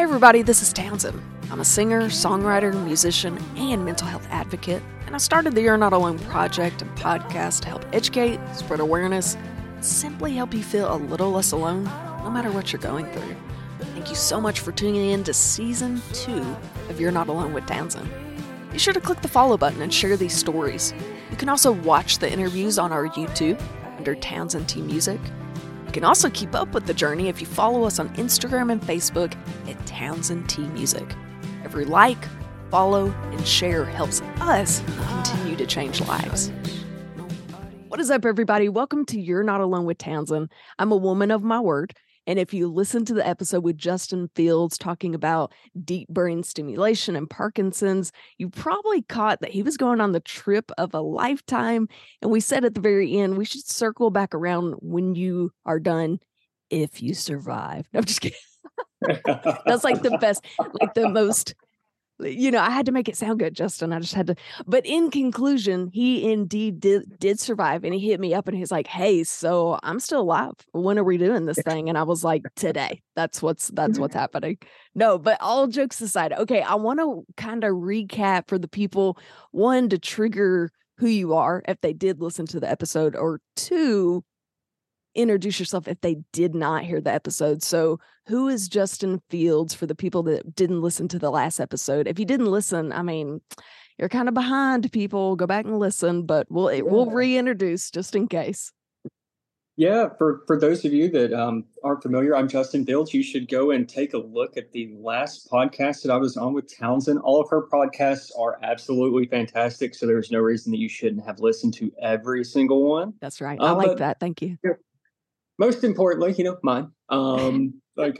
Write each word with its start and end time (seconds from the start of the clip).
Hey, 0.00 0.04
everybody, 0.04 0.40
this 0.40 0.62
is 0.62 0.72
Townsend. 0.72 1.20
I'm 1.50 1.60
a 1.60 1.64
singer, 1.64 2.04
songwriter, 2.04 2.72
musician, 2.86 3.36
and 3.56 3.84
mental 3.84 4.06
health 4.06 4.26
advocate, 4.30 4.82
and 5.04 5.14
I 5.14 5.18
started 5.18 5.54
the 5.54 5.60
You're 5.60 5.76
Not 5.76 5.92
Alone 5.92 6.18
project 6.20 6.80
and 6.80 6.90
podcast 6.96 7.60
to 7.60 7.68
help 7.68 7.84
educate, 7.92 8.40
spread 8.54 8.80
awareness, 8.80 9.36
simply 9.82 10.32
help 10.32 10.54
you 10.54 10.62
feel 10.62 10.90
a 10.90 10.96
little 10.96 11.30
less 11.32 11.52
alone 11.52 11.84
no 11.84 12.30
matter 12.30 12.50
what 12.50 12.72
you're 12.72 12.80
going 12.80 13.12
through. 13.12 13.36
Thank 13.92 14.08
you 14.08 14.14
so 14.14 14.40
much 14.40 14.60
for 14.60 14.72
tuning 14.72 15.10
in 15.10 15.22
to 15.24 15.34
season 15.34 16.00
two 16.14 16.56
of 16.88 16.98
You're 16.98 17.12
Not 17.12 17.28
Alone 17.28 17.52
with 17.52 17.66
Townsend. 17.66 18.10
Be 18.72 18.78
sure 18.78 18.94
to 18.94 19.02
click 19.02 19.20
the 19.20 19.28
follow 19.28 19.58
button 19.58 19.82
and 19.82 19.92
share 19.92 20.16
these 20.16 20.34
stories. 20.34 20.94
You 21.30 21.36
can 21.36 21.50
also 21.50 21.72
watch 21.72 22.20
the 22.20 22.32
interviews 22.32 22.78
on 22.78 22.90
our 22.90 23.08
YouTube 23.08 23.62
under 23.98 24.14
Townsend 24.14 24.66
T 24.66 24.80
Music. 24.80 25.20
You 25.90 25.94
can 25.94 26.04
also 26.04 26.30
keep 26.30 26.54
up 26.54 26.72
with 26.72 26.86
the 26.86 26.94
journey 26.94 27.26
if 27.26 27.40
you 27.40 27.48
follow 27.48 27.82
us 27.82 27.98
on 27.98 28.10
Instagram 28.10 28.70
and 28.70 28.80
Facebook 28.80 29.34
at 29.68 29.86
Townsend 29.88 30.48
T 30.48 30.62
Music. 30.68 31.16
Every 31.64 31.84
like, 31.84 32.28
follow, 32.70 33.10
and 33.32 33.44
share 33.44 33.84
helps 33.84 34.20
us 34.40 34.84
continue 35.08 35.56
to 35.56 35.66
change 35.66 36.00
lives. 36.02 36.52
What 37.88 37.98
is 37.98 38.08
up, 38.08 38.24
everybody? 38.24 38.68
Welcome 38.68 39.04
to 39.06 39.20
You're 39.20 39.42
Not 39.42 39.60
Alone 39.60 39.84
with 39.84 39.98
Townsend. 39.98 40.52
I'm 40.78 40.92
a 40.92 40.96
woman 40.96 41.32
of 41.32 41.42
my 41.42 41.58
word. 41.58 41.92
And 42.30 42.38
if 42.38 42.54
you 42.54 42.68
listen 42.68 43.04
to 43.06 43.12
the 43.12 43.26
episode 43.26 43.64
with 43.64 43.76
Justin 43.76 44.30
Fields 44.36 44.78
talking 44.78 45.16
about 45.16 45.52
deep 45.84 46.08
brain 46.08 46.44
stimulation 46.44 47.16
and 47.16 47.28
Parkinson's, 47.28 48.12
you 48.38 48.48
probably 48.48 49.02
caught 49.02 49.40
that 49.40 49.50
he 49.50 49.64
was 49.64 49.76
going 49.76 50.00
on 50.00 50.12
the 50.12 50.20
trip 50.20 50.70
of 50.78 50.94
a 50.94 51.00
lifetime. 51.00 51.88
And 52.22 52.30
we 52.30 52.38
said 52.38 52.64
at 52.64 52.76
the 52.76 52.80
very 52.80 53.16
end, 53.16 53.36
we 53.36 53.44
should 53.44 53.66
circle 53.66 54.10
back 54.10 54.32
around 54.32 54.74
when 54.78 55.16
you 55.16 55.50
are 55.66 55.80
done 55.80 56.20
if 56.70 57.02
you 57.02 57.14
survive. 57.14 57.88
No, 57.92 57.98
I'm 57.98 58.04
just 58.04 58.20
kidding. 58.20 58.38
That's 59.66 59.82
like 59.82 60.02
the 60.02 60.16
best, 60.20 60.44
like 60.80 60.94
the 60.94 61.08
most 61.08 61.56
you 62.22 62.50
know, 62.50 62.60
I 62.60 62.70
had 62.70 62.86
to 62.86 62.92
make 62.92 63.08
it 63.08 63.16
sound 63.16 63.38
good, 63.38 63.54
Justin. 63.54 63.92
I 63.92 64.00
just 64.00 64.14
had 64.14 64.26
to. 64.28 64.34
But 64.66 64.86
in 64.86 65.10
conclusion, 65.10 65.90
he 65.92 66.30
indeed 66.30 66.80
did 66.80 67.18
did 67.18 67.40
survive, 67.40 67.84
and 67.84 67.94
he 67.94 68.00
hit 68.00 68.20
me 68.20 68.34
up 68.34 68.48
and 68.48 68.56
he's 68.56 68.70
like, 68.70 68.86
"Hey, 68.86 69.24
so 69.24 69.78
I'm 69.82 70.00
still 70.00 70.20
alive. 70.20 70.52
When 70.72 70.98
are 70.98 71.04
we 71.04 71.18
doing 71.18 71.46
this 71.46 71.60
thing?" 71.62 71.88
And 71.88 71.98
I 71.98 72.02
was 72.02 72.24
like, 72.24 72.42
"Today. 72.56 73.02
That's 73.16 73.42
what's 73.42 73.68
that's 73.68 73.98
what's 73.98 74.14
happening." 74.22 74.58
No, 74.94 75.18
but 75.18 75.38
all 75.40 75.66
jokes 75.66 76.00
aside, 76.00 76.32
okay, 76.32 76.62
I 76.62 76.74
want 76.74 77.00
to 77.00 77.24
kind 77.36 77.64
of 77.64 77.72
recap 77.74 78.48
for 78.48 78.58
the 78.58 78.68
people. 78.68 79.18
One 79.52 79.88
to 79.90 79.98
trigger 79.98 80.70
who 80.98 81.06
you 81.08 81.34
are 81.34 81.62
if 81.66 81.80
they 81.80 81.92
did 81.92 82.20
listen 82.20 82.46
to 82.46 82.60
the 82.60 82.70
episode, 82.70 83.16
or 83.16 83.40
two 83.56 84.24
introduce 85.14 85.58
yourself 85.58 85.88
if 85.88 86.00
they 86.00 86.16
did 86.32 86.54
not 86.54 86.84
hear 86.84 87.00
the 87.00 87.12
episode. 87.12 87.62
So, 87.62 87.98
who 88.26 88.48
is 88.48 88.68
Justin 88.68 89.20
Fields 89.28 89.74
for 89.74 89.86
the 89.86 89.94
people 89.94 90.22
that 90.24 90.54
didn't 90.54 90.82
listen 90.82 91.08
to 91.08 91.18
the 91.18 91.30
last 91.30 91.60
episode? 91.60 92.06
If 92.06 92.18
you 92.18 92.24
didn't 92.24 92.50
listen, 92.50 92.92
I 92.92 93.02
mean, 93.02 93.40
you're 93.98 94.08
kind 94.08 94.28
of 94.28 94.34
behind 94.34 94.90
people. 94.92 95.36
Go 95.36 95.46
back 95.46 95.64
and 95.64 95.78
listen, 95.78 96.24
but 96.24 96.46
we'll 96.50 96.72
yeah. 96.72 96.82
we'll 96.82 97.10
reintroduce 97.10 97.90
just 97.90 98.14
in 98.14 98.28
case. 98.28 98.72
Yeah, 99.76 100.08
for 100.18 100.42
for 100.46 100.60
those 100.60 100.84
of 100.84 100.92
you 100.92 101.08
that 101.10 101.32
um, 101.32 101.64
aren't 101.82 102.02
familiar, 102.02 102.36
I'm 102.36 102.48
Justin 102.48 102.84
Fields. 102.84 103.14
You 103.14 103.22
should 103.22 103.48
go 103.48 103.70
and 103.70 103.88
take 103.88 104.12
a 104.12 104.18
look 104.18 104.58
at 104.58 104.70
the 104.72 104.94
last 104.94 105.50
podcast 105.50 106.02
that 106.02 106.12
I 106.12 106.18
was 106.18 106.36
on 106.36 106.52
with 106.52 106.70
Townsend. 106.78 107.18
All 107.20 107.40
of 107.40 107.48
her 107.48 107.66
podcasts 107.66 108.30
are 108.38 108.58
absolutely 108.62 109.26
fantastic, 109.26 109.94
so 109.94 110.06
there's 110.06 110.30
no 110.30 110.40
reason 110.40 110.70
that 110.72 110.78
you 110.78 110.88
shouldn't 110.88 111.24
have 111.24 111.40
listened 111.40 111.72
to 111.74 111.90
every 112.02 112.44
single 112.44 112.90
one. 112.90 113.14
That's 113.22 113.40
right. 113.40 113.58
I 113.58 113.70
uh, 113.70 113.74
like 113.74 113.96
that. 113.96 114.20
Thank 114.20 114.42
you. 114.42 114.58
Yeah, 114.62 114.72
most 115.60 115.84
importantly, 115.84 116.32
you 116.32 116.42
know, 116.42 116.58
mine. 116.62 116.90
Um, 117.10 117.74
like, 117.96 118.16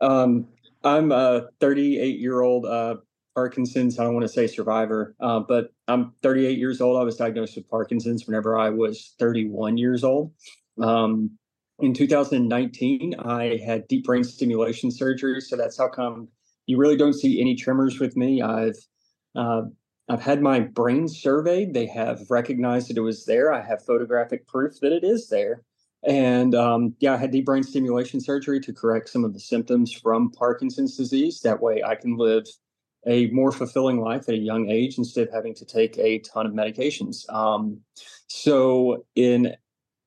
um, 0.00 0.48
I'm 0.82 1.12
a 1.12 1.46
38 1.60 2.18
year 2.18 2.42
old 2.42 2.66
uh, 2.66 2.96
Parkinson's. 3.36 3.98
I 3.98 4.04
don't 4.04 4.14
want 4.14 4.24
to 4.24 4.32
say 4.32 4.48
survivor, 4.48 5.14
uh, 5.20 5.40
but 5.40 5.68
I'm 5.86 6.12
38 6.22 6.58
years 6.58 6.80
old. 6.80 7.00
I 7.00 7.04
was 7.04 7.16
diagnosed 7.16 7.56
with 7.56 7.70
Parkinson's 7.70 8.26
whenever 8.26 8.58
I 8.58 8.68
was 8.68 9.14
31 9.20 9.78
years 9.78 10.02
old. 10.02 10.32
Um, 10.82 11.30
in 11.78 11.94
2019, 11.94 13.14
I 13.20 13.60
had 13.64 13.86
deep 13.86 14.04
brain 14.04 14.24
stimulation 14.24 14.90
surgery, 14.90 15.40
so 15.40 15.56
that's 15.56 15.78
how 15.78 15.88
come 15.88 16.28
you 16.66 16.78
really 16.78 16.96
don't 16.96 17.14
see 17.14 17.40
any 17.40 17.54
tremors 17.54 18.00
with 18.00 18.16
me. 18.16 18.42
I've 18.42 18.76
uh, 19.36 19.62
I've 20.08 20.20
had 20.20 20.42
my 20.42 20.60
brain 20.60 21.08
surveyed. 21.08 21.74
They 21.74 21.86
have 21.86 22.20
recognized 22.28 22.90
that 22.90 22.96
it 22.96 23.02
was 23.02 23.24
there. 23.24 23.52
I 23.52 23.62
have 23.62 23.84
photographic 23.84 24.46
proof 24.48 24.80
that 24.80 24.92
it 24.92 25.04
is 25.04 25.28
there. 25.28 25.62
And 26.06 26.54
um, 26.54 26.94
yeah, 27.00 27.14
I 27.14 27.16
had 27.16 27.30
deep 27.30 27.46
brain 27.46 27.62
stimulation 27.62 28.20
surgery 28.20 28.60
to 28.60 28.72
correct 28.72 29.08
some 29.08 29.24
of 29.24 29.32
the 29.32 29.40
symptoms 29.40 29.92
from 29.92 30.30
Parkinson's 30.30 30.96
disease. 30.96 31.40
That 31.40 31.60
way 31.60 31.82
I 31.82 31.94
can 31.94 32.16
live 32.16 32.44
a 33.06 33.26
more 33.28 33.52
fulfilling 33.52 34.00
life 34.00 34.28
at 34.28 34.34
a 34.34 34.38
young 34.38 34.70
age 34.70 34.98
instead 34.98 35.28
of 35.28 35.34
having 35.34 35.54
to 35.54 35.64
take 35.64 35.98
a 35.98 36.18
ton 36.20 36.46
of 36.46 36.52
medications. 36.52 37.30
Um, 37.32 37.80
so 38.26 39.04
in 39.14 39.54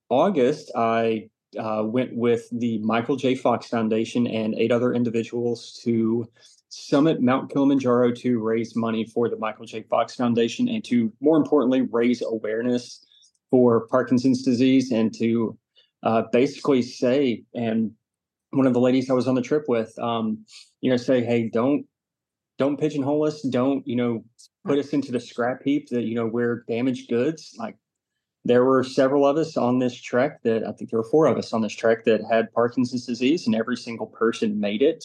August, 0.10 0.72
I 0.76 1.30
uh, 1.58 1.84
went 1.86 2.16
with 2.16 2.48
the 2.52 2.80
Michael 2.80 3.16
J. 3.16 3.36
Fox 3.36 3.68
Foundation 3.68 4.28
and 4.28 4.56
eight 4.56 4.72
other 4.72 4.94
individuals 4.94 5.80
to 5.84 6.28
summit 6.70 7.22
Mount 7.22 7.52
Kilimanjaro 7.52 8.12
to 8.12 8.40
raise 8.40 8.76
money 8.76 9.06
for 9.06 9.30
the 9.30 9.38
Michael 9.38 9.66
J. 9.66 9.84
Fox 9.84 10.16
Foundation 10.16 10.68
and 10.68 10.84
to, 10.86 11.12
more 11.22 11.38
importantly, 11.38 11.82
raise 11.82 12.22
awareness 12.22 13.06
for 13.50 13.88
Parkinson's 13.88 14.44
disease 14.44 14.92
and 14.92 15.14
to 15.18 15.58
uh, 16.08 16.24
basically 16.32 16.82
say, 16.82 17.44
and 17.54 17.92
one 18.52 18.66
of 18.66 18.74
the 18.74 18.80
ladies 18.80 19.10
I 19.10 19.14
was 19.14 19.28
on 19.28 19.36
the 19.36 19.42
trip 19.42 19.66
with, 19.68 19.92
um, 20.00 20.46
you 20.80 20.90
know, 20.90 20.96
say, 20.96 21.22
hey, 21.22 21.50
don't 21.50 21.86
don't 22.58 22.80
pigeonhole 22.80 23.28
us, 23.28 23.42
don't 23.42 23.86
you 23.86 23.98
know 23.98 24.24
put 24.66 24.80
us 24.80 24.94
into 24.94 25.12
the 25.12 25.20
scrap 25.20 25.62
heap 25.64 25.90
that 25.90 26.04
you 26.04 26.16
know 26.16 26.26
we're 26.26 26.64
damaged 26.70 27.10
goods. 27.10 27.54
Like 27.60 27.76
there 28.46 28.64
were 28.64 28.86
several 28.86 29.28
of 29.28 29.36
us 29.36 29.58
on 29.58 29.80
this 29.80 30.00
trek 30.00 30.42
that 30.44 30.64
I 30.64 30.72
think 30.72 30.92
there 30.92 31.00
were 31.00 31.10
four 31.12 31.26
of 31.26 31.38
us 31.38 31.52
on 31.52 31.62
this 31.62 31.74
trek 31.74 32.06
that 32.06 32.22
had 32.32 32.54
Parkinson's 32.54 33.06
disease, 33.06 33.46
and 33.46 33.54
every 33.54 33.76
single 33.76 34.08
person 34.08 34.62
made 34.62 34.82
it. 34.82 35.04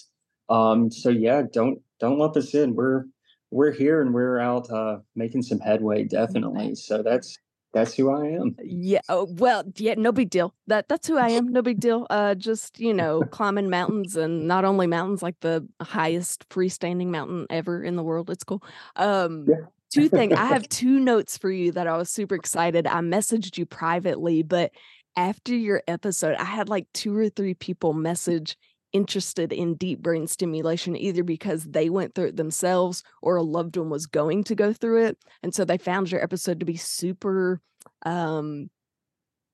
Um, 0.50 0.88
so 0.88 1.08
yeah, 1.08 1.42
don't 1.52 1.80
don't 1.98 2.18
lump 2.18 2.36
us 2.36 2.54
in. 2.54 2.76
We're 2.76 3.06
we're 3.50 3.72
here 3.72 4.00
and 4.00 4.14
we're 4.14 4.38
out 4.38 4.70
uh, 4.70 4.98
making 5.16 5.42
some 5.42 5.58
headway, 5.58 6.04
definitely. 6.04 6.76
So 6.76 7.02
that's 7.02 7.36
that's 7.72 7.94
who 7.94 8.10
I 8.10 8.26
am. 8.26 8.56
Yeah. 8.62 9.00
Oh, 9.08 9.26
well, 9.30 9.64
yeah, 9.76 9.94
no 9.96 10.12
big 10.12 10.30
deal. 10.30 10.54
That 10.66 10.88
that's 10.88 11.08
who 11.08 11.16
I 11.16 11.30
am. 11.30 11.48
No 11.48 11.62
big 11.62 11.80
deal. 11.80 12.06
Uh 12.10 12.34
just, 12.34 12.78
you 12.78 12.92
know, 12.92 13.22
climbing 13.30 13.70
mountains 13.70 14.16
and 14.16 14.46
not 14.46 14.64
only 14.64 14.86
mountains 14.86 15.22
like 15.22 15.40
the 15.40 15.66
highest 15.80 16.48
freestanding 16.48 17.08
mountain 17.08 17.46
ever 17.50 17.82
in 17.82 17.96
the 17.96 18.02
world. 18.02 18.30
It's 18.30 18.44
cool. 18.44 18.62
Um 18.96 19.46
yeah. 19.48 19.66
two 19.92 20.08
things. 20.08 20.34
I 20.34 20.46
have 20.46 20.68
two 20.68 21.00
notes 21.00 21.38
for 21.38 21.50
you 21.50 21.72
that 21.72 21.86
I 21.86 21.96
was 21.96 22.10
super 22.10 22.34
excited. 22.34 22.86
I 22.86 23.00
messaged 23.00 23.56
you 23.56 23.64
privately, 23.64 24.42
but 24.42 24.72
after 25.16 25.54
your 25.54 25.82
episode, 25.88 26.36
I 26.36 26.44
had 26.44 26.68
like 26.68 26.86
two 26.92 27.16
or 27.16 27.28
three 27.28 27.54
people 27.54 27.92
message 27.92 28.56
interested 28.92 29.52
in 29.52 29.74
deep 29.74 30.00
brain 30.00 30.26
stimulation 30.26 30.96
either 30.96 31.24
because 31.24 31.64
they 31.64 31.88
went 31.88 32.14
through 32.14 32.28
it 32.28 32.36
themselves 32.36 33.02
or 33.22 33.36
a 33.36 33.42
loved 33.42 33.76
one 33.76 33.90
was 33.90 34.06
going 34.06 34.44
to 34.44 34.54
go 34.54 34.72
through 34.72 35.04
it 35.04 35.18
and 35.42 35.54
so 35.54 35.64
they 35.64 35.78
found 35.78 36.10
your 36.10 36.22
episode 36.22 36.60
to 36.60 36.66
be 36.66 36.76
super 36.76 37.60
um 38.04 38.68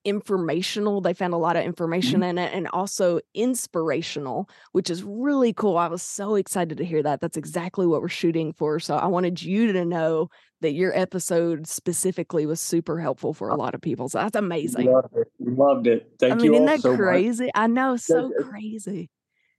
informational 0.05 1.01
they 1.01 1.13
found 1.13 1.35
a 1.35 1.39
lot 1.39 1.57
of 1.57 1.65
information 1.65 2.21
mm-hmm. 2.21 2.31
in 2.31 2.39
it 2.39 2.53
and 2.55 2.69
also 2.69 3.21
inspirational 3.35 4.49
which 4.73 4.91
is 4.91 5.03
really 5.03 5.53
cool 5.53 5.77
i 5.77 5.89
was 5.89 6.03
so 6.03 6.37
excited 6.37 6.79
to 6.79 6.85
hear 6.85 7.03
that 7.03 7.21
that's 7.21 7.37
exactly 7.37 7.87
what 7.87 8.01
we're 8.01 8.09
shooting 8.09 8.53
for 8.53 8.79
so 8.79 8.97
i 8.97 9.07
wanted 9.07 9.43
you 9.43 9.73
to 9.73 9.85
know 9.85 10.31
that 10.61 10.73
your 10.73 10.97
episode 10.97 11.67
specifically 11.67 12.47
was 12.47 12.61
super 12.61 12.99
helpful 12.99 13.35
for 13.35 13.49
a 13.49 13.57
lot 13.57 13.75
of 13.75 13.81
people 13.81 14.09
so 14.09 14.19
that's 14.19 14.37
amazing 14.37 14.91
loved 14.91 15.17
it, 15.17 15.33
loved 15.41 15.87
it. 15.89 16.11
thank 16.19 16.33
I 16.33 16.37
mean, 16.37 16.45
you 16.45 16.55
isn't 16.55 16.67
that 16.67 16.81
so 16.81 16.97
crazy 16.97 17.45
much. 17.47 17.53
i 17.57 17.67
know 17.67 17.97
so 17.97 18.33
crazy 18.49 19.11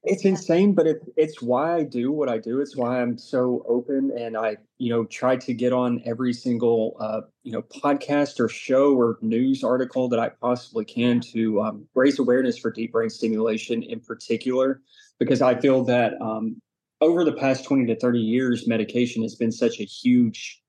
it's 0.04 0.24
insane, 0.24 0.74
but 0.74 0.88
it, 0.88 1.01
it's 1.18 1.42
why 1.42 1.75
I 1.75 1.84
do 1.84 2.12
what 2.12 2.30
I 2.30 2.38
do. 2.38 2.62
It's 2.62 2.75
why 2.75 3.01
I'm 3.01 3.18
so 3.18 3.66
open 3.68 4.12
and 4.18 4.38
I, 4.38 4.56
you 4.78 4.90
know, 4.90 5.04
try 5.06 5.36
to 5.36 5.54
get 5.54 5.74
on 5.74 6.01
every 6.06 6.31
single, 6.31 6.96
uh, 7.01 7.22
you 7.44 7.51
know, 7.51 7.63
podcast 7.63 8.40
or 8.40 8.48
show 8.48 8.96
or 8.96 9.18
news 9.22 9.62
article 9.62 10.07
that 10.10 10.19
I 10.19 10.30
possibly 10.30 10.86
can 10.86 11.19
to 11.34 11.62
um, 11.62 11.88
raise 11.96 12.18
awareness 12.18 12.57
for 12.57 12.72
deep 12.72 12.94
brain 12.94 13.10
stimulation 13.10 13.84
in 13.84 14.00
particular, 14.00 14.81
because 15.19 15.42
I 15.42 15.60
feel 15.60 15.84
that 15.86 16.13
um, 16.22 16.62
over 17.02 17.25
the 17.25 17.34
past 17.34 17.66
20 17.66 17.86
to 17.88 18.00
30 18.00 18.19
years, 18.19 18.68
medication 18.68 19.22
has 19.24 19.36
been 19.36 19.52
such 19.52 19.81
a 19.81 19.86
huge 19.86 20.62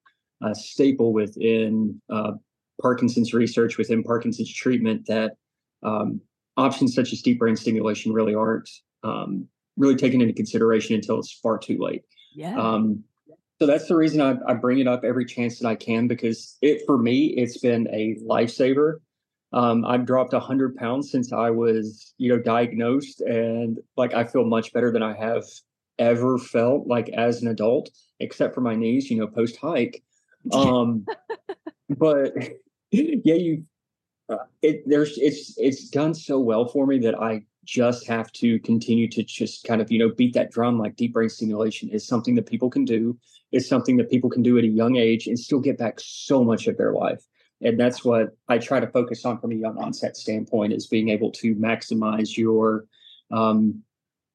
uh, 0.45 0.55
staple 0.55 1.13
within 1.13 2.01
uh, 2.11 2.33
Parkinson's 2.83 3.33
research, 3.33 3.79
within 3.79 4.03
Parkinson's 4.03 4.53
treatment, 4.53 5.07
that 5.07 5.37
um, 5.85 6.21
options 6.57 6.97
such 6.97 7.13
as 7.13 7.23
deep 7.23 7.39
brain 7.39 7.55
stimulation 7.55 8.13
really 8.13 8.35
aren't 8.35 8.69
um, 9.03 9.49
really 9.77 9.97
taken 9.97 10.21
into 10.21 10.35
consideration 10.35 10.95
until 10.95 11.19
it's 11.19 11.33
far 11.33 11.59
too 11.59 11.79
late. 11.79 12.03
Yeah. 12.35 12.59
Um, 12.59 13.05
so 13.59 13.67
that's 13.67 13.89
the 13.89 13.97
reason 13.97 14.21
I, 14.21 14.37
I, 14.51 14.55
bring 14.55 14.79
it 14.79 14.89
up 14.89 15.05
every 15.05 15.27
chance 15.27 15.59
that 15.59 15.69
I 15.69 15.75
can 15.75 16.09
because 16.09 16.57
it 16.63 16.83
for 16.87 16.97
me 16.97 17.27
it's 17.37 17.59
been 17.59 17.89
a 17.93 18.17
lifesaver. 18.27 19.01
Um, 19.53 19.85
I've 19.85 20.07
dropped 20.07 20.33
hundred 20.33 20.77
pounds 20.77 21.11
since 21.11 21.33
I 21.33 21.51
was 21.51 22.15
you 22.19 22.31
know 22.31 22.39
diagnosed, 22.39 23.21
and 23.21 23.79
like 23.97 24.15
I 24.15 24.25
feel 24.25 24.45
much 24.45 24.73
better 24.73 24.91
than 24.91 25.03
I 25.03 25.15
have 25.15 25.45
ever 26.01 26.39
felt 26.39 26.89
like 26.89 27.11
as 27.11 27.43
an 27.43 27.49
adult, 27.49 27.91
except 28.19 28.55
for 28.55 28.63
my 28.63 28.75
knees, 28.75 29.11
you 29.11 29.19
know, 29.19 29.29
post 29.29 29.57
hike. 29.57 30.03
Um, 30.55 31.05
but 31.91 32.33
yeah, 32.91 33.35
you, 33.35 33.65
uh, 34.31 34.39
it, 34.63 34.85
there's, 34.87 35.19
it's, 35.19 35.53
it's 35.59 35.91
done 35.91 36.15
so 36.15 36.41
well 36.41 36.67
for 36.67 36.87
me 36.87 36.99
that 37.01 37.15
I 37.15 37.43
just 37.71 38.05
have 38.09 38.33
to 38.33 38.59
continue 38.61 39.09
to 39.09 39.23
just 39.23 39.63
kind 39.63 39.81
of, 39.81 39.93
you 39.93 39.99
know, 39.99 40.09
beat 40.09 40.35
that 40.35 40.51
drum 40.51 40.77
like 40.77 40.97
deep 40.97 41.13
brain 41.13 41.29
stimulation 41.29 41.89
is 41.89 42.05
something 42.05 42.35
that 42.35 42.47
people 42.47 42.69
can 42.69 42.85
do. 42.85 43.17
It's 43.53 43.69
something 43.69 43.97
that 43.99 44.11
people 44.11 44.29
can 44.29 44.43
do 44.43 44.59
at 44.59 44.65
a 44.65 44.69
young 44.69 44.97
age 44.97 45.29
and 45.29 45.39
still 45.39 45.61
get 45.61 45.79
back 45.79 46.01
so 46.01 46.43
much 46.43 46.67
of 46.67 46.77
their 46.77 46.93
life. 46.93 47.23
And 47.63 47.79
that's 47.79 48.05
what 48.05 48.31
I 48.49 48.59
try 48.59 48.81
to 48.81 48.89
focus 48.89 49.25
on 49.25 49.39
from 49.39 49.53
a 49.53 49.55
young 49.55 49.79
onset 49.79 50.17
standpoint 50.17 50.73
is 50.73 50.89
being 50.89 51.11
able 51.11 51.31
to 51.33 51.55
maximize 51.55 52.37
your 52.37 52.87
um, 53.31 53.83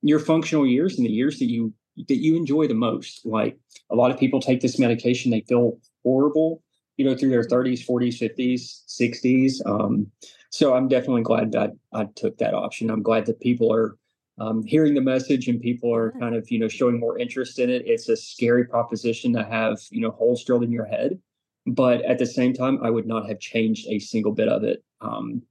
your 0.02 0.20
functional 0.20 0.66
years 0.66 0.98
and 0.98 1.06
the 1.06 1.12
years 1.12 1.40
that 1.40 1.50
you 1.50 1.74
that 2.08 2.18
you 2.18 2.38
enjoy 2.38 2.68
the 2.68 2.74
most. 2.74 3.26
Like 3.26 3.58
a 3.90 3.96
lot 3.96 4.12
of 4.12 4.20
people 4.20 4.40
take 4.40 4.62
this 4.62 4.80
medication, 4.80 5.32
they 5.32 5.42
feel 5.42 5.78
horrible, 6.04 6.64
you 6.96 7.04
know, 7.04 7.18
through 7.18 7.32
their 7.32 7.44
30s, 7.44 7.86
40s, 7.86 8.22
50s, 8.22 8.84
60s. 8.88 9.54
Um, 9.66 10.08
so 10.56 10.74
I'm 10.74 10.88
definitely 10.88 11.24
glad 11.24 11.52
that 11.52 11.72
I 11.92 12.06
took 12.16 12.38
that 12.38 12.54
option. 12.54 12.90
I'm 12.90 13.04
glad 13.04 13.26
that 13.26 13.42
people 13.42 13.74
are 13.74 13.98
um, 14.38 14.64
hearing 14.64 14.94
the 14.94 15.02
message 15.02 15.50
and 15.50 15.60
people 15.60 15.94
are 15.94 16.14
kind 16.14 16.34
of, 16.34 16.50
you 16.50 16.60
know, 16.60 16.70
showing 16.70 16.98
more 16.98 17.20
interest 17.20 17.60
in 17.60 17.70
it. 17.70 17.84
It's 17.86 18.08
a 18.08 18.16
scary 18.16 18.64
proposition 18.64 19.34
to 19.34 19.44
have, 19.44 19.80
you 19.90 20.00
know, 20.00 20.12
holes 20.12 20.46
drilled 20.46 20.64
in 20.64 20.72
your 20.72 20.86
head. 20.86 21.20
But 21.68 22.06
at 22.06 22.20
the 22.20 22.26
same 22.26 22.54
time, 22.54 22.80
I 22.82 22.90
would 22.90 23.06
not 23.06 23.28
have 23.28 23.42
changed 23.42 23.86
a 23.90 24.00
single 24.00 24.32
bit 24.32 24.48
of 24.48 24.64
it. 24.64 24.82
Um, 25.02 25.42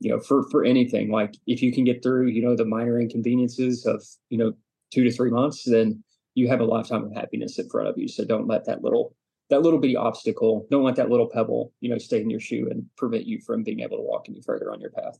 you 0.00 0.10
know, 0.10 0.20
for 0.20 0.42
for 0.50 0.62
anything. 0.62 1.10
Like 1.10 1.36
if 1.46 1.62
you 1.62 1.72
can 1.72 1.84
get 1.84 2.02
through, 2.02 2.26
you 2.26 2.42
know, 2.42 2.54
the 2.54 2.66
minor 2.66 3.00
inconveniences 3.00 3.86
of, 3.86 4.04
you 4.28 4.36
know, 4.36 4.52
two 4.92 5.04
to 5.04 5.10
three 5.10 5.30
months, 5.30 5.64
then 5.64 6.04
you 6.34 6.48
have 6.48 6.60
a 6.60 6.64
lifetime 6.64 7.04
of 7.04 7.14
happiness 7.14 7.58
in 7.58 7.66
front 7.70 7.88
of 7.88 7.96
you. 7.96 8.08
So 8.08 8.26
don't 8.26 8.46
let 8.46 8.66
that 8.66 8.82
little 8.82 9.16
that 9.50 9.62
little 9.62 9.78
bitty 9.78 9.96
obstacle, 9.96 10.66
don't 10.70 10.84
let 10.84 10.96
that 10.96 11.10
little 11.10 11.28
pebble, 11.28 11.72
you 11.80 11.90
know, 11.90 11.98
stay 11.98 12.20
in 12.20 12.30
your 12.30 12.40
shoe 12.40 12.68
and 12.70 12.86
prevent 12.96 13.26
you 13.26 13.40
from 13.40 13.62
being 13.62 13.80
able 13.80 13.96
to 13.96 14.02
walk 14.02 14.26
any 14.28 14.40
further 14.40 14.72
on 14.72 14.80
your 14.80 14.90
path. 14.90 15.18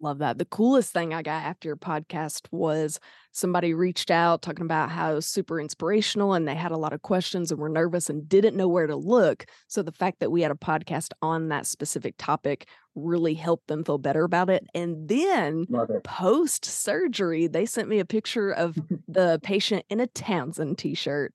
Love 0.00 0.18
that. 0.18 0.38
The 0.38 0.44
coolest 0.44 0.92
thing 0.92 1.12
I 1.12 1.22
got 1.22 1.42
after 1.42 1.68
your 1.68 1.76
podcast 1.76 2.46
was 2.52 3.00
somebody 3.32 3.74
reached 3.74 4.12
out 4.12 4.42
talking 4.42 4.64
about 4.64 4.90
how 4.90 5.18
super 5.18 5.60
inspirational 5.60 6.34
and 6.34 6.46
they 6.46 6.54
had 6.54 6.70
a 6.70 6.76
lot 6.76 6.92
of 6.92 7.02
questions 7.02 7.50
and 7.50 7.60
were 7.60 7.68
nervous 7.68 8.08
and 8.08 8.28
didn't 8.28 8.56
know 8.56 8.68
where 8.68 8.86
to 8.86 8.94
look. 8.94 9.46
So 9.66 9.82
the 9.82 9.90
fact 9.90 10.20
that 10.20 10.30
we 10.30 10.42
had 10.42 10.52
a 10.52 10.56
podcast 10.56 11.10
on 11.20 11.48
that 11.48 11.66
specific 11.66 12.14
topic 12.16 12.68
really 12.94 13.34
helped 13.34 13.66
them 13.66 13.82
feel 13.82 13.98
better 13.98 14.22
about 14.22 14.50
it. 14.50 14.64
And 14.72 15.08
then 15.08 15.66
post 16.04 16.64
surgery, 16.64 17.48
they 17.48 17.66
sent 17.66 17.88
me 17.88 17.98
a 17.98 18.04
picture 18.04 18.52
of 18.52 18.78
the 19.08 19.40
patient 19.42 19.84
in 19.90 19.98
a 19.98 20.06
Townsend 20.06 20.78
t 20.78 20.94
shirt. 20.94 21.34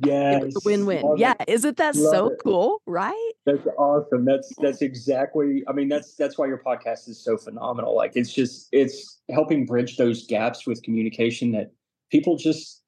Yeah, 0.00 0.40
win 0.64 0.86
win. 0.86 1.16
Yeah, 1.18 1.34
isn't 1.46 1.76
that 1.76 1.94
love 1.94 2.14
so 2.14 2.26
it. 2.28 2.40
cool? 2.42 2.80
Right? 2.86 3.32
That's 3.44 3.66
awesome. 3.76 4.24
That's 4.24 4.50
that's 4.58 4.80
exactly. 4.80 5.62
I 5.68 5.72
mean, 5.72 5.88
that's 5.88 6.14
that's 6.14 6.38
why 6.38 6.46
your 6.46 6.62
podcast 6.64 7.08
is 7.08 7.22
so 7.22 7.36
phenomenal. 7.36 7.94
Like, 7.94 8.12
it's 8.14 8.32
just 8.32 8.68
it's 8.72 9.20
helping 9.30 9.66
bridge 9.66 9.98
those 9.98 10.26
gaps 10.26 10.66
with 10.66 10.82
communication 10.82 11.52
that 11.52 11.72
people 12.10 12.36
just 12.36 12.82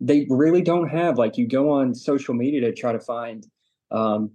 they 0.00 0.26
really 0.30 0.62
don't 0.62 0.88
have. 0.88 1.18
Like, 1.18 1.36
you 1.36 1.48
go 1.48 1.70
on 1.70 1.92
social 1.92 2.34
media 2.34 2.60
to 2.60 2.72
try 2.72 2.92
to 2.92 3.00
find, 3.00 3.44
um, 3.90 4.30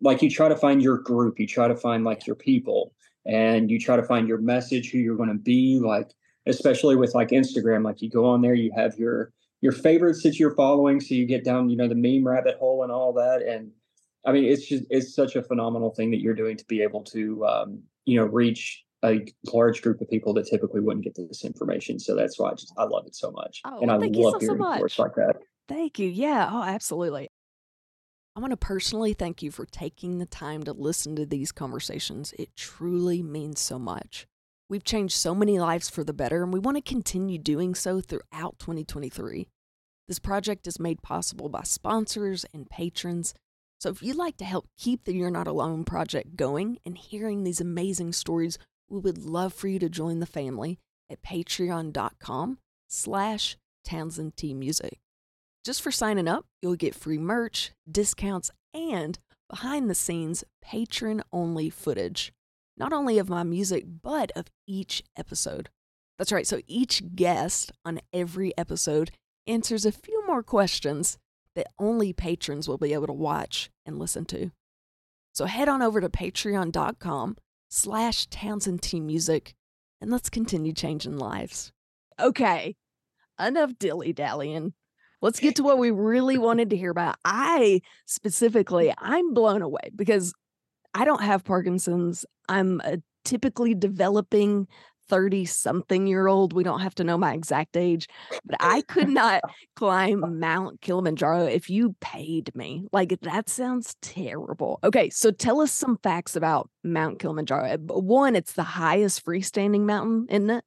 like 0.00 0.22
you 0.22 0.30
try 0.30 0.48
to 0.48 0.56
find 0.56 0.80
your 0.80 0.98
group, 0.98 1.40
you 1.40 1.46
try 1.46 1.66
to 1.66 1.76
find 1.76 2.04
like 2.04 2.24
your 2.24 2.36
people, 2.36 2.94
and 3.26 3.68
you 3.68 3.80
try 3.80 3.96
to 3.96 4.04
find 4.04 4.28
your 4.28 4.38
message, 4.38 4.92
who 4.92 4.98
you're 4.98 5.16
going 5.16 5.28
to 5.28 5.34
be. 5.34 5.80
Like, 5.80 6.12
especially 6.46 6.94
with 6.94 7.16
like 7.16 7.30
Instagram, 7.30 7.84
like 7.84 8.00
you 8.00 8.10
go 8.10 8.26
on 8.26 8.42
there, 8.42 8.54
you 8.54 8.70
have 8.76 8.96
your 8.96 9.32
your 9.64 9.72
favorites 9.72 10.22
that 10.22 10.38
you're 10.38 10.54
following 10.54 11.00
so 11.00 11.14
you 11.14 11.24
get 11.24 11.42
down 11.42 11.70
you 11.70 11.76
know 11.76 11.88
the 11.88 11.94
meme 11.94 12.22
rabbit 12.22 12.54
hole 12.58 12.82
and 12.82 12.92
all 12.92 13.14
that 13.14 13.40
and 13.40 13.70
i 14.26 14.30
mean 14.30 14.44
it's 14.44 14.66
just 14.66 14.84
it's 14.90 15.14
such 15.14 15.36
a 15.36 15.42
phenomenal 15.42 15.90
thing 15.94 16.10
that 16.10 16.20
you're 16.20 16.34
doing 16.34 16.54
to 16.54 16.66
be 16.66 16.82
able 16.82 17.02
to 17.02 17.44
um, 17.46 17.82
you 18.04 18.20
know 18.20 18.26
reach 18.26 18.84
a 19.02 19.24
large 19.52 19.80
group 19.80 20.02
of 20.02 20.10
people 20.10 20.34
that 20.34 20.46
typically 20.46 20.82
wouldn't 20.82 21.02
get 21.02 21.14
this 21.16 21.46
information 21.46 21.98
so 21.98 22.14
that's 22.14 22.38
why 22.38 22.50
i 22.50 22.54
just 22.54 22.74
i 22.76 22.84
love 22.84 23.06
it 23.06 23.16
so 23.16 23.30
much 23.30 23.62
oh, 23.64 23.80
and 23.80 23.90
i 23.90 23.96
love 23.96 24.34
so, 24.34 24.38
hearing 24.38 24.58
so 24.58 24.74
stories 24.74 24.98
like 24.98 25.14
that 25.14 25.36
thank 25.66 25.98
you 25.98 26.10
yeah 26.10 26.50
oh 26.52 26.62
absolutely 26.62 27.28
I 28.36 28.40
want 28.40 28.50
to 28.50 28.56
personally 28.56 29.12
thank 29.12 29.44
you 29.44 29.52
for 29.52 29.64
taking 29.64 30.18
the 30.18 30.26
time 30.26 30.64
to 30.64 30.72
listen 30.72 31.14
to 31.14 31.24
these 31.24 31.52
conversations. 31.52 32.34
It 32.36 32.56
truly 32.56 33.22
means 33.22 33.60
so 33.60 33.78
much. 33.78 34.26
We've 34.68 34.82
changed 34.82 35.14
so 35.14 35.36
many 35.36 35.60
lives 35.60 35.88
for 35.88 36.02
the 36.02 36.12
better, 36.12 36.42
and 36.42 36.52
we 36.52 36.58
want 36.58 36.76
to 36.76 36.82
continue 36.82 37.38
doing 37.38 37.76
so 37.76 38.00
throughout 38.00 38.58
2023. 38.58 39.46
This 40.06 40.18
project 40.18 40.66
is 40.66 40.78
made 40.78 41.02
possible 41.02 41.48
by 41.48 41.62
sponsors 41.62 42.44
and 42.52 42.68
patrons. 42.68 43.34
So 43.80 43.90
if 43.90 44.02
you'd 44.02 44.16
like 44.16 44.36
to 44.38 44.44
help 44.44 44.68
keep 44.78 45.04
the 45.04 45.14
You're 45.14 45.30
Not 45.30 45.46
Alone 45.46 45.84
project 45.84 46.36
going 46.36 46.78
and 46.84 46.96
hearing 46.96 47.44
these 47.44 47.60
amazing 47.60 48.12
stories, 48.12 48.58
we 48.88 48.98
would 48.98 49.18
love 49.18 49.54
for 49.54 49.68
you 49.68 49.78
to 49.78 49.88
join 49.88 50.20
the 50.20 50.26
family 50.26 50.78
at 51.10 51.22
patreon.com 51.22 52.58
slash 52.88 53.56
Townsend 53.84 54.36
T 54.36 54.54
Music. 54.54 54.98
Just 55.64 55.80
for 55.80 55.90
signing 55.90 56.28
up, 56.28 56.44
you'll 56.60 56.76
get 56.76 56.94
free 56.94 57.18
merch, 57.18 57.72
discounts, 57.90 58.50
and 58.74 59.18
behind 59.48 59.88
the 59.88 59.94
scenes 59.94 60.44
patron 60.62 61.22
only 61.32 61.70
footage, 61.70 62.32
not 62.76 62.92
only 62.92 63.18
of 63.18 63.30
my 63.30 63.42
music, 63.42 63.84
but 64.02 64.30
of 64.36 64.46
each 64.66 65.02
episode. 65.16 65.70
That's 66.18 66.32
right, 66.32 66.46
so 66.46 66.60
each 66.66 67.14
guest 67.14 67.72
on 67.84 68.00
every 68.12 68.56
episode 68.58 69.10
answers 69.46 69.84
a 69.84 69.92
few 69.92 70.26
more 70.26 70.42
questions 70.42 71.18
that 71.54 71.68
only 71.78 72.12
patrons 72.12 72.68
will 72.68 72.78
be 72.78 72.92
able 72.92 73.06
to 73.06 73.12
watch 73.12 73.70
and 73.86 73.98
listen 73.98 74.24
to. 74.26 74.50
So 75.32 75.46
head 75.46 75.68
on 75.68 75.82
over 75.82 76.00
to 76.00 76.08
patreon.com 76.08 77.36
slash 77.68 78.26
Townsend 78.26 78.82
T 78.82 79.00
Music 79.00 79.54
and 80.00 80.10
let's 80.10 80.30
continue 80.30 80.72
changing 80.72 81.16
lives. 81.16 81.72
Okay, 82.20 82.76
enough 83.40 83.72
dilly 83.78 84.12
dallying. 84.12 84.74
Let's 85.20 85.40
get 85.40 85.56
to 85.56 85.62
what 85.62 85.78
we 85.78 85.90
really 85.90 86.36
wanted 86.36 86.70
to 86.70 86.76
hear 86.76 86.90
about. 86.90 87.16
I 87.24 87.80
specifically, 88.04 88.92
I'm 88.98 89.32
blown 89.32 89.62
away 89.62 89.90
because 89.96 90.34
I 90.92 91.04
don't 91.04 91.22
have 91.22 91.44
Parkinson's. 91.44 92.26
I'm 92.48 92.80
a 92.84 92.98
typically 93.24 93.74
developing 93.74 94.68
30 95.08 95.44
something 95.44 96.06
year 96.06 96.26
old. 96.26 96.52
We 96.52 96.62
don't 96.62 96.80
have 96.80 96.94
to 96.96 97.04
know 97.04 97.18
my 97.18 97.34
exact 97.34 97.76
age, 97.76 98.08
but 98.44 98.56
I 98.60 98.82
could 98.82 99.08
not 99.08 99.42
climb 99.76 100.38
Mount 100.38 100.80
Kilimanjaro 100.80 101.44
if 101.44 101.70
you 101.70 101.94
paid 102.00 102.54
me. 102.54 102.84
Like, 102.92 103.18
that 103.22 103.48
sounds 103.48 103.96
terrible. 104.02 104.78
Okay, 104.84 105.10
so 105.10 105.30
tell 105.30 105.60
us 105.60 105.72
some 105.72 105.98
facts 106.02 106.36
about 106.36 106.70
Mount 106.82 107.18
Kilimanjaro. 107.18 107.64
Eh, 107.64 107.76
one, 107.78 108.36
it's 108.36 108.52
the 108.52 108.62
highest 108.62 109.24
freestanding 109.24 109.82
mountain, 109.82 110.26
isn't 110.28 110.50
it? 110.50 110.64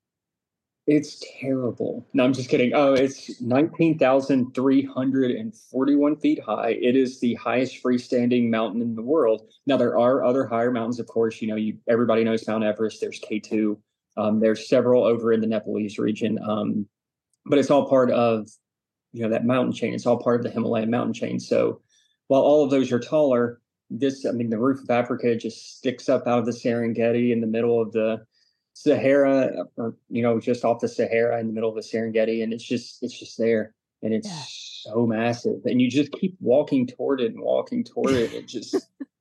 It's 0.87 1.23
terrible. 1.41 2.07
No, 2.13 2.23
I'm 2.23 2.31
just 2.31 2.49
kidding. 2.49 2.71
Oh, 2.73 2.93
it's 2.93 3.41
19,341 3.41 6.15
feet 6.15 6.41
high. 6.41 6.77
It 6.81 6.95
is 6.95 7.19
the 7.19 7.33
highest 7.35 7.83
freestanding 7.83 8.49
mountain 8.49 8.81
in 8.81 8.95
the 8.95 9.01
world. 9.01 9.49
Now, 9.65 9.75
there 9.75 9.99
are 9.99 10.23
other 10.23 10.45
higher 10.45 10.71
mountains, 10.71 11.01
of 11.01 11.07
course. 11.07 11.41
You 11.41 11.49
know, 11.49 11.57
you 11.57 11.77
everybody 11.89 12.23
knows 12.23 12.47
Mount 12.47 12.63
Everest. 12.63 13.01
There's 13.01 13.19
K2. 13.19 13.77
Um, 14.17 14.39
there's 14.39 14.67
several 14.67 15.03
over 15.03 15.31
in 15.31 15.41
the 15.41 15.47
Nepalese 15.47 15.99
region, 15.99 16.39
um, 16.47 16.87
but 17.45 17.59
it's 17.59 17.71
all 17.71 17.87
part 17.87 18.11
of 18.11 18.47
you 19.13 19.23
know 19.23 19.29
that 19.29 19.45
mountain 19.45 19.73
chain. 19.73 19.93
It's 19.93 20.05
all 20.05 20.21
part 20.21 20.39
of 20.39 20.43
the 20.43 20.51
Himalayan 20.51 20.89
mountain 20.89 21.13
chain. 21.13 21.39
So 21.39 21.81
while 22.27 22.41
all 22.41 22.63
of 22.63 22.71
those 22.71 22.91
are 22.91 22.99
taller, 22.99 23.61
this 23.89 24.25
I 24.25 24.31
mean 24.31 24.49
the 24.49 24.59
roof 24.59 24.81
of 24.81 24.89
Africa 24.89 25.35
just 25.35 25.77
sticks 25.77 26.09
up 26.09 26.27
out 26.27 26.39
of 26.39 26.45
the 26.45 26.51
Serengeti 26.51 27.31
in 27.31 27.41
the 27.41 27.47
middle 27.47 27.81
of 27.81 27.91
the 27.91 28.25
Sahara, 28.73 29.65
or 29.77 29.95
you 30.09 30.21
know 30.21 30.39
just 30.39 30.65
off 30.65 30.81
the 30.81 30.87
Sahara 30.87 31.39
in 31.39 31.47
the 31.47 31.53
middle 31.53 31.69
of 31.69 31.75
the 31.75 31.81
Serengeti, 31.81 32.43
and 32.43 32.53
it's 32.53 32.63
just 32.63 33.01
it's 33.01 33.17
just 33.17 33.37
there, 33.37 33.73
and 34.03 34.13
it's 34.13 34.27
yeah. 34.27 34.91
so 34.91 35.07
massive, 35.07 35.61
and 35.65 35.81
you 35.81 35.89
just 35.89 36.11
keep 36.11 36.35
walking 36.39 36.85
toward 36.85 37.21
it 37.21 37.33
and 37.33 37.41
walking 37.41 37.83
toward 37.83 38.11
it. 38.11 38.33
It 38.33 38.47
just 38.47 38.75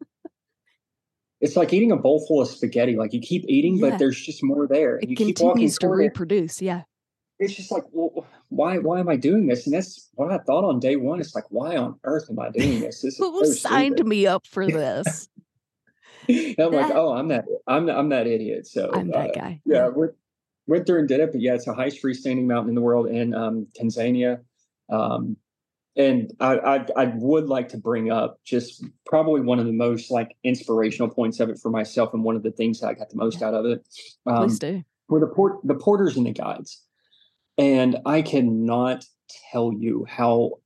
it's 1.40 1.56
like 1.56 1.72
eating 1.72 1.92
a 1.92 1.96
bowl 1.96 2.24
full 2.26 2.40
of 2.40 2.48
spaghetti. 2.48 2.96
Like 2.96 3.12
you 3.12 3.20
keep 3.20 3.44
eating, 3.48 3.76
yeah. 3.76 3.90
but 3.90 3.98
there's 3.98 4.20
just 4.20 4.42
more 4.42 4.66
there. 4.66 4.96
And 4.96 5.04
it 5.04 5.10
you 5.10 5.16
keep 5.16 5.38
walking 5.40 5.70
to 5.70 5.88
reproduce. 5.88 6.60
It. 6.60 6.66
Yeah. 6.66 6.82
It's 7.38 7.54
just 7.54 7.70
like, 7.70 7.84
well, 7.92 8.26
why 8.48 8.78
why 8.78 9.00
am 9.00 9.08
I 9.08 9.16
doing 9.16 9.46
this? 9.46 9.66
And 9.66 9.74
that's 9.74 10.08
what 10.14 10.32
I 10.32 10.38
thought 10.38 10.64
on 10.64 10.80
day 10.80 10.96
one. 10.96 11.20
It's 11.20 11.34
like, 11.34 11.44
why 11.50 11.76
on 11.76 11.98
earth 12.04 12.28
am 12.30 12.38
I 12.38 12.50
doing 12.50 12.80
this? 12.80 13.02
this 13.02 13.18
Who 13.18 13.44
so 13.44 13.52
signed 13.52 13.96
stupid. 13.96 14.08
me 14.08 14.26
up 14.26 14.46
for 14.46 14.66
this? 14.70 15.28
I'm 16.28 16.54
that, 16.56 16.72
like, 16.72 16.92
oh, 16.94 17.12
I'm 17.12 17.28
that 17.28 17.44
I'm 17.66 17.88
I'm 17.90 18.08
that 18.08 18.26
idiot. 18.26 18.66
So 18.66 18.90
I'm 18.92 19.08
that 19.08 19.30
uh, 19.30 19.32
guy. 19.34 19.60
Yeah, 19.66 19.76
yeah. 19.76 19.88
Went, 19.88 20.12
went 20.66 20.86
through 20.86 21.00
and 21.00 21.08
did 21.08 21.20
it. 21.20 21.32
But 21.32 21.42
yeah, 21.42 21.54
it's 21.54 21.66
the 21.66 21.74
highest 21.74 22.02
freestanding 22.02 22.46
mountain 22.46 22.70
in 22.70 22.74
the 22.74 22.80
world 22.80 23.08
in 23.08 23.34
um, 23.34 23.66
Tanzania. 23.78 24.40
Um, 24.88 25.36
and 25.96 26.32
I, 26.40 26.58
I, 26.58 26.86
I 26.96 27.04
would 27.16 27.46
like 27.46 27.68
to 27.70 27.78
bring 27.78 28.10
up 28.10 28.40
just 28.44 28.84
probably 29.06 29.40
one 29.40 29.58
of 29.58 29.66
the 29.66 29.72
most 29.72 30.10
like 30.10 30.36
inspirational 30.44 31.08
points 31.08 31.40
of 31.40 31.48
it 31.48 31.58
for 31.58 31.70
myself, 31.70 32.12
and 32.12 32.22
one 32.22 32.36
of 32.36 32.42
the 32.42 32.50
things 32.50 32.80
that 32.80 32.88
I 32.88 32.94
got 32.94 33.10
the 33.10 33.16
most 33.16 33.42
out 33.42 33.54
of 33.54 33.64
it. 33.66 33.86
Um, 34.26 34.44
Please 34.44 34.58
do. 34.58 34.84
Were 35.08 35.20
the 35.20 35.28
port 35.28 35.60
the 35.64 35.74
porters 35.74 36.16
and 36.16 36.26
the 36.26 36.32
guides, 36.32 36.82
and 37.56 37.98
I 38.04 38.22
cannot 38.22 39.04
tell 39.50 39.72
you 39.72 40.04
how 40.08 40.60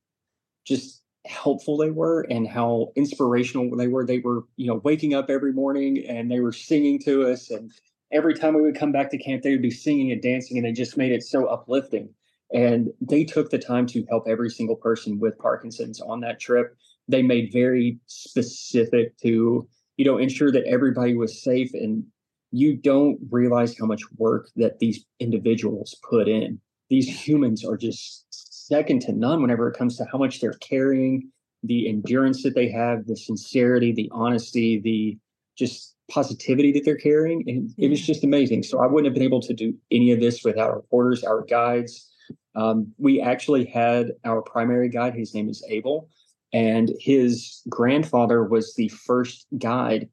just 0.65 1.01
helpful 1.27 1.77
they 1.77 1.91
were 1.91 2.23
and 2.31 2.49
how 2.49 2.93
inspirational 2.97 3.77
they 3.77 3.89
were. 3.89 4.07
They 4.07 4.19
were, 4.19 4.45
you 4.57 4.67
know, 4.67 4.81
waking 4.85 5.15
up 5.15 5.31
every 5.31 5.53
morning 5.53 6.05
and 6.07 6.31
they 6.31 6.41
were 6.41 6.53
singing 6.53 6.99
to 7.01 7.29
us. 7.29 7.51
And 7.51 7.71
every 8.11 8.35
time 8.35 8.55
we 8.55 8.63
would 8.63 8.79
come 8.79 8.93
back 8.93 9.11
to 9.11 9.19
camp, 9.19 9.43
they 9.43 9.51
would 9.51 9.63
be 9.63 9.71
singing 9.71 10.11
and 10.13 10.23
dancing, 10.23 10.57
and 10.57 10.67
they 10.67 10.73
just 10.73 10.97
made 10.97 11.13
it 11.13 11.23
so 11.23 11.47
uplifting. 11.47 12.09
And 12.53 12.89
they 13.01 13.25
took 13.25 13.51
the 13.51 13.59
time 13.59 13.87
to 13.89 14.05
help 14.09 14.27
every 14.29 14.51
single 14.51 14.77
person 14.77 15.19
with 15.19 15.39
Parkinson's 15.39 16.01
on 16.01 16.21
that 16.21 16.41
trip. 16.41 16.77
They 17.09 17.23
made 17.23 17.53
very 17.53 17.99
specific 18.07 19.17
to, 19.19 19.69
you 19.97 20.05
know, 20.05 20.19
ensure 20.19 20.51
that 20.53 20.65
everybody 20.65 21.15
was 21.15 21.43
safe. 21.43 21.73
And 21.75 22.05
you 22.51 22.77
don't 22.77 23.19
realize 23.31 23.79
how 23.79 23.87
much 23.87 24.03
work 24.17 24.49
that 24.57 24.79
these 24.81 25.05
individuals 25.21 25.97
put 26.09 26.29
in. 26.29 26.61
These 26.89 27.09
humans 27.09 27.65
are 27.65 27.77
just 27.77 28.27
second 28.31 29.03
to 29.03 29.13
none 29.13 29.43
whenever 29.43 29.69
it 29.69 29.77
comes 29.77 29.97
to 29.97 30.07
how 30.11 30.19
much 30.19 30.41
they're 30.41 30.55
carrying, 30.55 31.31
the 31.63 31.89
endurance 31.89 32.43
that 32.43 32.55
they 32.55 32.69
have, 32.71 33.07
the 33.07 33.17
sincerity, 33.17 33.93
the 33.93 34.09
honesty, 34.13 34.81
the 34.81 35.19
just 35.57 35.95
positivity 36.11 36.73
that 36.73 36.85
they're 36.85 36.97
carrying. 36.97 37.45
And 37.47 37.71
it 37.79 37.89
was 37.89 38.01
just 38.01 38.25
amazing. 38.25 38.65
So 38.65 38.81
I 38.81 38.87
wouldn't 38.87 39.07
have 39.07 39.15
been 39.15 39.23
able 39.23 39.43
to 39.43 39.55
do 39.55 39.75
any 39.91 40.11
of 40.11 40.21
this 40.21 40.43
without 40.43 40.71
our 40.71 40.83
porters, 40.91 41.23
our 41.23 41.43
guides. 41.45 42.10
Um, 42.55 42.93
we 42.99 43.21
actually 43.21 43.65
had 43.65 44.13
our 44.25 44.43
primary 44.43 44.89
guide, 44.89 45.15
his 45.15 45.35
name 45.35 45.49
is 45.49 45.65
Abel, 45.69 46.09
and 46.53 46.91
his 46.99 47.63
grandfather 47.69 48.45
was 48.45 48.75
the 48.75 48.89
first 48.89 49.47
guide 49.59 50.09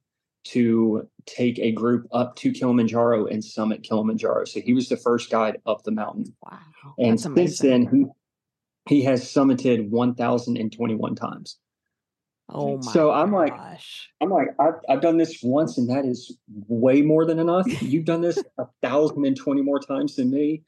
to 0.46 1.08
take 1.26 1.60
a 1.60 1.72
group 1.72 2.08
up 2.12 2.36
to 2.38 2.52
Kilimanjaro 2.52 3.26
and 3.26 3.44
summit 3.44 3.84
Kilimanjaro. 3.84 4.46
So 4.46 4.62
he 4.62 4.74
was 4.74 4.88
the 4.88 4.96
first 4.96 5.30
guide 5.30 5.58
up 5.66 5.84
the 5.84 5.92
mountain. 5.92 6.34
Wow. 6.44 6.60
And 6.98 7.20
since 7.20 7.60
then, 7.60 8.14
he, 8.88 8.96
he 8.96 9.04
has 9.04 9.24
summited 9.24 9.90
1,021 9.90 11.16
times. 11.16 11.58
Oh 12.50 12.78
my 12.78 12.92
So 12.92 13.12
I'm 13.12 13.32
like, 13.34 13.56
gosh. 13.56 14.10
I'm 14.22 14.30
like, 14.30 14.50
I've, 14.60 14.76
I've 14.88 15.02
done 15.02 15.18
this 15.18 15.40
once, 15.44 15.78
and 15.78 15.90
that 15.90 16.06
is 16.06 16.38
way 16.48 17.02
more 17.02 17.26
than 17.26 17.40
enough. 17.40 17.66
You've 17.82 18.06
done 18.06 18.22
this 18.22 18.42
a 18.58 18.66
thousand 18.82 19.26
and 19.26 19.36
twenty 19.36 19.62
more 19.62 19.80
times 19.80 20.16
than 20.16 20.32
me. 20.32 20.64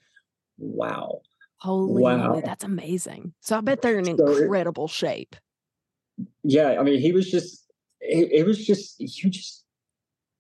Wow. 0.57 1.21
Holy 1.61 2.01
wow. 2.01 2.29
moly, 2.29 2.41
that's 2.41 2.63
amazing. 2.63 3.33
So 3.41 3.57
I 3.57 3.61
bet 3.61 3.81
they're 3.81 3.99
in 3.99 4.05
So 4.17 4.27
it- 4.27 4.43
incredible 4.43 4.87
shape. 4.87 5.35
Yeah, 6.43 6.77
I 6.79 6.83
mean, 6.83 6.99
he 6.99 7.11
was 7.11 7.29
just, 7.29 7.65
it, 8.01 8.29
it 8.31 8.45
was 8.45 8.65
just, 8.65 8.99
you 8.99 9.29
just, 9.29 9.63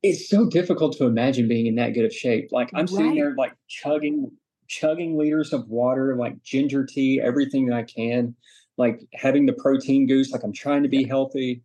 it's 0.03 0.29
so 0.29 0.49
difficult 0.49 0.95
to 0.97 1.05
imagine 1.05 1.47
being 1.47 1.67
in 1.67 1.75
that 1.75 1.93
good 1.93 2.05
of 2.05 2.13
shape. 2.13 2.49
Like 2.51 2.69
I'm 2.73 2.87
sitting 2.87 3.07
Right. 3.07 3.15
there, 3.15 3.35
like 3.37 3.53
chugging, 3.67 4.31
chugging 4.67 5.17
liters 5.17 5.51
of 5.53 5.67
water, 5.67 6.15
like 6.15 6.41
ginger 6.43 6.85
tea, 6.85 7.21
everything 7.21 7.67
that 7.67 7.75
I 7.75 7.83
can, 7.83 8.35
like 8.77 9.01
having 9.13 9.45
the 9.45 9.53
protein 9.53 10.07
goose, 10.07 10.31
like 10.31 10.43
I'm 10.43 10.53
trying 10.53 10.83
to 10.83 10.89
be 10.89 11.03
healthy. 11.03 11.63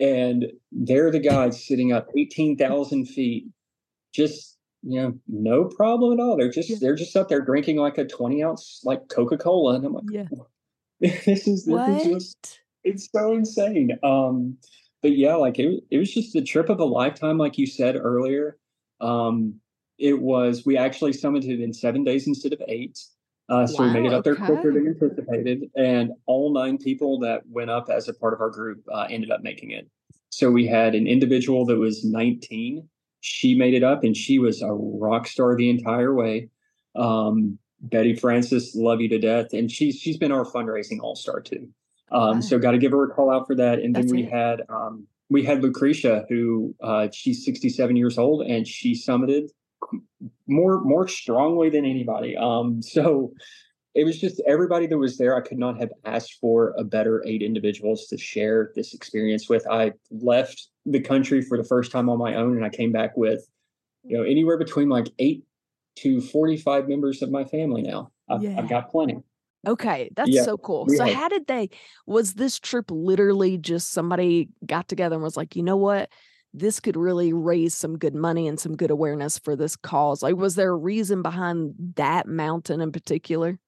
And 0.00 0.46
they're 0.72 1.10
the 1.10 1.18
guys 1.18 1.66
sitting 1.66 1.92
up 1.92 2.08
18,000 2.16 3.06
feet, 3.06 3.46
just, 4.14 4.55
you 4.82 5.00
know, 5.00 5.18
no 5.26 5.64
problem 5.64 6.18
at 6.18 6.22
all. 6.22 6.36
They're 6.36 6.50
just, 6.50 6.68
Yeah. 6.68 6.76
they're 6.80 6.96
just 6.96 7.16
up 7.16 7.28
there 7.28 7.40
drinking 7.40 7.76
like 7.76 7.98
a 7.98 8.04
20 8.04 8.42
ounce, 8.42 8.80
like 8.84 9.08
Coca 9.08 9.36
Cola. 9.36 9.76
And 9.76 9.84
I'm 9.84 9.92
like, 9.92 10.04
Yeah. 10.10 10.28
this 11.00 11.46
is, 11.46 11.66
this 11.66 12.06
is 12.06 12.12
just, 12.12 12.60
it's 12.84 13.08
so 13.10 13.34
insane. 13.34 13.98
Um, 14.02 14.58
but 15.02 15.16
yeah, 15.16 15.34
like 15.34 15.58
it, 15.58 15.84
it 15.90 15.98
was 15.98 16.12
just 16.12 16.32
the 16.32 16.42
trip 16.42 16.68
of 16.68 16.80
a 16.80 16.84
lifetime, 16.84 17.38
like 17.38 17.58
you 17.58 17.66
said 17.66 17.96
earlier. 17.96 18.58
Um, 19.00 19.60
it 19.98 20.20
was 20.20 20.64
we 20.66 20.76
actually 20.76 21.12
summited 21.12 21.62
in 21.62 21.72
seven 21.72 22.04
days 22.04 22.26
instead 22.26 22.52
of 22.52 22.62
eight. 22.68 22.98
Uh, 23.48 23.66
so 23.66 23.84
we 23.84 23.90
made 23.90 24.04
it 24.04 24.12
up 24.12 24.24
there 24.24 24.34
quicker 24.34 24.72
than 24.72 24.88
anticipated, 24.88 25.70
and 25.76 26.10
all 26.26 26.52
nine 26.52 26.76
people 26.78 27.20
that 27.20 27.42
went 27.48 27.70
up 27.70 27.88
as 27.88 28.08
a 28.08 28.14
part 28.14 28.34
of 28.34 28.40
our 28.40 28.50
group 28.50 28.84
uh, 28.92 29.06
ended 29.08 29.30
up 29.30 29.42
making 29.42 29.70
it. 29.70 29.88
So 30.30 30.50
we 30.50 30.66
had 30.66 30.96
an 30.96 31.06
individual 31.06 31.64
that 31.66 31.76
was 31.76 32.04
19. 32.04 32.88
She 33.26 33.56
made 33.56 33.74
it 33.74 33.82
up, 33.82 34.04
and 34.04 34.16
she 34.16 34.38
was 34.38 34.62
a 34.62 34.72
rock 34.72 35.26
star 35.26 35.56
the 35.56 35.68
entire 35.68 36.14
way. 36.14 36.48
Um, 36.94 37.58
Betty 37.80 38.14
Francis, 38.14 38.76
love 38.76 39.00
you 39.00 39.08
to 39.08 39.18
death, 39.18 39.52
and 39.52 39.68
she's 39.70 39.96
she's 39.96 40.16
been 40.16 40.30
our 40.30 40.44
fundraising 40.44 41.00
all 41.02 41.16
star 41.16 41.40
too. 41.40 41.68
Um, 42.12 42.34
Wow. 42.36 42.40
so 42.40 42.58
got 42.60 42.70
to 42.70 42.78
give 42.78 42.92
her 42.92 43.04
a 43.04 43.12
call 43.12 43.28
out 43.30 43.48
for 43.48 43.56
that. 43.56 43.80
And 43.80 43.92
That's 43.96 44.06
then 44.06 44.16
we 44.16 44.22
it. 44.22 44.30
had 44.32 44.62
um, 44.68 45.08
we 45.28 45.42
had 45.44 45.60
Lucretia, 45.60 46.24
who 46.28 46.72
uh, 46.80 47.08
she's 47.12 47.44
67 47.44 47.96
years 47.96 48.16
old, 48.16 48.46
and 48.46 48.66
she 48.66 48.92
summited 48.94 49.48
more 50.46 50.80
more 50.84 51.08
strongly 51.08 51.68
than 51.68 51.84
anybody. 51.84 52.36
Um, 52.36 52.80
so 52.80 53.32
it 53.96 54.04
was 54.04 54.20
just 54.20 54.42
everybody 54.46 54.86
that 54.86 54.98
was 54.98 55.16
there. 55.16 55.34
I 55.34 55.40
could 55.40 55.58
not 55.58 55.80
have 55.80 55.90
asked 56.04 56.34
for 56.38 56.74
a 56.76 56.84
better 56.84 57.24
eight 57.26 57.40
individuals 57.42 58.06
to 58.08 58.18
share 58.18 58.70
this 58.76 58.92
experience 58.92 59.48
with. 59.48 59.66
I 59.70 59.92
left 60.10 60.68
the 60.84 61.00
country 61.00 61.40
for 61.40 61.56
the 61.56 61.64
first 61.64 61.90
time 61.90 62.10
on 62.10 62.18
my 62.18 62.34
own, 62.34 62.56
and 62.56 62.64
I 62.64 62.68
came 62.68 62.92
back 62.92 63.16
with 63.16 63.48
you 64.04 64.18
know 64.18 64.22
anywhere 64.22 64.58
between 64.58 64.90
like 64.90 65.08
eight 65.18 65.44
to 65.96 66.20
45 66.20 66.88
members 66.88 67.22
of 67.22 67.30
my 67.30 67.44
family 67.44 67.80
now. 67.80 68.10
I've, 68.28 68.42
Yeah. 68.42 68.56
I've 68.58 68.68
got 68.68 68.90
plenty. 68.90 69.16
Okay, 69.66 70.10
that's 70.14 70.28
Yeah, 70.28 70.42
so 70.42 70.58
cool. 70.58 70.86
So 70.90 71.04
had- 71.04 71.14
how 71.14 71.28
did 71.30 71.46
they 71.46 71.70
was 72.06 72.34
this 72.34 72.60
trip 72.60 72.90
literally 72.90 73.56
just 73.56 73.92
somebody 73.92 74.50
got 74.66 74.88
together 74.88 75.14
and 75.14 75.22
was 75.24 75.38
like, 75.38 75.56
"You 75.56 75.62
know 75.62 75.78
what? 75.78 76.10
This 76.52 76.80
could 76.80 76.98
really 76.98 77.32
raise 77.32 77.74
some 77.74 77.96
good 77.96 78.14
money 78.14 78.46
and 78.46 78.60
some 78.60 78.76
good 78.76 78.90
awareness 78.90 79.38
for 79.38 79.56
this 79.56 79.74
cause." 79.74 80.22
Like 80.22 80.36
was 80.36 80.54
there 80.54 80.70
a 80.70 80.76
reason 80.76 81.22
behind 81.22 81.74
that 81.96 82.28
mountain 82.28 82.82
in 82.82 82.92
particular? 82.92 83.58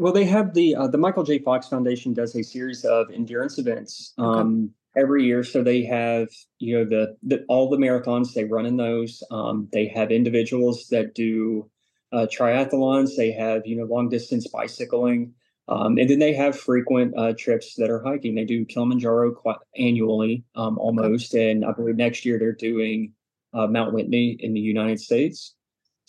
Well, 0.00 0.14
they 0.14 0.24
have 0.24 0.54
the 0.54 0.76
uh, 0.76 0.86
the 0.86 0.96
Michael 0.96 1.24
J. 1.24 1.40
Fox 1.40 1.68
Foundation 1.68 2.14
does 2.14 2.34
a 2.34 2.42
series 2.42 2.86
of 2.86 3.10
endurance 3.10 3.58
events 3.58 4.14
Okay. 4.18 4.40
um, 4.40 4.70
every 4.96 5.26
year. 5.26 5.44
So 5.44 5.62
they 5.62 5.84
have 5.84 6.28
you 6.58 6.78
know 6.78 6.84
the, 6.86 7.16
the 7.22 7.44
all 7.50 7.68
the 7.68 7.76
marathons 7.76 8.32
they 8.32 8.44
run 8.44 8.64
in 8.64 8.78
those. 8.78 9.22
Um, 9.30 9.68
they 9.74 9.88
have 9.88 10.10
individuals 10.10 10.86
that 10.90 11.14
do 11.14 11.70
uh, 12.12 12.26
triathlons. 12.32 13.10
They 13.14 13.32
have 13.32 13.66
you 13.66 13.76
know 13.76 13.84
long 13.84 14.08
distance 14.08 14.48
bicycling, 14.48 15.34
um, 15.68 15.98
and 15.98 16.08
then 16.08 16.18
they 16.18 16.32
have 16.32 16.58
frequent 16.58 17.12
uh, 17.18 17.34
trips 17.38 17.74
that 17.74 17.90
are 17.90 18.02
hiking. 18.02 18.34
They 18.34 18.46
do 18.46 18.64
Kilimanjaro 18.64 19.34
annually, 19.76 20.44
um, 20.54 20.78
almost, 20.78 21.34
and 21.34 21.62
I 21.62 21.72
believe 21.72 21.96
next 21.96 22.24
year 22.24 22.38
they're 22.38 22.52
doing 22.52 23.12
uh, 23.52 23.66
Mount 23.66 23.92
Whitney 23.92 24.38
in 24.40 24.54
the 24.54 24.60
United 24.60 24.98
States. 24.98 25.54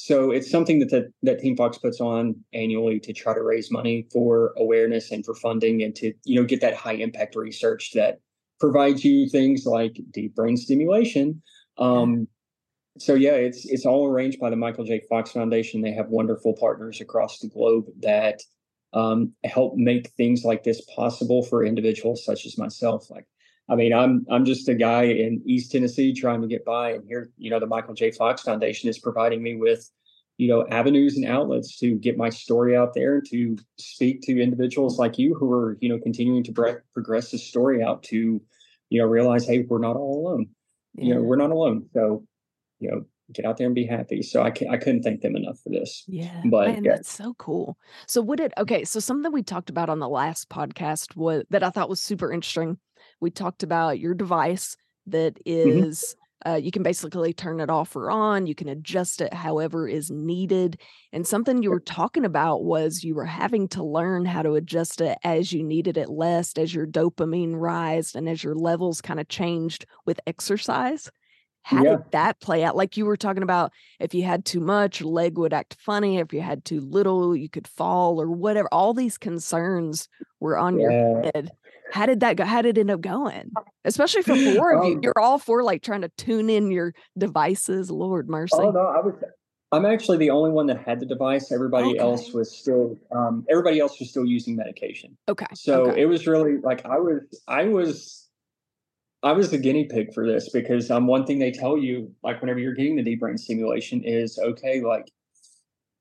So 0.03 0.31
it's 0.31 0.49
something 0.49 0.79
that 0.79 0.89
the, 0.89 1.13
that 1.21 1.41
Team 1.41 1.55
Fox 1.55 1.77
puts 1.77 2.01
on 2.01 2.33
annually 2.55 2.99
to 3.01 3.13
try 3.13 3.35
to 3.35 3.43
raise 3.43 3.69
money 3.69 4.07
for 4.11 4.51
awareness 4.57 5.11
and 5.11 5.23
for 5.23 5.35
funding 5.35 5.83
and 5.83 5.95
to 5.97 6.11
you 6.25 6.41
know 6.41 6.47
get 6.47 6.59
that 6.61 6.73
high 6.73 6.95
impact 6.95 7.35
research 7.35 7.91
that 7.93 8.19
provides 8.59 9.05
you 9.05 9.29
things 9.29 9.67
like 9.67 10.01
deep 10.11 10.33
brain 10.33 10.57
stimulation. 10.57 11.43
Um, 11.77 12.27
so 12.97 13.13
yeah, 13.13 13.33
it's 13.33 13.63
it's 13.67 13.85
all 13.85 14.07
arranged 14.07 14.39
by 14.39 14.49
the 14.49 14.55
Michael 14.55 14.85
J. 14.85 15.03
Fox 15.07 15.33
Foundation. 15.33 15.81
They 15.81 15.93
have 15.93 16.07
wonderful 16.07 16.55
partners 16.59 16.99
across 16.99 17.37
the 17.37 17.49
globe 17.49 17.85
that 17.99 18.39
um, 18.93 19.33
help 19.43 19.75
make 19.75 20.09
things 20.17 20.43
like 20.43 20.63
this 20.63 20.81
possible 20.95 21.43
for 21.43 21.63
individuals 21.63 22.25
such 22.25 22.47
as 22.47 22.57
myself. 22.57 23.11
Like, 23.11 23.27
I 23.71 23.75
mean, 23.75 23.93
I'm 23.93 24.25
I'm 24.29 24.43
just 24.43 24.67
a 24.67 24.75
guy 24.75 25.03
in 25.03 25.41
East 25.45 25.71
Tennessee 25.71 26.13
trying 26.13 26.41
to 26.41 26.47
get 26.47 26.65
by, 26.65 26.91
and 26.91 27.05
here, 27.07 27.31
you 27.37 27.49
know, 27.49 27.59
the 27.59 27.65
Michael 27.65 27.93
J. 27.93 28.11
Fox 28.11 28.41
Foundation 28.41 28.89
is 28.89 28.99
providing 28.99 29.41
me 29.41 29.55
with, 29.55 29.89
you 30.37 30.49
know, 30.49 30.67
avenues 30.67 31.15
and 31.15 31.25
outlets 31.25 31.79
to 31.79 31.95
get 31.95 32.17
my 32.17 32.29
story 32.29 32.75
out 32.75 32.93
there, 32.93 33.15
and 33.15 33.25
to 33.31 33.55
speak 33.77 34.21
to 34.23 34.41
individuals 34.41 34.99
like 34.99 35.17
you 35.17 35.35
who 35.35 35.49
are, 35.53 35.77
you 35.79 35.87
know, 35.87 35.99
continuing 35.99 36.43
to 36.43 36.51
bre- 36.51 36.83
progress 36.93 37.31
this 37.31 37.47
story 37.47 37.81
out 37.81 38.03
to, 38.03 38.41
you 38.89 39.01
know, 39.01 39.07
realize, 39.07 39.47
hey, 39.47 39.65
we're 39.69 39.79
not 39.79 39.95
all 39.95 40.27
alone. 40.27 40.49
You 40.95 41.15
know, 41.15 41.21
we're 41.21 41.37
not 41.37 41.51
alone. 41.51 41.85
So, 41.93 42.25
you 42.79 42.91
know, 42.91 43.05
get 43.31 43.45
out 43.45 43.55
there 43.55 43.67
and 43.67 43.75
be 43.75 43.85
happy. 43.85 44.21
So 44.21 44.41
I 44.41 44.51
can 44.51 44.69
I 44.69 44.75
couldn't 44.75 45.03
thank 45.03 45.21
them 45.21 45.37
enough 45.37 45.59
for 45.63 45.69
this. 45.69 46.03
Yeah, 46.07 46.41
But, 46.45 46.67
man, 46.67 46.83
yeah. 46.83 46.95
that's 46.95 47.11
so 47.11 47.33
cool. 47.37 47.77
So 48.05 48.21
what 48.21 48.37
did 48.37 48.53
okay, 48.57 48.83
so 48.83 48.99
something 48.99 49.31
we 49.31 49.43
talked 49.43 49.69
about 49.69 49.89
on 49.89 49.99
the 49.99 50.09
last 50.09 50.49
podcast 50.49 51.15
was 51.15 51.43
that 51.51 51.63
I 51.63 51.69
thought 51.69 51.87
was 51.87 52.01
super 52.01 52.33
interesting. 52.33 52.77
We 53.21 53.29
talked 53.29 53.63
about 53.63 53.99
your 53.99 54.13
device 54.13 54.75
that 55.07 55.37
is, 55.45 56.15
Mm-hmm. 56.45 56.51
uh, 56.51 56.55
you 56.55 56.71
can 56.71 56.83
basically 56.83 57.33
turn 57.33 57.59
it 57.59 57.69
off 57.69 57.95
or 57.95 58.09
on. 58.11 58.47
You 58.47 58.55
can 58.55 58.67
adjust 58.67 59.21
it 59.21 59.33
however 59.33 59.87
is 59.87 60.09
needed. 60.09 60.81
And 61.13 61.25
something 61.25 61.61
you 61.61 61.69
were 61.69 61.79
talking 61.79 62.25
about 62.25 62.63
was 62.63 63.03
you 63.03 63.13
were 63.15 63.25
having 63.25 63.67
to 63.69 63.83
learn 63.83 64.25
how 64.25 64.41
to 64.41 64.53
adjust 64.55 65.01
it 65.01 65.17
as 65.23 65.53
you 65.53 65.63
needed 65.63 65.97
it 65.97 66.09
less, 66.09 66.53
as 66.57 66.73
your 66.73 66.87
dopamine 66.87 67.53
rised 67.59 68.15
and 68.15 68.27
as 68.27 68.43
your 68.43 68.55
levels 68.55 69.01
kind 69.01 69.19
of 69.19 69.27
changed 69.27 69.85
with 70.05 70.19
exercise. 70.25 71.09
How 71.63 71.83
Yeah. 71.83 71.91
did 71.97 72.11
that 72.11 72.39
play 72.39 72.63
out? 72.63 72.75
Like 72.75 72.97
you 72.97 73.05
were 73.05 73.17
talking 73.17 73.43
about 73.43 73.71
if 73.99 74.15
you 74.15 74.23
had 74.23 74.45
too 74.45 74.61
much, 74.61 74.99
your 74.99 75.09
leg 75.09 75.37
would 75.37 75.53
act 75.53 75.77
funny. 75.79 76.17
If 76.17 76.33
you 76.33 76.41
had 76.41 76.65
too 76.65 76.79
little, 76.79 77.35
you 77.35 77.49
could 77.49 77.67
fall 77.67 78.19
or 78.19 78.31
whatever. 78.31 78.67
All 78.71 78.95
these 78.95 79.19
concerns 79.19 80.09
were 80.39 80.57
on 80.57 80.79
your 80.79 80.91
head. 81.23 81.51
How 81.91 82.05
did 82.05 82.21
that 82.21 82.37
go? 82.37 82.45
How 82.45 82.61
did 82.61 82.77
it 82.77 82.81
end 82.81 82.91
up 82.91 83.01
going? 83.01 83.51
Especially 83.85 84.21
for 84.21 84.35
four 84.55 84.73
of 84.73 84.85
you. 84.85 84.95
Um, 84.95 84.99
You're 85.03 85.19
all 85.19 85.37
for 85.37 85.63
like 85.63 85.81
trying 85.81 86.01
to 86.01 86.09
tune 86.17 86.49
in 86.49 86.71
your 86.71 86.93
devices. 87.17 87.91
Lord 87.91 88.29
mercy. 88.29 88.55
Oh 88.57 88.71
no, 88.71 88.81
I 88.81 88.99
was 88.99 89.15
I'm 89.73 89.85
actually 89.85 90.17
the 90.17 90.31
only 90.31 90.51
one 90.51 90.67
that 90.67 90.83
had 90.85 90.99
the 90.99 91.05
device. 91.05 91.51
Everybody 91.51 91.91
okay. 91.91 91.99
else 91.99 92.33
was 92.33 92.55
still 92.55 92.97
um, 93.15 93.45
everybody 93.49 93.79
else 93.79 93.99
was 93.99 94.09
still 94.09 94.25
using 94.25 94.55
medication. 94.55 95.17
Okay. 95.29 95.45
So 95.53 95.91
okay. 95.91 96.01
it 96.01 96.05
was 96.05 96.27
really 96.27 96.57
like 96.57 96.85
I 96.85 96.97
was 96.97 97.21
I 97.47 97.65
was 97.65 98.27
I 99.23 99.31
was 99.31 99.51
the 99.51 99.57
guinea 99.57 99.85
pig 99.85 100.13
for 100.13 100.27
this 100.27 100.49
because 100.49 100.91
um 100.91 101.07
one 101.07 101.25
thing 101.25 101.39
they 101.39 101.51
tell 101.51 101.77
you 101.77 102.13
like 102.23 102.41
whenever 102.41 102.59
you're 102.59 102.73
getting 102.73 102.95
the 102.95 103.03
deep 103.03 103.19
brain 103.19 103.37
stimulation 103.37 104.03
is 104.03 104.37
okay 104.39 104.81
like 104.81 105.09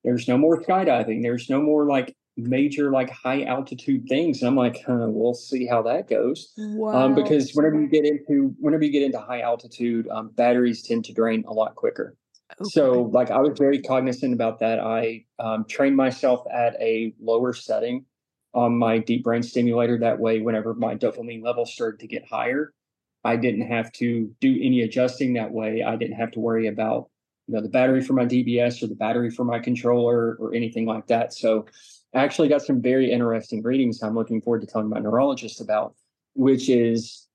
there's 0.02 0.26
no 0.26 0.38
more 0.38 0.62
skydiving 0.62 1.22
there's 1.22 1.50
no 1.50 1.60
more 1.60 1.86
like 1.86 2.16
major 2.42 2.90
like 2.90 3.10
high 3.10 3.44
altitude 3.44 4.06
things 4.08 4.40
and 4.42 4.48
I'm 4.48 4.56
like 4.56 4.82
huh, 4.86 5.06
we'll 5.08 5.34
see 5.34 5.66
how 5.66 5.82
that 5.82 6.08
goes 6.08 6.52
wow. 6.56 7.06
um, 7.06 7.14
because 7.14 7.52
whenever 7.52 7.80
you 7.80 7.88
get 7.88 8.04
into 8.04 8.54
whenever 8.58 8.84
you 8.84 8.92
get 8.92 9.02
into 9.02 9.20
high 9.20 9.40
altitude 9.40 10.08
um, 10.08 10.30
batteries 10.30 10.82
tend 10.82 11.04
to 11.06 11.12
drain 11.12 11.44
a 11.46 11.52
lot 11.52 11.74
quicker 11.74 12.16
Okay. 12.60 12.68
So, 12.70 13.02
like, 13.12 13.30
I 13.30 13.38
was 13.38 13.58
very 13.58 13.80
cognizant 13.80 14.34
about 14.34 14.58
that. 14.60 14.80
I 14.80 15.24
um, 15.38 15.64
trained 15.66 15.96
myself 15.96 16.44
at 16.52 16.74
a 16.80 17.14
lower 17.20 17.52
setting 17.52 18.04
on 18.52 18.76
my 18.76 18.98
deep 18.98 19.24
brain 19.24 19.42
stimulator. 19.42 19.98
That 19.98 20.18
way, 20.18 20.40
whenever 20.40 20.74
my 20.74 20.94
dopamine 20.94 21.42
levels 21.42 21.72
started 21.72 22.00
to 22.00 22.06
get 22.06 22.26
higher, 22.26 22.74
I 23.24 23.36
didn't 23.36 23.68
have 23.68 23.92
to 23.92 24.34
do 24.40 24.58
any 24.60 24.82
adjusting 24.82 25.34
that 25.34 25.50
way. 25.50 25.82
I 25.82 25.96
didn't 25.96 26.16
have 26.16 26.32
to 26.32 26.40
worry 26.40 26.66
about 26.66 27.08
you 27.46 27.54
know 27.54 27.62
the 27.62 27.68
battery 27.68 28.02
for 28.02 28.14
my 28.14 28.26
DBS 28.26 28.82
or 28.82 28.88
the 28.88 28.94
battery 28.94 29.30
for 29.30 29.44
my 29.44 29.58
controller 29.58 30.36
or 30.40 30.54
anything 30.54 30.86
like 30.86 31.06
that. 31.06 31.32
So, 31.32 31.66
I 32.14 32.22
actually 32.22 32.48
got 32.48 32.62
some 32.62 32.82
very 32.82 33.10
interesting 33.10 33.62
readings. 33.62 34.02
I'm 34.02 34.14
looking 34.14 34.40
forward 34.40 34.62
to 34.62 34.66
telling 34.66 34.88
my 34.88 34.98
neurologist 34.98 35.60
about, 35.60 35.94
which 36.34 36.68
is 36.68 37.26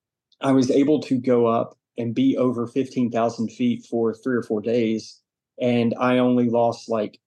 I 0.42 0.52
was 0.52 0.70
able 0.70 1.00
to 1.02 1.18
go 1.18 1.48
up 1.48 1.78
and 1.98 2.14
be 2.14 2.38
over 2.38 2.68
15,000 2.68 3.50
feet 3.50 3.86
for 3.90 4.14
three 4.14 4.36
or 4.36 4.44
four 4.44 4.62
days. 4.62 5.22
And 5.62 5.96
I 6.00 6.18
only 6.18 6.50
lost 6.50 6.90
like 6.90 7.20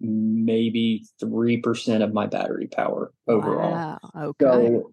maybe 0.00 1.04
3% 1.22 2.02
of 2.02 2.14
my 2.14 2.26
battery 2.26 2.66
power 2.66 3.12
overall. 3.28 3.72
Wow. 3.72 3.98
Okay. 4.16 4.44
So 4.44 4.92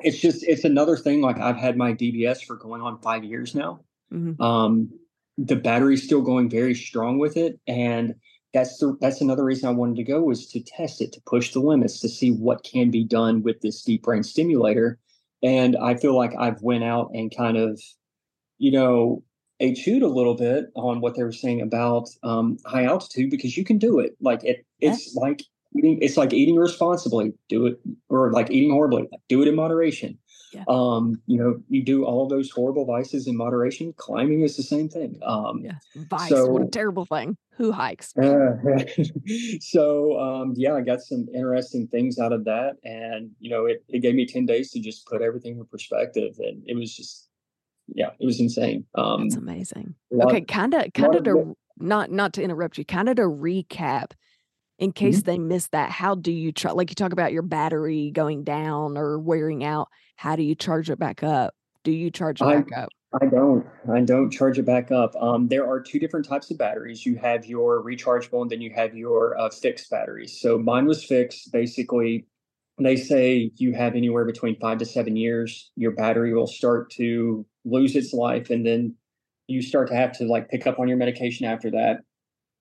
it's 0.00 0.18
just, 0.18 0.42
it's 0.42 0.64
another 0.64 0.96
thing. 0.96 1.20
Like 1.20 1.38
I've 1.38 1.56
had 1.56 1.76
my 1.76 1.92
DBS 1.92 2.44
for 2.44 2.56
going 2.56 2.82
on 2.82 2.98
five 2.98 3.22
years 3.22 3.54
now. 3.54 3.80
Mm-hmm. 4.12 4.42
Um, 4.42 4.90
the 5.38 5.56
battery's 5.56 6.02
still 6.02 6.22
going 6.22 6.50
very 6.50 6.74
strong 6.74 7.18
with 7.18 7.36
it. 7.36 7.60
And 7.66 8.14
that's 8.54 8.78
the, 8.78 8.96
that's 9.00 9.20
another 9.20 9.44
reason 9.44 9.68
I 9.68 9.72
wanted 9.72 9.96
to 9.96 10.04
go 10.04 10.22
was 10.22 10.46
to 10.48 10.62
test 10.62 11.02
it, 11.02 11.12
to 11.12 11.20
push 11.26 11.52
the 11.52 11.60
limits, 11.60 12.00
to 12.00 12.08
see 12.08 12.30
what 12.30 12.64
can 12.64 12.90
be 12.90 13.04
done 13.04 13.42
with 13.42 13.60
this 13.60 13.82
deep 13.82 14.04
brain 14.04 14.22
stimulator. 14.22 14.98
And 15.42 15.76
I 15.76 15.96
feel 15.96 16.16
like 16.16 16.32
I've 16.38 16.62
went 16.62 16.84
out 16.84 17.10
and 17.12 17.34
kind 17.36 17.58
of 17.58 17.78
you 18.58 18.70
know, 18.70 19.22
a 19.60 19.74
chewed 19.74 20.02
a 20.02 20.08
little 20.08 20.34
bit 20.34 20.70
on 20.74 21.00
what 21.00 21.14
they 21.14 21.22
were 21.22 21.32
saying 21.32 21.60
about 21.60 22.08
um, 22.22 22.58
high 22.66 22.84
altitude 22.84 23.30
because 23.30 23.56
you 23.56 23.64
can 23.64 23.78
do 23.78 23.98
it. 23.98 24.16
Like 24.20 24.42
it, 24.44 24.64
it's 24.80 25.06
yes. 25.06 25.16
like 25.16 25.42
eating. 25.76 25.98
It's 26.00 26.16
like 26.16 26.32
eating 26.32 26.56
responsibly. 26.56 27.32
Do 27.48 27.66
it, 27.66 27.80
or 28.08 28.32
like 28.32 28.50
eating 28.50 28.70
horribly. 28.70 29.08
Do 29.28 29.42
it 29.42 29.48
in 29.48 29.54
moderation. 29.54 30.18
Yeah. 30.54 30.64
Um, 30.68 31.20
you 31.26 31.38
know, 31.38 31.60
you 31.68 31.82
do 31.82 32.04
all 32.04 32.28
those 32.28 32.50
horrible 32.50 32.84
vices 32.84 33.26
in 33.26 33.36
moderation. 33.36 33.92
Climbing 33.96 34.42
is 34.42 34.56
the 34.56 34.62
same 34.62 34.88
thing. 34.88 35.18
Um, 35.22 35.60
yeah, 35.64 35.78
vice. 36.08 36.28
So, 36.28 36.46
what 36.46 36.62
a 36.62 36.66
terrible 36.66 37.04
thing. 37.04 37.36
Who 37.56 37.72
hikes? 37.72 38.16
Uh, 38.16 38.56
so 39.60 40.18
um, 40.18 40.54
yeah, 40.56 40.74
I 40.74 40.82
got 40.82 41.00
some 41.00 41.26
interesting 41.34 41.88
things 41.88 42.18
out 42.18 42.32
of 42.32 42.44
that, 42.44 42.76
and 42.84 43.30
you 43.40 43.50
know, 43.50 43.66
it 43.66 43.84
it 43.88 44.00
gave 44.00 44.14
me 44.14 44.26
ten 44.26 44.46
days 44.46 44.70
to 44.72 44.80
just 44.80 45.06
put 45.06 45.22
everything 45.22 45.58
in 45.58 45.64
perspective, 45.66 46.36
and 46.38 46.62
it 46.66 46.76
was 46.76 46.94
just 46.94 47.28
yeah, 47.88 48.10
it 48.18 48.24
was 48.24 48.40
insane. 48.40 48.86
Um, 48.94 49.28
That's 49.28 49.36
amazing. 49.36 49.94
Okay, 50.12 50.42
kind 50.42 50.74
of, 50.74 50.92
kind 50.94 51.14
of 51.14 51.24
to 51.24 51.56
not 51.78 52.10
not 52.10 52.32
to 52.34 52.42
interrupt 52.42 52.78
you, 52.78 52.84
kind 52.84 53.08
of 53.08 53.16
to 53.16 53.22
recap, 53.22 54.12
in 54.78 54.92
case 54.92 55.18
mm-hmm. 55.18 55.30
they 55.30 55.38
miss 55.38 55.68
that. 55.68 55.90
How 55.90 56.14
do 56.14 56.32
you 56.32 56.52
try? 56.52 56.72
Like 56.72 56.90
you 56.90 56.94
talk 56.94 57.12
about 57.12 57.32
your 57.32 57.42
battery 57.42 58.10
going 58.10 58.44
down 58.44 58.96
or 58.96 59.18
wearing 59.18 59.64
out. 59.64 59.88
How 60.16 60.36
do 60.36 60.42
you 60.42 60.54
charge 60.54 60.90
it 60.90 60.98
back 60.98 61.22
up? 61.22 61.54
Do 61.82 61.92
you 61.92 62.10
charge 62.10 62.40
it 62.40 62.44
I, 62.44 62.56
back 62.56 62.78
up? 62.78 62.88
I 63.20 63.26
don't. 63.26 63.66
I 63.92 64.00
don't 64.00 64.30
charge 64.30 64.58
it 64.58 64.64
back 64.64 64.90
up. 64.90 65.14
Um, 65.20 65.48
there 65.48 65.68
are 65.68 65.80
two 65.80 65.98
different 65.98 66.26
types 66.26 66.50
of 66.50 66.58
batteries. 66.58 67.06
You 67.06 67.16
have 67.16 67.46
your 67.46 67.82
rechargeable, 67.84 68.42
and 68.42 68.50
then 68.50 68.60
you 68.60 68.72
have 68.74 68.94
your 68.94 69.38
uh, 69.38 69.50
fixed 69.50 69.90
batteries. 69.90 70.40
So 70.40 70.58
mine 70.58 70.86
was 70.86 71.04
fixed. 71.04 71.52
Basically, 71.52 72.26
they 72.78 72.96
say 72.96 73.52
you 73.56 73.72
have 73.74 73.94
anywhere 73.94 74.24
between 74.24 74.58
five 74.58 74.78
to 74.78 74.84
seven 74.84 75.14
years. 75.14 75.70
Your 75.76 75.92
battery 75.92 76.34
will 76.34 76.48
start 76.48 76.90
to 76.92 77.46
lose 77.64 77.96
its 77.96 78.12
life 78.12 78.50
and 78.50 78.66
then 78.66 78.94
you 79.46 79.62
start 79.62 79.88
to 79.88 79.94
have 79.94 80.12
to 80.18 80.24
like 80.24 80.48
pick 80.48 80.66
up 80.66 80.78
on 80.78 80.88
your 80.88 80.96
medication 80.96 81.46
after 81.46 81.70
that 81.70 82.00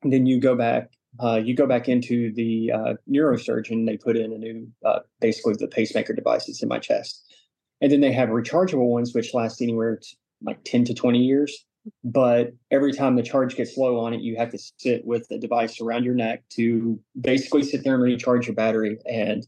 and 0.01 0.11
then 0.11 0.25
you 0.25 0.39
go 0.39 0.55
back 0.55 0.89
uh, 1.19 1.39
you 1.43 1.55
go 1.55 1.67
back 1.67 1.87
into 1.87 2.33
the 2.33 2.71
uh, 2.71 2.93
neurosurgeon 3.09 3.85
they 3.85 3.97
put 3.97 4.17
in 4.17 4.33
a 4.33 4.37
new 4.37 4.67
uh, 4.85 4.99
basically 5.21 5.53
the 5.57 5.67
pacemaker 5.67 6.13
device 6.13 6.45
that's 6.45 6.63
in 6.63 6.69
my 6.69 6.79
chest. 6.79 7.23
And 7.81 7.91
then 7.91 8.01
they 8.01 8.11
have 8.11 8.29
rechargeable 8.29 8.87
ones 8.87 9.13
which 9.13 9.33
last 9.33 9.61
anywhere 9.61 9.97
to 9.97 10.15
like 10.41 10.63
10 10.63 10.85
to 10.85 10.93
20 10.93 11.19
years. 11.19 11.65
But 12.03 12.53
every 12.71 12.93
time 12.93 13.15
the 13.15 13.23
charge 13.23 13.55
gets 13.55 13.77
low 13.77 13.99
on 13.99 14.13
it 14.13 14.21
you 14.21 14.37
have 14.37 14.49
to 14.51 14.59
sit 14.77 15.05
with 15.05 15.27
the 15.27 15.37
device 15.37 15.81
around 15.81 16.03
your 16.03 16.15
neck 16.15 16.43
to 16.51 16.99
basically 17.19 17.63
sit 17.63 17.83
there 17.83 17.93
and 17.95 18.03
recharge 18.03 18.47
your 18.47 18.55
battery. 18.55 18.97
And 19.05 19.45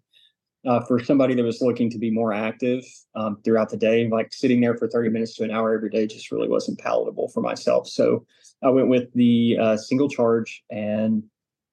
uh, 0.68 0.82
for 0.82 1.00
somebody 1.00 1.36
that 1.36 1.44
was 1.44 1.62
looking 1.62 1.90
to 1.92 1.98
be 2.00 2.10
more 2.10 2.34
active 2.34 2.84
um, 3.16 3.38
throughout 3.44 3.70
the 3.70 3.78
day, 3.78 4.08
like 4.10 4.34
sitting 4.34 4.62
there 4.62 4.76
for 4.76 4.88
30 4.88 5.10
minutes 5.10 5.36
to 5.36 5.44
an 5.44 5.52
hour 5.52 5.74
every 5.74 5.90
day 5.90 6.08
just 6.08 6.32
really 6.32 6.50
wasn't 6.50 6.80
palatable 6.80 7.30
for 7.30 7.42
myself. 7.42 7.88
So 7.88 8.26
I 8.64 8.70
went 8.70 8.88
with 8.88 9.14
the 9.14 9.58
uh, 9.62 9.78
single 9.78 10.10
charge 10.10 10.64
and 10.72 11.24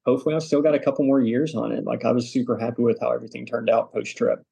hopefully 0.04 0.34
I've 0.34 0.42
still 0.42 0.62
got 0.62 0.74
a 0.74 0.78
couple 0.78 1.04
more 1.04 1.20
years 1.20 1.54
on 1.54 1.72
it. 1.72 1.84
Like 1.84 2.04
I 2.04 2.12
was 2.12 2.30
super 2.30 2.58
happy 2.58 2.82
with 2.82 2.98
how 3.00 3.12
everything 3.12 3.46
turned 3.46 3.70
out 3.70 3.92
post 3.92 4.16
trip. 4.16 4.42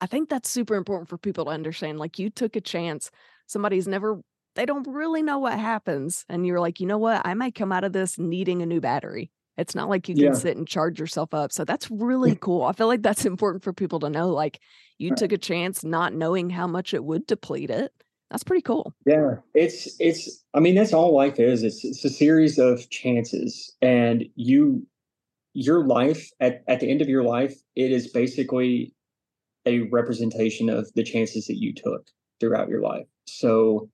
I 0.00 0.06
think 0.06 0.28
that's 0.28 0.50
super 0.50 0.74
important 0.74 1.08
for 1.08 1.18
people 1.18 1.46
to 1.46 1.50
understand. 1.50 1.98
Like 1.98 2.18
you 2.18 2.30
took 2.30 2.56
a 2.56 2.60
chance, 2.60 3.10
somebody's 3.46 3.88
never, 3.88 4.20
they 4.54 4.66
don't 4.66 4.86
really 4.88 5.22
know 5.22 5.38
what 5.38 5.58
happens. 5.58 6.24
And 6.28 6.46
you're 6.46 6.60
like, 6.60 6.80
you 6.80 6.86
know 6.86 6.98
what? 6.98 7.22
I 7.24 7.34
might 7.34 7.54
come 7.54 7.72
out 7.72 7.84
of 7.84 7.92
this 7.92 8.18
needing 8.18 8.62
a 8.62 8.66
new 8.66 8.80
battery. 8.80 9.30
It's 9.56 9.74
not 9.74 9.88
like 9.88 10.08
you 10.08 10.14
can 10.16 10.24
yeah. 10.24 10.32
sit 10.32 10.56
and 10.56 10.66
charge 10.66 10.98
yourself 10.98 11.32
up. 11.32 11.52
So 11.52 11.64
that's 11.64 11.90
really 11.90 12.34
cool. 12.34 12.64
I 12.64 12.72
feel 12.72 12.88
like 12.88 13.02
that's 13.02 13.24
important 13.24 13.62
for 13.62 13.72
people 13.72 14.00
to 14.00 14.10
know. 14.10 14.28
Like 14.30 14.60
you 14.98 15.14
took 15.14 15.32
a 15.32 15.38
chance 15.38 15.84
not 15.84 16.12
knowing 16.12 16.50
how 16.50 16.66
much 16.66 16.92
it 16.92 17.04
would 17.04 17.26
deplete 17.26 17.70
it. 17.70 17.92
That's 18.30 18.42
pretty 18.42 18.62
cool. 18.62 18.92
Yeah. 19.06 19.36
It's 19.54 19.94
it's 20.00 20.44
I 20.54 20.60
mean, 20.60 20.74
that's 20.74 20.92
all 20.92 21.14
life 21.14 21.38
is. 21.38 21.62
It's 21.62 21.84
it's 21.84 22.04
a 22.04 22.10
series 22.10 22.58
of 22.58 22.90
chances. 22.90 23.72
And 23.80 24.24
you 24.34 24.84
your 25.54 25.86
life 25.86 26.28
at, 26.40 26.62
at 26.68 26.80
the 26.80 26.90
end 26.90 27.00
of 27.00 27.08
your 27.08 27.22
life, 27.22 27.54
it 27.76 27.92
is 27.92 28.08
basically 28.08 28.92
a 29.66 29.80
representation 29.90 30.68
of 30.68 30.92
the 30.94 31.02
chances 31.02 31.46
that 31.46 31.56
you 31.56 31.72
took 31.72 32.06
throughout 32.40 32.68
your 32.68 32.82
life. 32.82 33.06
So 33.26 33.88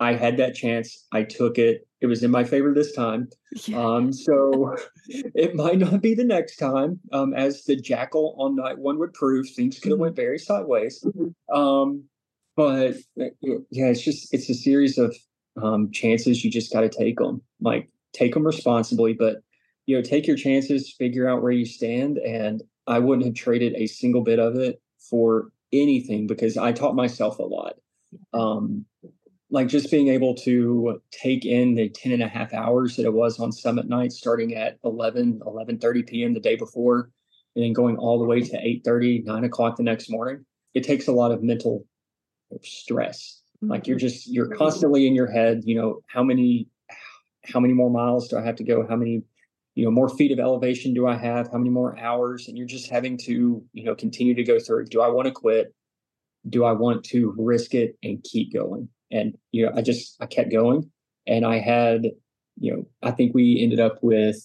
I 0.00 0.14
had 0.14 0.36
that 0.36 0.54
chance. 0.54 1.06
I 1.12 1.22
took 1.22 1.56
it. 1.56 1.86
It 2.00 2.06
was 2.06 2.22
in 2.22 2.30
my 2.30 2.44
favor 2.44 2.74
this 2.74 2.92
time. 2.92 3.28
Yeah. 3.66 3.78
Um, 3.78 4.12
so 4.12 4.76
it 5.08 5.54
might 5.54 5.78
not 5.78 6.02
be 6.02 6.14
the 6.14 6.24
next 6.24 6.56
time. 6.56 7.00
Um, 7.12 7.32
as 7.32 7.64
the 7.64 7.76
jackal 7.76 8.34
on 8.38 8.56
night 8.56 8.78
one 8.78 8.98
would 8.98 9.14
prove, 9.14 9.48
things 9.48 9.78
could 9.78 9.90
have 9.90 9.96
mm-hmm. 9.96 10.02
went 10.02 10.16
very 10.16 10.38
sideways. 10.38 11.02
Mm-hmm. 11.02 11.56
Um, 11.56 12.04
but 12.56 12.96
uh, 13.20 13.26
yeah, 13.70 13.86
it's 13.86 14.02
just 14.02 14.34
it's 14.34 14.50
a 14.50 14.54
series 14.54 14.98
of 14.98 15.16
um, 15.62 15.90
chances. 15.92 16.44
You 16.44 16.50
just 16.50 16.72
got 16.72 16.80
to 16.80 16.88
take 16.88 17.18
them. 17.18 17.40
Like 17.60 17.88
take 18.12 18.34
them 18.34 18.44
responsibly, 18.44 19.12
but 19.12 19.42
you 19.86 19.96
know, 19.96 20.02
take 20.02 20.26
your 20.26 20.36
chances. 20.36 20.92
Figure 20.92 21.28
out 21.28 21.42
where 21.42 21.52
you 21.52 21.66
stand. 21.66 22.18
And 22.18 22.62
I 22.86 22.98
wouldn't 22.98 23.26
have 23.26 23.34
traded 23.34 23.74
a 23.74 23.86
single 23.86 24.22
bit 24.22 24.38
of 24.38 24.56
it 24.56 24.80
for 24.98 25.50
anything 25.72 26.26
because 26.26 26.56
I 26.56 26.72
taught 26.72 26.94
myself 26.94 27.38
a 27.38 27.42
lot. 27.42 27.74
Um, 28.32 28.86
like 29.50 29.68
just 29.68 29.90
being 29.90 30.08
able 30.08 30.34
to 30.34 31.00
take 31.10 31.44
in 31.44 31.74
the 31.74 31.88
10 31.88 32.12
and 32.12 32.22
a 32.22 32.28
half 32.28 32.52
hours 32.52 32.96
that 32.96 33.06
it 33.06 33.12
was 33.12 33.38
on 33.38 33.52
summit 33.52 33.88
night 33.88 34.12
starting 34.12 34.54
at 34.54 34.78
11 34.84 35.40
11 35.46 35.78
30 35.78 36.02
p.m 36.02 36.34
the 36.34 36.40
day 36.40 36.56
before 36.56 37.10
and 37.54 37.64
then 37.64 37.72
going 37.72 37.96
all 37.96 38.18
the 38.18 38.24
way 38.24 38.40
to 38.40 38.58
8 38.60 38.82
30 38.84 39.22
9 39.24 39.44
o'clock 39.44 39.76
the 39.76 39.82
next 39.82 40.10
morning 40.10 40.44
it 40.74 40.82
takes 40.82 41.06
a 41.06 41.12
lot 41.12 41.30
of 41.30 41.42
mental 41.42 41.86
stress 42.62 43.42
like 43.62 43.86
you're 43.86 43.96
mm-hmm. 43.96 44.06
just 44.06 44.32
you're 44.32 44.54
constantly 44.54 45.06
in 45.06 45.14
your 45.14 45.30
head 45.30 45.62
you 45.64 45.74
know 45.74 46.00
how 46.08 46.22
many 46.22 46.68
how 47.44 47.60
many 47.60 47.74
more 47.74 47.90
miles 47.90 48.28
do 48.28 48.36
i 48.36 48.42
have 48.42 48.56
to 48.56 48.64
go 48.64 48.86
how 48.86 48.96
many 48.96 49.22
you 49.74 49.84
know 49.84 49.90
more 49.90 50.08
feet 50.08 50.32
of 50.32 50.38
elevation 50.38 50.94
do 50.94 51.06
i 51.06 51.16
have 51.16 51.50
how 51.50 51.58
many 51.58 51.70
more 51.70 51.98
hours 51.98 52.48
and 52.48 52.56
you're 52.56 52.66
just 52.66 52.90
having 52.90 53.16
to 53.16 53.62
you 53.72 53.84
know 53.84 53.94
continue 53.94 54.34
to 54.34 54.44
go 54.44 54.58
through 54.58 54.84
do 54.86 55.00
i 55.00 55.08
want 55.08 55.26
to 55.26 55.32
quit 55.32 55.74
do 56.48 56.64
i 56.64 56.72
want 56.72 57.04
to 57.04 57.34
risk 57.38 57.74
it 57.74 57.96
and 58.02 58.22
keep 58.22 58.52
going 58.52 58.88
and, 59.14 59.38
you 59.52 59.64
know, 59.64 59.72
I 59.74 59.80
just, 59.80 60.16
I 60.20 60.26
kept 60.26 60.50
going 60.50 60.90
and 61.26 61.46
I 61.46 61.60
had, 61.60 62.02
you 62.58 62.72
know, 62.72 62.86
I 63.02 63.12
think 63.12 63.32
we 63.32 63.62
ended 63.62 63.80
up 63.80 63.98
with, 64.02 64.36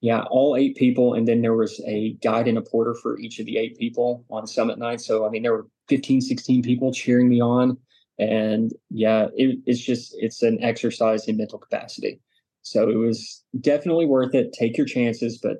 yeah, 0.00 0.24
all 0.30 0.56
eight 0.56 0.76
people. 0.76 1.14
And 1.14 1.26
then 1.26 1.40
there 1.40 1.56
was 1.56 1.80
a 1.86 2.12
guide 2.22 2.46
and 2.46 2.58
a 2.58 2.62
porter 2.62 2.94
for 2.94 3.18
each 3.18 3.40
of 3.40 3.46
the 3.46 3.56
eight 3.56 3.78
people 3.78 4.24
on 4.30 4.46
summit 4.46 4.78
night. 4.78 5.00
So, 5.00 5.26
I 5.26 5.30
mean, 5.30 5.42
there 5.42 5.52
were 5.52 5.66
15, 5.88 6.20
16 6.20 6.62
people 6.62 6.92
cheering 6.92 7.28
me 7.28 7.40
on. 7.40 7.78
And 8.18 8.72
yeah, 8.90 9.28
it, 9.34 9.58
it's 9.64 9.80
just, 9.80 10.14
it's 10.18 10.42
an 10.42 10.62
exercise 10.62 11.26
in 11.26 11.38
mental 11.38 11.58
capacity. 11.58 12.20
So 12.62 12.88
it 12.88 12.96
was 12.96 13.42
definitely 13.60 14.06
worth 14.06 14.34
it. 14.34 14.52
Take 14.52 14.76
your 14.76 14.86
chances, 14.86 15.38
but 15.38 15.58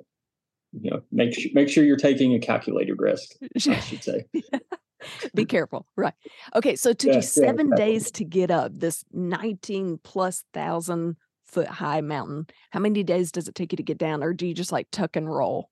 you 0.73 0.91
know, 0.91 1.01
make 1.11 1.33
sure 1.33 1.51
make 1.53 1.69
sure 1.69 1.83
you're 1.83 1.97
taking 1.97 2.33
a 2.33 2.39
calculated 2.39 2.95
risk. 2.99 3.31
I 3.55 3.59
should 3.79 4.03
say. 4.03 4.25
Be 5.35 5.45
careful. 5.45 5.85
Right. 5.95 6.13
Okay. 6.55 6.75
So 6.75 6.89
it 6.89 6.99
took 6.99 7.09
Yeah, 7.09 7.17
you 7.17 7.21
seven 7.21 7.69
definitely. 7.69 7.93
days 7.93 8.11
to 8.11 8.25
get 8.25 8.51
up 8.51 8.71
this 8.75 9.03
19 9.11 9.99
plus 10.03 10.43
thousand 10.53 11.15
foot 11.45 11.67
high 11.67 12.01
mountain. 12.01 12.47
How 12.71 12.79
many 12.79 13.03
days 13.03 13.31
does 13.31 13.47
it 13.47 13.55
take 13.55 13.71
you 13.71 13.77
to 13.77 13.83
get 13.83 13.97
down? 13.97 14.23
Or 14.23 14.33
do 14.33 14.45
you 14.45 14.53
just 14.53 14.71
like 14.71 14.87
tuck 14.91 15.15
and 15.15 15.33
roll? 15.33 15.69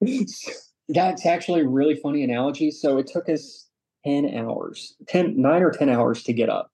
That's 0.88 1.26
actually 1.26 1.62
a 1.62 1.68
really 1.68 1.96
funny 1.96 2.24
analogy. 2.24 2.70
So 2.70 2.98
it 2.98 3.06
took 3.06 3.28
us 3.28 3.68
10 4.04 4.34
hours, 4.34 4.94
10, 5.08 5.40
nine 5.40 5.62
or 5.62 5.70
10 5.70 5.88
hours 5.88 6.22
to 6.24 6.32
get 6.32 6.48
up 6.48 6.70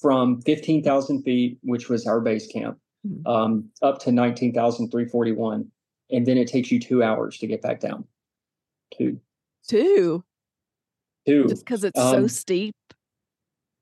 from 0.00 0.40
15,000 0.42 1.22
feet, 1.22 1.58
which 1.62 1.88
was 1.88 2.06
our 2.06 2.20
base 2.20 2.46
camp. 2.46 2.78
Um, 3.26 3.70
up 3.82 3.98
to 4.00 4.12
19,341. 4.12 5.70
And 6.10 6.26
then 6.26 6.36
it 6.36 6.48
takes 6.48 6.70
you 6.70 6.78
two 6.78 7.02
hours 7.02 7.38
to 7.38 7.46
get 7.46 7.62
back 7.62 7.80
down. 7.80 8.04
Two. 8.96 9.18
Two, 9.68 10.24
Two. 11.26 11.46
just 11.48 11.64
because 11.64 11.84
it's 11.84 11.98
so 11.98 12.16
Um, 12.16 12.28
steep. 12.28 12.74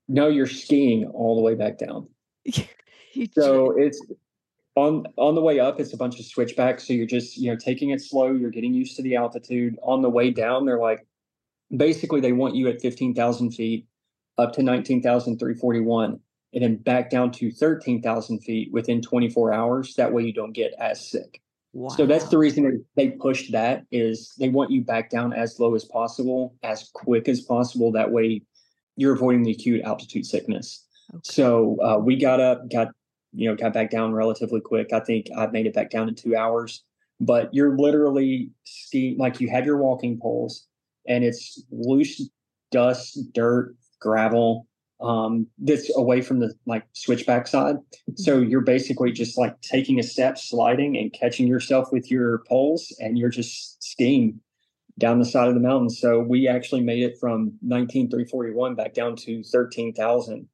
No, 0.07 0.27
you're 0.27 0.47
skiing 0.47 1.05
all 1.07 1.35
the 1.35 1.41
way 1.41 1.55
back 1.55 1.77
down. 1.77 2.07
So 3.33 3.71
it's 3.77 4.01
on 4.75 5.05
on 5.17 5.35
the 5.35 5.41
way 5.41 5.59
up, 5.59 5.81
it's 5.81 5.91
a 5.91 5.97
bunch 5.97 6.17
of 6.19 6.25
switchbacks. 6.25 6.87
So 6.87 6.93
you're 6.93 7.05
just, 7.05 7.35
you 7.37 7.51
know, 7.51 7.57
taking 7.57 7.89
it 7.89 8.01
slow, 8.01 8.31
you're 8.31 8.51
getting 8.51 8.73
used 8.73 8.95
to 8.95 9.01
the 9.03 9.17
altitude. 9.17 9.77
On 9.83 10.01
the 10.01 10.09
way 10.09 10.31
down, 10.31 10.65
they're 10.65 10.79
like 10.79 11.05
basically 11.75 12.21
they 12.21 12.31
want 12.31 12.55
you 12.55 12.69
at 12.69 12.81
15,000 12.81 13.51
feet 13.51 13.85
up 14.37 14.53
to 14.53 14.63
19,341 14.63 16.19
and 16.53 16.63
then 16.63 16.75
back 16.77 17.09
down 17.09 17.31
to 17.31 17.51
13,000 17.51 18.39
feet 18.39 18.71
within 18.71 19.01
24 19.01 19.53
hours. 19.53 19.95
That 19.95 20.11
way 20.11 20.23
you 20.23 20.33
don't 20.33 20.53
get 20.53 20.73
as 20.79 21.09
sick. 21.09 21.41
So 21.95 22.05
that's 22.05 22.27
the 22.27 22.37
reason 22.37 22.83
they, 22.95 23.05
they 23.05 23.11
pushed 23.11 23.53
that 23.53 23.85
is 23.91 24.33
they 24.37 24.49
want 24.49 24.71
you 24.71 24.81
back 24.81 25.09
down 25.09 25.31
as 25.31 25.57
low 25.57 25.73
as 25.73 25.85
possible, 25.85 26.53
as 26.63 26.89
quick 26.93 27.29
as 27.29 27.41
possible. 27.41 27.93
That 27.93 28.11
way 28.11 28.41
you're 28.97 29.13
avoiding 29.13 29.43
the 29.43 29.51
acute 29.51 29.81
altitude 29.83 30.25
sickness. 30.25 30.85
Okay. 31.13 31.21
So 31.23 31.77
uh, 31.81 31.97
we 31.97 32.17
got 32.17 32.41
up, 32.41 32.69
got 32.69 32.89
you 33.33 33.49
know, 33.49 33.55
got 33.55 33.73
back 33.73 33.89
down 33.89 34.11
relatively 34.11 34.59
quick. 34.59 34.91
I 34.91 34.99
think 34.99 35.27
I 35.37 35.47
made 35.47 35.65
it 35.65 35.73
back 35.73 35.89
down 35.89 36.09
in 36.09 36.15
two 36.15 36.35
hours. 36.35 36.83
But 37.21 37.53
you're 37.53 37.77
literally 37.77 38.49
skiing 38.65 39.17
like 39.17 39.39
you 39.39 39.49
have 39.49 39.65
your 39.65 39.77
walking 39.77 40.19
poles, 40.19 40.65
and 41.07 41.23
it's 41.23 41.63
loose 41.71 42.29
dust, 42.71 43.17
dirt, 43.33 43.75
gravel. 43.99 44.67
Um, 45.01 45.47
that's 45.57 45.89
away 45.97 46.21
from 46.21 46.39
the 46.39 46.53
like 46.67 46.83
switchback 46.93 47.47
side. 47.47 47.77
So 48.15 48.39
you're 48.39 48.61
basically 48.61 49.11
just 49.11 49.37
like 49.37 49.59
taking 49.61 49.99
a 49.99 50.03
step, 50.03 50.37
sliding, 50.37 50.95
and 50.97 51.11
catching 51.11 51.47
yourself 51.47 51.91
with 51.91 52.11
your 52.11 52.43
poles, 52.47 52.95
and 52.99 53.17
you're 53.17 53.29
just 53.29 53.81
skiing 53.83 54.39
down 54.99 55.19
the 55.19 55.25
side 55.25 55.47
of 55.47 55.55
the 55.55 55.59
mountain. 55.59 55.89
So 55.89 56.19
we 56.19 56.47
actually 56.47 56.81
made 56.81 57.01
it 57.01 57.17
from 57.19 57.53
19,341 57.63 58.75
back 58.75 58.93
down 58.93 59.15
to 59.17 59.43
13,000 59.43 60.47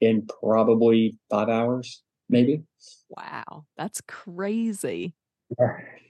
in 0.00 0.26
probably 0.40 1.16
five 1.30 1.48
hours, 1.48 2.02
maybe. 2.28 2.62
Wow. 3.08 3.66
That's 3.76 4.00
crazy. 4.08 5.14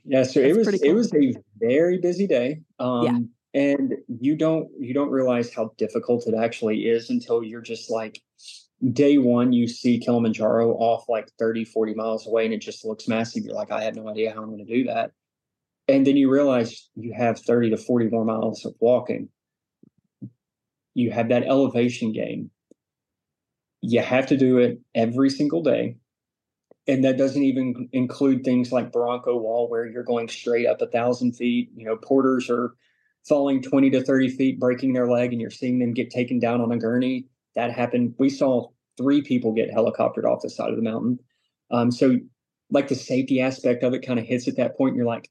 Yeah, 0.05 0.23
so 0.23 0.41
it 0.41 0.57
was 0.57 0.69
pretty 0.69 0.87
it 0.87 0.93
was 0.93 1.13
a 1.15 1.35
very 1.59 1.99
busy 1.99 2.27
day. 2.27 2.61
Um 2.79 3.05
Yeah. 3.05 3.19
And 3.53 3.95
you 4.21 4.37
don't 4.37 4.69
you 4.79 4.95
don't 4.95 5.11
realize 5.11 5.53
how 5.53 5.73
difficult 5.77 6.27
it 6.27 6.35
actually 6.35 6.87
is 6.87 7.11
until 7.11 7.43
you're 7.43 7.61
just 7.61 7.91
like 7.91 8.23
day 8.93 9.19
one 9.19 9.53
you 9.53 9.67
see 9.67 9.99
Kilimanjaro 9.99 10.73
off 10.75 11.09
like 11.09 11.29
30 11.39 11.65
40 11.65 11.95
miles 11.95 12.27
away 12.27 12.45
and 12.45 12.55
it 12.55 12.61
just 12.61 12.85
looks 12.85 13.09
massive. 13.09 13.45
You're 13.45 13.55
like 13.55 13.73
I 13.73 13.83
had 13.83 13.97
no 13.97 14.09
idea 14.09 14.33
how 14.33 14.43
I'm 14.43 14.51
going 14.51 14.65
to 14.65 14.73
do 14.73 14.85
that. 14.85 15.13
And 15.89 16.07
then 16.07 16.17
you 16.17 16.31
realize 16.31 16.89
you 16.95 17.13
have 17.13 17.41
30 17.41 17.71
to 17.71 17.77
40 17.77 18.09
more 18.09 18.25
miles 18.25 18.65
of 18.65 18.75
walking. 18.79 19.29
You 20.95 21.11
have 21.11 21.31
that 21.31 21.43
elevation 21.43 22.13
gain. 22.13 22.51
You 23.81 24.01
have 24.01 24.27
to 24.27 24.37
do 24.37 24.59
it 24.59 24.79
every 24.95 25.31
single 25.31 25.63
day 25.63 25.97
and 26.87 27.05
that 27.05 27.19
doesn't 27.19 27.43
even 27.43 27.89
include 27.93 28.45
things 28.45 28.73
like 28.73 28.91
Barranco 28.91 29.41
Wall, 29.41 29.69
where 29.69 29.87
you're 29.87 30.03
going 30.03 30.29
straight 30.29 30.67
up 30.67 30.81
a 30.81 30.87
thousand 30.87 31.37
feet. 31.37 31.71
You 31.77 31.87
know, 31.87 31.97
porters 31.97 32.51
are 32.51 32.75
falling 33.29 33.63
20 33.63 33.91
to 33.91 34.03
30 34.03 34.29
feet, 34.31 34.61
breaking 34.61 34.93
their 34.93 35.11
leg, 35.11 35.33
and 35.33 35.41
you're 35.41 35.51
seeing 35.51 35.79
them 35.79 35.93
get 35.93 36.11
taken 36.11 36.39
down 36.39 36.61
on 36.61 36.73
a 36.73 36.79
gurney. 36.79 37.27
That 37.55 37.73
happened. 37.73 38.15
We 38.19 38.31
saw 38.31 38.69
three 38.97 39.23
people 39.23 39.53
get 39.53 39.71
helicoptered 39.71 40.25
off 40.25 40.43
the 40.43 40.51
side 40.51 40.71
of 40.71 40.77
the 40.77 40.83
mountain. 40.83 41.19
Um, 41.71 41.91
so, 41.91 42.17
like 42.71 42.89
the 42.89 42.95
safety 42.95 43.41
aspect 43.41 43.83
of 43.83 43.95
it 43.95 44.07
kind 44.07 44.19
of 44.19 44.27
hits 44.27 44.47
at 44.49 44.57
that 44.57 44.77
point. 44.77 44.97
You're 44.97 45.07
like, 45.07 45.29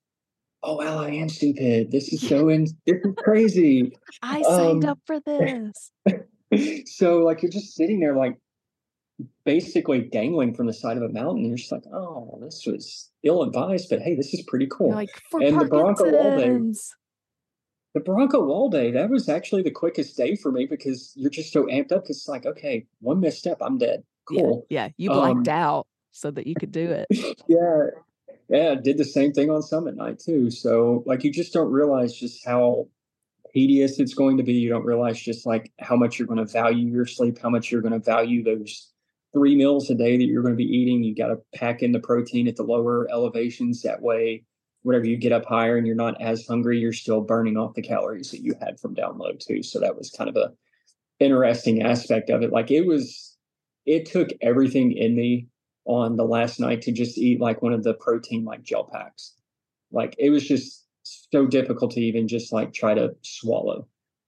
oh, 0.63 0.75
wow, 0.75 0.99
I 1.01 1.09
am 1.11 1.29
stupid. 1.29 1.91
This 1.91 2.11
is 2.11 2.27
so 2.27 2.49
in, 2.49 2.65
this 2.85 2.97
is 3.03 3.13
crazy. 3.17 3.97
I 4.21 4.41
signed 4.41 4.83
Um, 4.83 4.89
up 4.91 4.99
for 5.05 5.19
this. 5.21 5.91
so, 6.85 7.19
like, 7.19 7.41
you're 7.41 7.51
just 7.51 7.75
sitting 7.75 7.99
there, 7.99 8.15
like, 8.15 8.37
basically 9.45 10.01
dangling 10.01 10.53
from 10.53 10.67
the 10.67 10.73
side 10.73 10.97
of 10.97 11.03
a 11.03 11.09
mountain. 11.09 11.39
And 11.39 11.47
You're 11.47 11.57
just 11.57 11.71
like, 11.71 11.85
oh, 11.93 12.39
this 12.41 12.63
was 12.65 13.09
ill 13.23 13.43
advised, 13.43 13.89
but 13.89 14.01
hey, 14.01 14.15
this 14.15 14.33
is 14.33 14.41
pretty 14.47 14.67
cool. 14.69 14.91
Like 14.91 15.09
for 15.29 15.41
And 15.41 15.59
the 15.59 15.65
Barranco 15.65 16.11
Wall 16.11 16.23
Parkinson's. 16.37 16.95
The 17.99 18.11
Barranco 18.11 18.45
Wall 18.45 18.69
Day, 18.69 18.91
that 18.91 19.09
was 19.09 19.27
actually 19.27 19.61
the 19.61 19.71
quickest 19.71 20.15
day 20.15 20.35
for 20.35 20.51
me 20.51 20.65
because 20.65 21.11
you're 21.15 21.29
just 21.29 21.51
so 21.51 21.65
amped 21.65 21.91
up. 21.91 22.05
It's 22.07 22.27
like, 22.27 22.45
okay, 22.45 22.85
one 23.01 23.19
misstep, 23.19 23.57
I'm 23.61 23.77
dead. 23.77 24.03
Cool. 24.25 24.65
Yeah, 24.69 24.85
yeah. 24.85 24.89
You 24.97 25.09
blacked 25.09 25.47
Um, 25.47 25.53
out 25.53 25.87
so 26.11 26.31
that 26.31 26.47
you 26.47 26.55
could 26.55 26.71
do 26.71 26.89
it. 26.89 27.07
Yeah. 27.47 27.87
Yeah. 28.47 28.75
Did 28.75 28.97
the 28.97 29.05
same 29.05 29.31
thing 29.31 29.49
on 29.49 29.61
summit 29.61 29.95
night 29.95 30.19
too. 30.19 30.49
So 30.49 31.03
like 31.05 31.23
you 31.23 31.31
just 31.31 31.53
don't 31.53 31.71
realize 31.71 32.13
just 32.15 32.45
how 32.45 32.87
tedious 33.53 33.99
it's 33.99 34.13
going 34.13 34.37
to 34.37 34.43
be. 34.43 34.53
You 34.53 34.69
don't 34.69 34.85
realize 34.85 35.19
just 35.19 35.45
like 35.45 35.71
how 35.79 35.95
much 35.95 36.17
you're 36.17 36.27
going 36.27 36.43
to 36.45 36.51
value 36.51 36.87
your 36.87 37.05
sleep, 37.05 37.39
how 37.39 37.49
much 37.49 37.71
you're 37.71 37.81
going 37.81 37.93
to 37.93 37.99
value 37.99 38.43
those 38.43 38.91
three 39.33 39.55
meals 39.55 39.89
a 39.89 39.95
day 39.95 40.17
that 40.17 40.23
you're 40.25 40.41
going 40.41 40.53
to 40.53 40.57
be 40.57 40.63
eating. 40.63 41.03
You 41.03 41.13
got 41.15 41.27
to 41.27 41.37
pack 41.53 41.83
in 41.83 41.91
the 41.91 41.99
protein 41.99 42.47
at 42.47 42.55
the 42.55 42.63
lower 42.63 43.07
elevations. 43.11 43.81
That 43.83 44.01
way, 44.01 44.43
whenever 44.83 45.05
you 45.05 45.17
get 45.17 45.31
up 45.31 45.45
higher 45.45 45.77
and 45.77 45.85
you're 45.85 45.95
not 45.95 46.21
as 46.21 46.45
hungry, 46.47 46.79
you're 46.79 46.93
still 46.93 47.21
burning 47.21 47.57
off 47.57 47.73
the 47.75 47.81
calories 47.81 48.31
that 48.31 48.41
you 48.41 48.53
had 48.59 48.79
from 48.79 48.93
down 48.93 49.17
low 49.17 49.33
too. 49.33 49.61
So 49.63 49.79
that 49.79 49.97
was 49.97 50.09
kind 50.09 50.29
of 50.29 50.35
a 50.35 50.53
interesting 51.19 51.81
aspect 51.81 52.29
of 52.29 52.41
it. 52.41 52.51
Like 52.51 52.71
it 52.71 52.85
was, 52.85 53.37
it 53.85 54.05
took 54.05 54.29
everything 54.41 54.93
in 54.93 55.15
me 55.15 55.47
on 55.85 56.15
the 56.15 56.23
last 56.25 56.59
night 56.59 56.81
to 56.83 56.91
just 56.91 57.17
eat 57.17 57.41
like 57.41 57.61
one 57.61 57.73
of 57.73 57.83
the 57.83 57.93
protein 57.93 58.45
like 58.45 58.63
gel 58.63 58.85
packs. 58.85 59.33
Like 59.91 60.15
it 60.17 60.29
was 60.29 60.47
just 60.47 60.85
so 61.03 61.45
difficult 61.47 61.91
to 61.91 62.01
even 62.01 62.27
just 62.27 62.53
like 62.53 62.73
try 62.73 62.93
to 62.93 63.15
swallow 63.21 63.87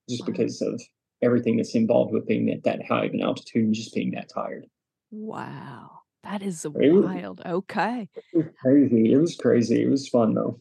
just 0.10 0.24
Wow. 0.24 0.34
because 0.34 0.62
of 0.62 0.82
everything 1.22 1.58
that's 1.58 1.76
involved 1.76 2.12
with 2.12 2.28
being 2.28 2.50
at 2.50 2.64
that 2.64 2.86
high 2.86 3.06
of 3.06 3.14
an 3.14 3.22
altitude 3.22 3.64
and 3.66 3.74
just 3.74 3.94
being 3.94 4.12
that 4.12 4.30
tired. 4.34 4.66
Wow. 5.12 6.01
That 6.32 6.42
is 6.44 6.66
was- 6.66 7.04
wild. 7.06 7.42
Okay. 7.46 8.08
It 8.16 8.38
was 8.38 8.46
crazy. 8.62 9.12
It 9.12 9.18
was 9.18 9.36
crazy. 9.36 9.84
It 9.84 9.90
was 9.90 10.08
fun 10.08 10.34
though. 10.34 10.60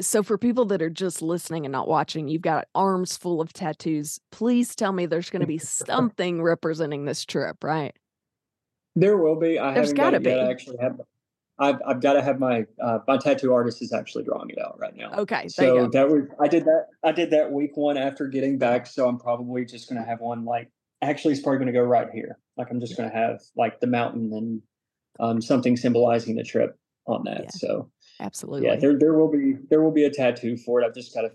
So 0.00 0.22
for 0.22 0.36
people 0.36 0.64
that 0.66 0.82
are 0.82 0.90
just 0.90 1.22
listening 1.22 1.64
and 1.64 1.72
not 1.72 1.86
watching, 1.88 2.28
you've 2.28 2.42
got 2.42 2.66
arms 2.74 3.16
full 3.16 3.40
of 3.40 3.52
tattoos. 3.52 4.20
Please 4.32 4.74
tell 4.74 4.92
me 4.92 5.06
there's 5.06 5.30
going 5.30 5.40
to 5.40 5.46
be 5.46 5.58
something 5.58 6.42
representing 6.42 7.04
this 7.04 7.24
trip, 7.24 7.62
right? 7.62 7.94
There 8.96 9.16
will 9.16 9.38
be. 9.38 9.58
I 9.58 9.74
There's 9.74 9.92
got 9.92 10.14
it 10.14 10.22
yet. 10.24 10.40
I 10.40 10.44
be. 10.46 10.50
actually 10.50 10.78
have. 10.80 11.00
I've 11.58 11.76
I've 11.86 12.00
got 12.00 12.14
to 12.14 12.22
have 12.22 12.38
my 12.40 12.66
uh, 12.82 12.98
my 13.06 13.16
tattoo 13.16 13.52
artist 13.52 13.82
is 13.82 13.92
actually 13.92 14.24
drawing 14.24 14.50
it 14.50 14.58
out 14.58 14.78
right 14.78 14.94
now. 14.96 15.12
Okay, 15.18 15.48
So 15.48 15.88
that 15.88 16.08
was 16.08 16.24
I 16.40 16.48
did 16.48 16.64
that 16.64 16.86
I 17.04 17.12
did 17.12 17.30
that 17.30 17.50
week 17.52 17.76
one 17.76 17.96
after 17.96 18.26
getting 18.26 18.58
back. 18.58 18.86
So 18.86 19.08
I'm 19.08 19.18
probably 19.18 19.64
just 19.64 19.88
gonna 19.88 20.04
have 20.04 20.20
one 20.20 20.44
like 20.44 20.70
actually 21.00 21.34
it's 21.34 21.42
probably 21.42 21.58
gonna 21.60 21.72
go 21.72 21.82
right 21.82 22.08
here. 22.12 22.38
Like 22.56 22.70
I'm 22.70 22.80
just 22.80 22.96
gonna 22.96 23.12
have 23.12 23.40
like 23.56 23.80
the 23.80 23.86
mountain 23.86 24.32
and 24.32 24.62
um 25.20 25.40
something 25.40 25.76
symbolizing 25.76 26.36
the 26.36 26.44
trip 26.44 26.78
on 27.06 27.24
that. 27.24 27.44
Yeah. 27.44 27.50
So 27.50 27.90
Absolutely. 28.20 28.66
yeah, 28.66 28.76
there 28.76 28.98
there 28.98 29.14
will 29.14 29.30
be 29.30 29.54
there 29.70 29.82
will 29.82 29.92
be 29.92 30.04
a 30.04 30.10
tattoo 30.10 30.56
for 30.56 30.80
it. 30.80 30.86
I've 30.86 30.94
just 30.94 31.14
gotta 31.14 31.32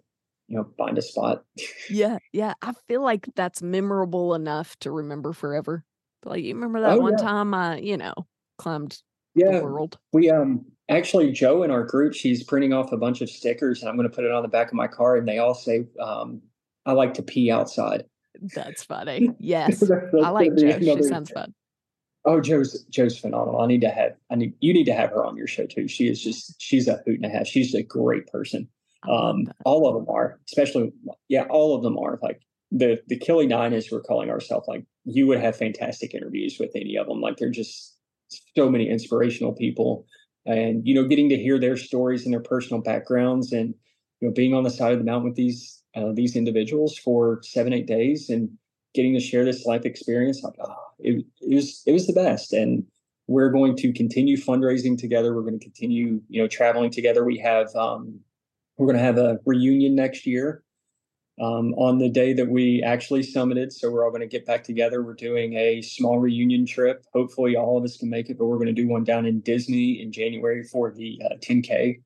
you 0.47 0.57
know 0.57 0.67
find 0.77 0.97
a 0.97 1.01
spot. 1.01 1.43
Yeah, 1.89 2.19
yeah. 2.31 2.53
I 2.61 2.73
feel 2.87 3.01
like 3.01 3.27
that's 3.35 3.61
memorable 3.61 4.33
enough 4.33 4.77
to 4.79 4.91
remember 4.91 5.33
forever. 5.33 5.83
Like 6.23 6.43
you 6.43 6.53
remember 6.53 6.81
that 6.81 6.97
Oh, 6.97 7.01
one 7.01 7.13
yeah. 7.17 7.23
time 7.25 7.53
I, 7.53 7.77
you 7.79 7.97
know, 7.97 8.13
climbed 8.57 9.01
the 9.35 9.43
yeah, 9.43 9.61
world. 9.61 9.97
we 10.13 10.29
um 10.29 10.65
actually 10.89 11.31
Joe 11.31 11.63
in 11.63 11.71
our 11.71 11.83
group, 11.83 12.13
she's 12.13 12.43
printing 12.43 12.73
off 12.73 12.91
a 12.91 12.97
bunch 12.97 13.21
of 13.21 13.29
stickers 13.29 13.81
and 13.81 13.89
I'm 13.89 13.95
gonna 13.97 14.09
put 14.09 14.23
it 14.23 14.31
on 14.31 14.41
the 14.41 14.47
back 14.49 14.67
of 14.67 14.73
my 14.73 14.87
car 14.87 15.17
and 15.17 15.27
they 15.27 15.39
all 15.39 15.53
say 15.53 15.85
um 15.99 16.41
I 16.85 16.93
like 16.93 17.13
to 17.15 17.23
pee 17.23 17.51
outside. 17.51 18.05
That's 18.55 18.83
funny. 18.83 19.29
Yes. 19.39 19.83
I 19.83 20.29
like 20.29 20.55
gonna 20.55 20.77
be 20.79 20.85
Jo. 20.85 20.97
She 20.97 21.03
sounds 21.03 21.29
fun. 21.31 21.53
Oh, 22.23 22.39
Joe's 22.39 22.83
Joe's 22.89 23.17
phenomenal. 23.17 23.61
I 23.61 23.67
need 23.67 23.81
to 23.81 23.89
have 23.89 24.13
I 24.29 24.35
need 24.35 24.53
you 24.59 24.73
need 24.73 24.85
to 24.85 24.93
have 24.93 25.09
her 25.09 25.25
on 25.25 25.35
your 25.35 25.47
show 25.47 25.65
too. 25.65 25.87
She 25.87 26.07
is 26.07 26.21
just 26.21 26.61
she's 26.61 26.87
a 26.87 27.01
hoot 27.05 27.15
and 27.15 27.25
a 27.25 27.29
half. 27.29 27.47
She's 27.47 27.73
a 27.73 27.81
great 27.81 28.27
person. 28.27 28.67
Um, 29.09 29.51
all 29.65 29.87
of 29.87 29.95
them 29.95 30.13
are, 30.13 30.39
especially 30.47 30.93
yeah, 31.27 31.45
all 31.49 31.75
of 31.75 31.81
them 31.81 31.97
are. 31.97 32.19
Like 32.21 32.41
the 32.71 33.01
the 33.07 33.17
Kili 33.17 33.47
Nine, 33.47 33.73
as 33.73 33.89
we're 33.91 34.01
calling 34.01 34.29
ourselves, 34.29 34.67
like 34.67 34.85
you 35.05 35.25
would 35.27 35.39
have 35.39 35.57
fantastic 35.57 36.13
interviews 36.13 36.57
with 36.59 36.71
any 36.75 36.95
of 36.95 37.07
them. 37.07 37.21
Like 37.21 37.37
they're 37.37 37.49
just 37.49 37.97
so 38.55 38.69
many 38.69 38.87
inspirational 38.87 39.53
people, 39.53 40.05
and 40.45 40.87
you 40.87 40.93
know, 40.93 41.07
getting 41.07 41.29
to 41.29 41.37
hear 41.37 41.59
their 41.59 41.77
stories 41.77 42.23
and 42.23 42.33
their 42.33 42.41
personal 42.41 42.83
backgrounds, 42.83 43.51
and 43.51 43.73
you 44.19 44.27
know, 44.27 44.33
being 44.33 44.53
on 44.53 44.63
the 44.63 44.69
side 44.69 44.93
of 44.93 44.99
the 44.99 45.05
mountain 45.05 45.29
with 45.29 45.35
these 45.35 45.81
uh, 45.95 46.11
these 46.13 46.35
individuals 46.35 46.97
for 46.97 47.41
seven 47.43 47.73
eight 47.73 47.87
days 47.87 48.29
and 48.29 48.49
getting 48.93 49.13
to 49.13 49.19
share 49.19 49.45
this 49.45 49.65
life 49.65 49.85
experience 49.85 50.41
like 50.43 50.55
oh, 50.59 50.75
it, 50.99 51.25
it 51.41 51.55
was 51.55 51.83
it 51.85 51.91
was 51.91 52.07
the 52.07 52.13
best. 52.13 52.53
And 52.53 52.85
we're 53.27 53.49
going 53.49 53.75
to 53.77 53.93
continue 53.93 54.37
fundraising 54.37 54.97
together. 54.97 55.33
We're 55.33 55.41
going 55.41 55.59
to 55.59 55.63
continue 55.63 56.21
you 56.29 56.41
know 56.41 56.47
traveling 56.47 56.91
together. 56.91 57.23
We 57.23 57.37
have 57.39 57.73
um, 57.75 58.19
we're 58.77 58.87
going 58.87 58.97
to 58.97 59.03
have 59.03 59.17
a 59.17 59.39
reunion 59.45 59.95
next 59.95 60.25
year 60.25 60.63
um, 61.39 61.73
on 61.75 61.97
the 61.97 62.09
day 62.09 62.33
that 62.33 62.49
we 62.49 62.83
actually 62.83 63.21
summited. 63.21 63.71
So 63.71 63.89
we're 63.89 64.03
all 64.03 64.11
going 64.11 64.21
to 64.21 64.27
get 64.27 64.45
back 64.45 64.63
together. 64.63 65.01
We're 65.01 65.13
doing 65.13 65.53
a 65.53 65.81
small 65.81 66.19
reunion 66.19 66.65
trip. 66.65 67.05
Hopefully 67.13 67.55
all 67.55 67.77
of 67.77 67.83
us 67.83 67.97
can 67.97 68.09
make 68.09 68.29
it 68.29 68.37
but 68.37 68.45
we're 68.45 68.57
going 68.57 68.67
to 68.67 68.73
do 68.73 68.87
one 68.87 69.03
down 69.03 69.25
in 69.25 69.39
disney 69.41 70.01
in 70.01 70.11
january 70.11 70.63
for 70.63 70.91
the 70.91 71.21
uh, 71.25 71.35
10k 71.37 72.01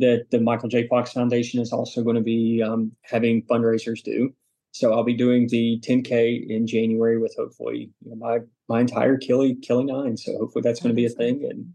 that 0.00 0.26
the 0.30 0.40
michael 0.40 0.68
j. 0.68 0.86
Fox 0.88 1.12
foundation 1.12 1.60
is 1.60 1.72
also 1.72 2.02
going 2.02 2.16
to 2.16 2.22
be 2.22 2.62
um, 2.62 2.92
having 3.02 3.42
fundraisers 3.42 4.02
do 4.02 4.32
so 4.78 4.92
I'll 4.92 5.02
be 5.02 5.14
doing 5.14 5.48
the 5.48 5.80
10K 5.80 6.48
in 6.48 6.68
January 6.68 7.18
with 7.18 7.34
hopefully 7.36 7.90
you 8.04 8.10
know, 8.10 8.16
my 8.16 8.38
my 8.68 8.80
entire 8.80 9.16
Kili 9.16 9.56
Kili 9.60 9.86
Nine. 9.86 10.16
So 10.16 10.38
hopefully 10.38 10.62
that's 10.62 10.80
going 10.80 10.94
to 10.94 10.96
be 10.96 11.04
a 11.04 11.10
thing. 11.10 11.44
And 11.50 11.72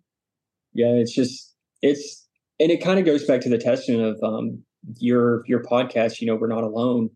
yeah, 0.74 0.94
it's 0.94 1.13
just 1.13 1.54
it's 1.82 2.26
and 2.62 2.72
it 2.72 2.82
kind 2.82 3.00
of 3.00 3.06
goes 3.06 3.26
back 3.26 3.42
to 3.42 3.50
the 3.50 3.58
testament 3.58 4.04
of 4.04 4.24
um, 4.24 4.63
your 5.00 5.44
your 5.48 5.62
podcast. 5.62 6.22
You 6.22 6.28
know, 6.28 6.36
we're 6.36 6.48
not 6.48 6.63
alone. 6.63 7.10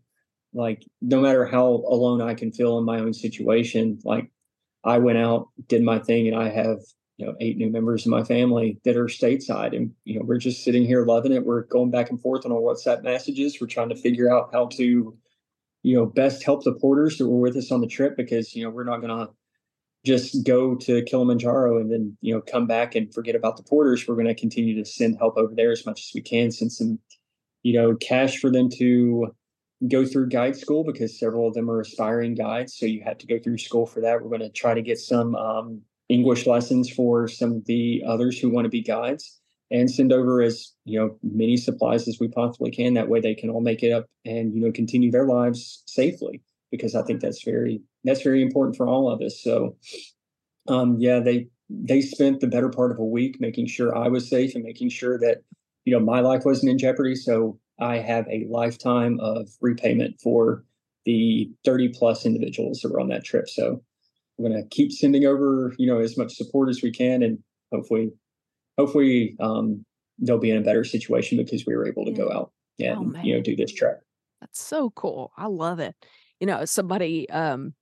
Like 0.52 0.84
no 1.00 1.22
matter 1.22 1.46
how 1.46 1.64
alone 1.64 2.20
I 2.20 2.34
can 2.34 2.52
feel 2.52 2.76
in 2.76 2.84
my 2.84 2.98
own 2.98 3.14
situation, 3.14 3.98
like 4.04 4.30
I 4.84 4.98
went 4.98 5.18
out, 5.18 5.48
did 5.68 5.82
my 5.82 6.00
thing, 6.00 6.28
and 6.28 6.36
I 6.36 6.50
have 6.50 6.80
you 7.16 7.24
know 7.24 7.34
eight 7.40 7.56
new 7.56 7.70
members 7.70 8.04
of 8.04 8.10
my 8.10 8.24
family 8.24 8.78
that 8.84 8.98
are 8.98 9.06
stateside, 9.06 9.74
and 9.74 9.90
you 10.04 10.18
know 10.18 10.26
we're 10.26 10.36
just 10.36 10.64
sitting 10.64 10.84
here 10.84 11.06
loving 11.06 11.32
it. 11.32 11.46
We're 11.46 11.62
going 11.62 11.90
back 11.90 12.10
and 12.10 12.20
forth 12.20 12.44
on 12.44 12.52
our 12.52 12.58
WhatsApp 12.58 13.02
messages. 13.02 13.58
We're 13.58 13.68
trying 13.68 13.88
to 13.88 13.96
figure 13.96 14.30
out 14.30 14.50
how 14.52 14.66
to 14.76 15.16
you 15.82 15.96
know, 15.96 16.06
best 16.06 16.42
help 16.42 16.64
the 16.64 16.74
porters 16.74 17.18
that 17.18 17.28
were 17.28 17.40
with 17.40 17.56
us 17.56 17.70
on 17.70 17.80
the 17.80 17.86
trip 17.86 18.16
because, 18.16 18.54
you 18.54 18.64
know, 18.64 18.70
we're 18.70 18.84
not 18.84 19.00
going 19.00 19.16
to 19.16 19.32
just 20.04 20.44
go 20.44 20.74
to 20.74 21.02
Kilimanjaro 21.04 21.78
and 21.80 21.90
then, 21.90 22.16
you 22.20 22.34
know, 22.34 22.40
come 22.40 22.66
back 22.66 22.94
and 22.94 23.12
forget 23.12 23.34
about 23.34 23.56
the 23.56 23.62
porters. 23.62 24.06
We're 24.06 24.14
going 24.14 24.26
to 24.26 24.34
continue 24.34 24.76
to 24.76 24.88
send 24.88 25.18
help 25.18 25.36
over 25.36 25.54
there 25.54 25.72
as 25.72 25.86
much 25.86 26.00
as 26.00 26.10
we 26.14 26.20
can, 26.20 26.50
send 26.50 26.72
some, 26.72 26.98
you 27.62 27.74
know, 27.74 27.96
cash 27.96 28.38
for 28.38 28.50
them 28.50 28.68
to 28.78 29.28
go 29.88 30.04
through 30.04 30.28
guide 30.28 30.56
school 30.56 30.84
because 30.84 31.18
several 31.18 31.46
of 31.46 31.54
them 31.54 31.70
are 31.70 31.80
aspiring 31.80 32.34
guides. 32.34 32.76
So 32.76 32.86
you 32.86 33.02
have 33.04 33.18
to 33.18 33.26
go 33.26 33.38
through 33.38 33.58
school 33.58 33.86
for 33.86 34.00
that. 34.00 34.20
We're 34.22 34.36
going 34.36 34.40
to 34.40 34.50
try 34.50 34.74
to 34.74 34.82
get 34.82 34.98
some 34.98 35.36
um, 35.36 35.82
English 36.08 36.46
lessons 36.46 36.90
for 36.90 37.28
some 37.28 37.52
of 37.52 37.64
the 37.66 38.02
others 38.06 38.38
who 38.38 38.50
want 38.50 38.64
to 38.64 38.70
be 38.70 38.82
guides 38.82 39.40
and 39.70 39.90
send 39.90 40.12
over 40.12 40.40
as 40.40 40.72
you 40.84 40.98
know 40.98 41.16
many 41.22 41.56
supplies 41.56 42.08
as 42.08 42.18
we 42.20 42.28
possibly 42.28 42.70
can. 42.70 42.94
That 42.94 43.08
way 43.08 43.20
they 43.20 43.34
can 43.34 43.50
all 43.50 43.60
make 43.60 43.82
it 43.82 43.92
up 43.92 44.06
and 44.24 44.54
you 44.54 44.60
know 44.60 44.72
continue 44.72 45.10
their 45.10 45.26
lives 45.26 45.82
safely 45.86 46.42
because 46.70 46.94
i 46.94 47.02
think 47.02 47.20
that's 47.20 47.42
very 47.42 47.80
that's 48.04 48.22
very 48.22 48.42
important 48.42 48.76
for 48.76 48.86
all 48.86 49.10
of 49.10 49.20
us. 49.20 49.40
So 49.42 49.76
um 50.68 50.96
yeah 50.98 51.20
they 51.20 51.48
they 51.70 52.00
spent 52.00 52.40
the 52.40 52.46
better 52.46 52.68
part 52.68 52.90
of 52.90 52.98
a 52.98 53.04
week 53.04 53.40
making 53.40 53.66
sure 53.66 53.96
i 53.96 54.08
was 54.08 54.28
safe 54.28 54.54
and 54.54 54.64
making 54.64 54.88
sure 54.88 55.18
that 55.18 55.42
you 55.84 55.92
know 55.92 56.00
my 56.00 56.20
life 56.20 56.44
wasn't 56.44 56.70
in 56.70 56.78
jeopardy. 56.78 57.14
So 57.14 57.58
i 57.80 57.96
have 57.98 58.26
a 58.28 58.46
lifetime 58.48 59.18
of 59.20 59.48
repayment 59.60 60.20
for 60.22 60.64
the 61.04 61.50
30 61.64 61.88
plus 61.90 62.26
individuals 62.26 62.80
that 62.80 62.92
were 62.92 63.00
on 63.00 63.08
that 63.08 63.24
trip. 63.24 63.48
So 63.48 63.82
we're 64.36 64.50
going 64.50 64.62
to 64.62 64.68
keep 64.68 64.92
sending 64.92 65.24
over 65.24 65.74
you 65.78 65.86
know 65.86 65.98
as 65.98 66.16
much 66.16 66.34
support 66.34 66.68
as 66.68 66.82
we 66.82 66.90
can 66.90 67.22
and 67.22 67.38
hopefully 67.72 68.10
hopefully 68.78 69.36
um, 69.40 69.84
they'll 70.18 70.38
be 70.38 70.50
in 70.50 70.56
a 70.56 70.62
better 70.62 70.84
situation 70.84 71.36
because 71.36 71.66
we 71.66 71.76
were 71.76 71.86
able 71.86 72.04
to 72.04 72.12
yeah. 72.12 72.16
go 72.16 72.32
out 72.32 72.52
and 72.78 73.16
oh, 73.16 73.20
you 73.22 73.34
know 73.34 73.42
do 73.42 73.56
this 73.56 73.72
trip. 73.72 74.00
That's 74.40 74.60
so 74.60 74.90
cool. 74.90 75.32
I 75.36 75.46
love 75.46 75.80
it. 75.80 75.94
You 76.40 76.46
know, 76.46 76.64
somebody 76.64 77.28
um 77.30 77.74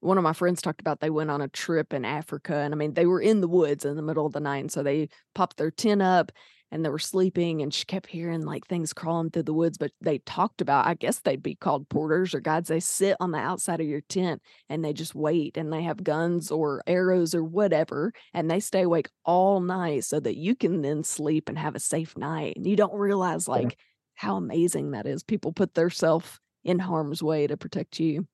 one 0.00 0.16
of 0.16 0.24
my 0.24 0.32
friends 0.32 0.62
talked 0.62 0.80
about 0.80 1.00
they 1.00 1.10
went 1.10 1.30
on 1.30 1.42
a 1.42 1.48
trip 1.48 1.92
in 1.92 2.04
Africa 2.04 2.56
and 2.56 2.74
I 2.74 2.76
mean 2.76 2.94
they 2.94 3.06
were 3.06 3.20
in 3.20 3.40
the 3.40 3.48
woods 3.48 3.84
in 3.84 3.96
the 3.96 4.02
middle 4.02 4.26
of 4.26 4.32
the 4.32 4.40
night 4.40 4.58
and 4.58 4.72
so 4.72 4.82
they 4.82 5.08
popped 5.34 5.56
their 5.56 5.70
tent 5.70 6.02
up 6.02 6.32
and 6.70 6.84
they 6.84 6.88
were 6.88 6.98
sleeping 6.98 7.62
and 7.62 7.72
she 7.72 7.84
kept 7.84 8.06
hearing 8.06 8.44
like 8.44 8.66
things 8.66 8.92
crawling 8.92 9.30
through 9.30 9.42
the 9.42 9.54
woods 9.54 9.78
but 9.78 9.92
they 10.00 10.18
talked 10.18 10.60
about 10.60 10.86
i 10.86 10.94
guess 10.94 11.20
they'd 11.20 11.42
be 11.42 11.54
called 11.54 11.88
porters 11.88 12.34
or 12.34 12.40
guides. 12.40 12.68
They 12.68 12.80
sit 12.80 13.16
on 13.20 13.30
the 13.30 13.38
outside 13.38 13.80
of 13.80 13.86
your 13.86 14.00
tent 14.02 14.42
and 14.68 14.84
they 14.84 14.92
just 14.92 15.14
wait 15.14 15.56
and 15.56 15.72
they 15.72 15.82
have 15.82 16.02
guns 16.02 16.50
or 16.50 16.82
arrows 16.86 17.34
or 17.34 17.44
whatever 17.44 18.12
and 18.34 18.50
they 18.50 18.60
stay 18.60 18.82
awake 18.82 19.08
all 19.24 19.60
night 19.60 20.04
so 20.04 20.20
that 20.20 20.36
you 20.36 20.56
can 20.56 20.82
then 20.82 21.04
sleep 21.04 21.48
and 21.48 21.58
have 21.58 21.74
a 21.74 21.80
safe 21.80 22.16
night 22.16 22.56
and 22.56 22.66
you 22.66 22.76
don't 22.76 22.94
realize 22.94 23.48
like 23.48 23.78
how 24.14 24.36
amazing 24.36 24.90
that 24.90 25.06
is. 25.06 25.22
People 25.22 25.52
put 25.52 25.74
their 25.74 25.90
self 25.90 26.40
in 26.64 26.78
harm's 26.78 27.22
way 27.22 27.46
to 27.46 27.56
protect 27.56 28.00
you. 28.00 28.26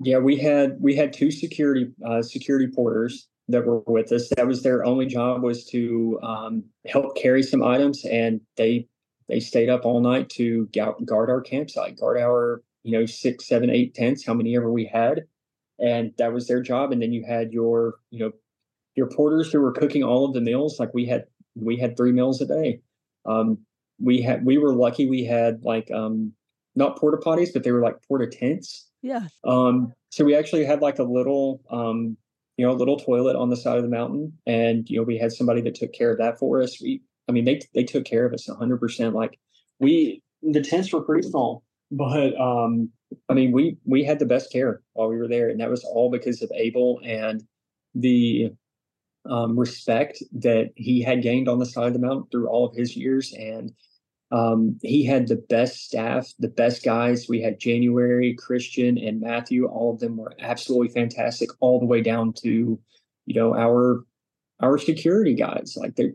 Yeah 0.00 0.18
we 0.18 0.36
had 0.36 0.76
we 0.80 0.96
had 0.96 1.12
two 1.12 1.30
security 1.30 1.92
uh, 2.04 2.22
security 2.22 2.68
porters 2.74 3.28
that 3.48 3.64
were 3.64 3.80
with 3.86 4.12
us. 4.12 4.28
That 4.36 4.46
was 4.46 4.62
their 4.62 4.84
only 4.84 5.06
job 5.06 5.42
was 5.42 5.64
to 5.66 6.18
um, 6.22 6.64
help 6.86 7.16
carry 7.16 7.42
some 7.42 7.62
items, 7.62 8.04
and 8.04 8.40
they 8.56 8.88
they 9.28 9.40
stayed 9.40 9.68
up 9.68 9.84
all 9.84 10.00
night 10.00 10.28
to 10.30 10.68
guard 11.04 11.30
our 11.30 11.40
campsite, 11.40 11.98
guard 11.98 12.18
our 12.18 12.62
you 12.82 12.92
know 12.92 13.06
six, 13.06 13.46
seven, 13.46 13.70
eight 13.70 13.94
tents, 13.94 14.24
how 14.26 14.34
many 14.34 14.56
ever 14.56 14.72
we 14.72 14.86
had, 14.86 15.24
and 15.78 16.12
that 16.18 16.32
was 16.32 16.46
their 16.46 16.62
job. 16.62 16.92
And 16.92 17.00
then 17.00 17.12
you 17.12 17.24
had 17.24 17.52
your 17.52 17.94
you 18.10 18.20
know 18.20 18.32
your 18.94 19.08
porters 19.08 19.52
who 19.52 19.60
were 19.60 19.72
cooking 19.72 20.02
all 20.02 20.24
of 20.24 20.34
the 20.34 20.40
meals. 20.40 20.80
Like 20.80 20.92
we 20.94 21.06
had 21.06 21.26
we 21.54 21.76
had 21.76 21.96
three 21.96 22.12
meals 22.12 22.40
a 22.40 22.46
day. 22.46 22.80
Um, 23.24 23.58
we 24.00 24.20
had 24.22 24.44
we 24.44 24.58
were 24.58 24.74
lucky 24.74 25.06
we 25.06 25.24
had 25.24 25.62
like 25.62 25.90
um, 25.90 26.32
not 26.74 26.98
porta 26.98 27.18
potties, 27.18 27.52
but 27.52 27.62
they 27.62 27.72
were 27.72 27.82
like 27.82 27.96
porta 28.08 28.26
tents. 28.26 28.88
Yeah. 29.02 29.28
Um, 29.44 29.92
so 30.10 30.24
we 30.24 30.34
actually 30.34 30.64
had 30.64 30.80
like 30.80 30.98
a 30.98 31.04
little 31.04 31.62
um, 31.70 32.16
you 32.56 32.66
know, 32.66 32.72
a 32.72 32.74
little 32.74 32.98
toilet 32.98 33.36
on 33.36 33.50
the 33.50 33.56
side 33.56 33.76
of 33.76 33.82
the 33.82 33.88
mountain. 33.88 34.32
And, 34.46 34.88
you 34.88 34.98
know, 34.98 35.02
we 35.02 35.18
had 35.18 35.32
somebody 35.32 35.60
that 35.62 35.74
took 35.74 35.92
care 35.92 36.10
of 36.10 36.18
that 36.18 36.38
for 36.38 36.62
us. 36.62 36.80
We, 36.80 37.02
I 37.28 37.32
mean, 37.32 37.44
they, 37.44 37.60
they 37.74 37.84
took 37.84 38.04
care 38.04 38.24
of 38.24 38.32
us 38.32 38.48
hundred 38.48 38.78
percent. 38.78 39.14
Like 39.14 39.38
we, 39.78 40.22
the 40.42 40.62
tents 40.62 40.92
were 40.92 41.02
pretty 41.02 41.28
small, 41.28 41.62
but, 41.90 42.34
um, 42.40 42.90
I 43.28 43.34
mean, 43.34 43.52
we, 43.52 43.76
we 43.84 44.04
had 44.04 44.18
the 44.18 44.26
best 44.26 44.50
care 44.50 44.82
while 44.94 45.08
we 45.08 45.16
were 45.16 45.28
there. 45.28 45.48
And 45.48 45.60
that 45.60 45.70
was 45.70 45.84
all 45.84 46.10
because 46.10 46.42
of 46.42 46.50
Abel 46.54 47.00
and 47.04 47.42
the, 47.94 48.52
um, 49.28 49.58
respect 49.58 50.22
that 50.32 50.70
he 50.76 51.02
had 51.02 51.22
gained 51.22 51.48
on 51.48 51.58
the 51.58 51.66
side 51.66 51.88
of 51.88 51.92
the 51.92 51.98
mountain 51.98 52.26
through 52.30 52.48
all 52.48 52.66
of 52.66 52.74
his 52.74 52.96
years. 52.96 53.32
And, 53.32 53.72
um, 54.32 54.78
he 54.82 55.04
had 55.04 55.28
the 55.28 55.36
best 55.36 55.84
staff, 55.84 56.32
the 56.38 56.48
best 56.48 56.84
guys. 56.84 57.28
We 57.28 57.40
had 57.40 57.60
January, 57.60 58.34
Christian, 58.34 58.98
and 58.98 59.20
Matthew. 59.20 59.66
All 59.66 59.92
of 59.94 60.00
them 60.00 60.16
were 60.16 60.34
absolutely 60.40 60.88
fantastic, 60.88 61.50
all 61.60 61.78
the 61.78 61.86
way 61.86 62.00
down 62.00 62.32
to, 62.42 62.78
you 63.26 63.34
know, 63.34 63.54
our 63.54 64.04
our 64.60 64.78
security 64.78 65.34
guys. 65.34 65.76
Like 65.76 65.94
they, 65.96 66.12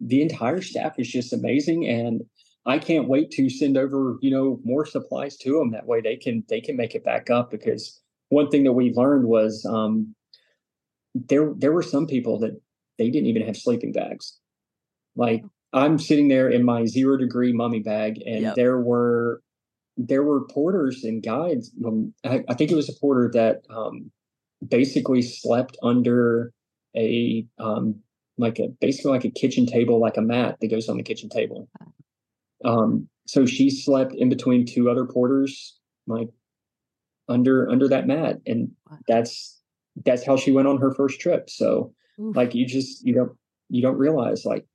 the 0.00 0.22
entire 0.22 0.62
staff 0.62 0.98
is 0.98 1.10
just 1.10 1.32
amazing, 1.32 1.86
and 1.86 2.22
I 2.64 2.78
can't 2.78 3.08
wait 3.08 3.32
to 3.32 3.50
send 3.50 3.76
over, 3.76 4.18
you 4.20 4.30
know, 4.30 4.60
more 4.64 4.86
supplies 4.86 5.36
to 5.38 5.58
them. 5.58 5.72
That 5.72 5.86
way 5.86 6.00
they 6.00 6.16
can 6.16 6.44
they 6.48 6.60
can 6.60 6.76
make 6.76 6.94
it 6.94 7.04
back 7.04 7.28
up. 7.28 7.50
Because 7.50 8.00
one 8.28 8.50
thing 8.50 8.62
that 8.64 8.72
we 8.72 8.92
learned 8.92 9.26
was 9.26 9.66
um, 9.68 10.14
there 11.14 11.52
there 11.56 11.72
were 11.72 11.82
some 11.82 12.06
people 12.06 12.38
that 12.38 12.60
they 12.98 13.10
didn't 13.10 13.26
even 13.26 13.44
have 13.46 13.56
sleeping 13.56 13.90
bags. 13.90 14.38
Like 15.16 15.44
I'm 15.72 15.98
sitting 15.98 16.28
there 16.28 16.48
in 16.48 16.64
my 16.64 16.84
zero 16.86 17.16
degree 17.16 17.52
mummy 17.52 17.80
bag, 17.80 18.22
and 18.26 18.42
yep. 18.42 18.54
there 18.54 18.80
were 18.80 19.42
there 19.96 20.22
were 20.22 20.46
porters 20.46 21.04
and 21.04 21.22
guides. 21.22 21.70
Um, 21.84 22.14
I, 22.24 22.42
I, 22.48 22.54
think 22.54 22.70
it 22.70 22.76
was 22.76 22.88
a 22.88 22.98
porter 22.98 23.30
that 23.34 23.62
um, 23.68 24.10
basically 24.66 25.22
slept 25.22 25.76
under 25.82 26.52
a 26.96 27.46
um, 27.58 28.00
like 28.38 28.58
a 28.58 28.68
basically 28.80 29.12
like 29.12 29.24
a 29.24 29.30
kitchen 29.30 29.66
table, 29.66 30.00
like 30.00 30.16
a 30.16 30.22
mat 30.22 30.58
that 30.60 30.70
goes 30.70 30.88
on 30.88 30.96
the 30.96 31.02
kitchen 31.02 31.28
table. 31.28 31.68
Um, 32.64 33.08
so 33.26 33.46
she 33.46 33.70
slept 33.70 34.14
in 34.14 34.28
between 34.28 34.66
two 34.66 34.90
other 34.90 35.04
porters, 35.04 35.78
like 36.06 36.28
under 37.28 37.68
under 37.70 37.88
that 37.88 38.06
mat, 38.06 38.38
and 38.46 38.70
that's 39.08 39.60
that's 40.04 40.24
how 40.24 40.36
she 40.36 40.52
went 40.52 40.68
on 40.68 40.80
her 40.80 40.92
first 40.94 41.20
trip. 41.20 41.48
So 41.50 41.92
Oof. 42.20 42.36
like 42.36 42.54
you 42.54 42.66
just 42.66 43.06
you 43.06 43.14
don't 43.14 43.32
you 43.68 43.82
don't 43.82 43.98
realize 43.98 44.44
like 44.44 44.66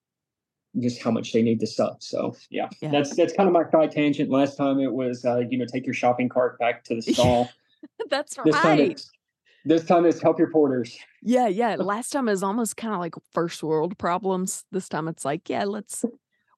just 0.79 1.01
how 1.01 1.11
much 1.11 1.33
they 1.33 1.41
need 1.41 1.59
the 1.59 1.67
stuff. 1.67 1.97
So 1.99 2.35
yeah, 2.49 2.69
yeah. 2.81 2.91
that's 2.91 3.15
that's 3.15 3.33
kind 3.33 3.47
of 3.47 3.53
my 3.53 3.69
side 3.69 3.91
tangent. 3.91 4.29
Last 4.29 4.57
time 4.57 4.79
it 4.79 4.91
was 4.91 5.25
uh, 5.25 5.39
you 5.49 5.57
know 5.57 5.65
take 5.65 5.85
your 5.85 5.93
shopping 5.93 6.29
cart 6.29 6.59
back 6.59 6.83
to 6.85 6.95
the 6.95 7.01
stall. 7.13 7.49
that's 8.09 8.37
this 8.43 8.55
right. 8.55 8.97
Time 8.97 9.05
this 9.65 9.83
time 9.85 10.05
it's 10.05 10.21
help 10.21 10.39
your 10.39 10.49
porters. 10.49 10.97
Yeah, 11.21 11.47
yeah. 11.47 11.75
Last 11.79 12.11
time 12.11 12.29
is 12.29 12.43
almost 12.43 12.77
kind 12.77 12.93
of 12.93 12.99
like 12.99 13.15
first 13.33 13.61
world 13.63 13.97
problems. 13.97 14.63
This 14.71 14.87
time 14.89 15.07
it's 15.07 15.25
like 15.25 15.49
yeah, 15.49 15.65
let's. 15.65 16.05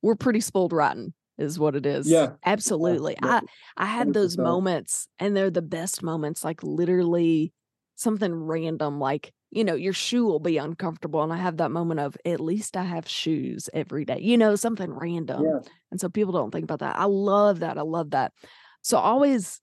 We're 0.02 0.16
pretty 0.16 0.40
spoiled 0.40 0.72
rotten 0.72 1.14
is 1.38 1.58
what 1.58 1.76
it 1.76 1.86
is. 1.86 2.10
Yeah. 2.10 2.32
Absolutely. 2.46 3.18
Yeah. 3.24 3.42
I 3.78 3.84
I 3.84 3.86
had 3.86 4.14
those 4.14 4.38
moments 4.38 5.08
and 5.18 5.36
they're 5.36 5.50
the 5.50 5.62
best 5.62 6.04
moments 6.04 6.44
like 6.44 6.62
literally 6.64 7.54
something 7.96 8.34
random 8.34 9.00
like 9.00 9.34
you 9.52 9.64
know, 9.64 9.76
your 9.76 9.94
shoe 9.94 10.26
will 10.26 10.40
be 10.40 10.58
uncomfortable. 10.58 11.24
And 11.24 11.34
I 11.34 11.38
have 11.38 11.58
that 11.58 11.72
moment 11.72 12.00
of 12.00 12.16
at 12.26 12.40
least 12.40 12.78
I 12.78 12.84
have 12.84 13.08
shoes 13.08 13.70
every 13.74 14.06
day, 14.06 14.20
you 14.22 14.38
know, 14.38 14.56
something 14.56 14.92
random. 14.92 15.44
Yeah. 15.44 15.60
And 15.92 16.00
so 16.00 16.10
people 16.10 16.34
don't 16.34 16.52
think 16.52 16.64
about 16.64 16.80
that. 16.80 16.96
I 16.96 17.06
love 17.06 17.60
that. 17.60 17.78
I 17.78 17.82
love 17.82 18.12
that. 18.12 18.34
So 18.82 18.98
always, 18.98 19.60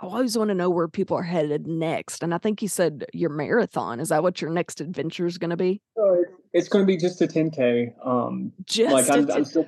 I 0.00 0.06
always 0.06 0.38
want 0.38 0.48
to 0.48 0.54
know 0.54 0.70
where 0.70 0.88
people 0.88 1.16
are 1.16 1.22
headed 1.22 1.66
next. 1.66 2.22
And 2.22 2.34
I 2.34 2.38
think 2.38 2.62
you 2.62 2.68
said 2.68 3.04
your 3.12 3.30
marathon. 3.30 4.00
Is 4.00 4.08
that 4.08 4.22
what 4.22 4.40
your 4.40 4.50
next 4.50 4.80
adventure 4.80 5.26
is 5.26 5.36
going 5.36 5.50
to 5.50 5.56
be? 5.56 5.82
So 5.96 6.14
it's, 6.14 6.32
it's 6.52 6.68
going 6.68 6.84
to 6.84 6.86
be 6.86 6.96
just 6.96 7.20
a 7.20 7.26
10K. 7.26 7.94
Um, 8.04 8.52
Just 8.64 8.92
like 8.92 9.10
I'm, 9.10 9.26
10 9.26 9.36
I'm 9.36 9.44
still, 9.44 9.66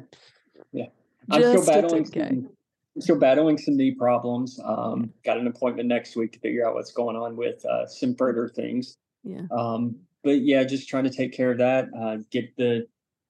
yeah, 0.73 0.87
I'm 1.31 1.43
still 1.43 1.67
battling 1.67 2.05
10K. 2.05 2.29
some, 2.29 2.49
I'm 2.97 3.03
still 3.03 3.19
battling 3.19 3.59
some 3.59 3.77
knee 3.77 3.91
problems. 3.91 4.59
Um, 4.65 5.13
got 5.23 5.37
an 5.37 5.47
appointment 5.47 5.89
next 5.89 6.17
week 6.17 6.33
to 6.33 6.39
figure 6.39 6.67
out 6.67 6.75
what's 6.75 6.93
going 6.93 7.17
on 7.17 7.37
with 7.37 7.65
uh, 7.67 7.87
some 7.87 8.15
further 8.15 8.49
things. 8.49 8.97
Yeah. 9.25 9.43
Um, 9.51 9.97
but 10.23 10.41
yeah, 10.43 10.65
just 10.65 10.89
trying 10.89 11.05
to 11.05 11.11
take 11.11 11.33
care 11.33 11.51
of 11.51 11.59
that. 11.59 11.89
Uh, 11.99 12.19
get 12.31 12.57
the 12.57 12.87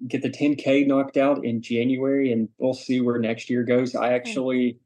get 0.07 0.23
the 0.23 0.31
10k 0.31 0.87
knocked 0.87 1.17
out 1.17 1.45
in 1.45 1.61
January, 1.63 2.33
and 2.33 2.49
we'll 2.59 2.75
see 2.75 3.01
where 3.01 3.19
next 3.19 3.51
year 3.51 3.65
goes. 3.65 3.95
I 3.95 4.13
actually 4.13 4.79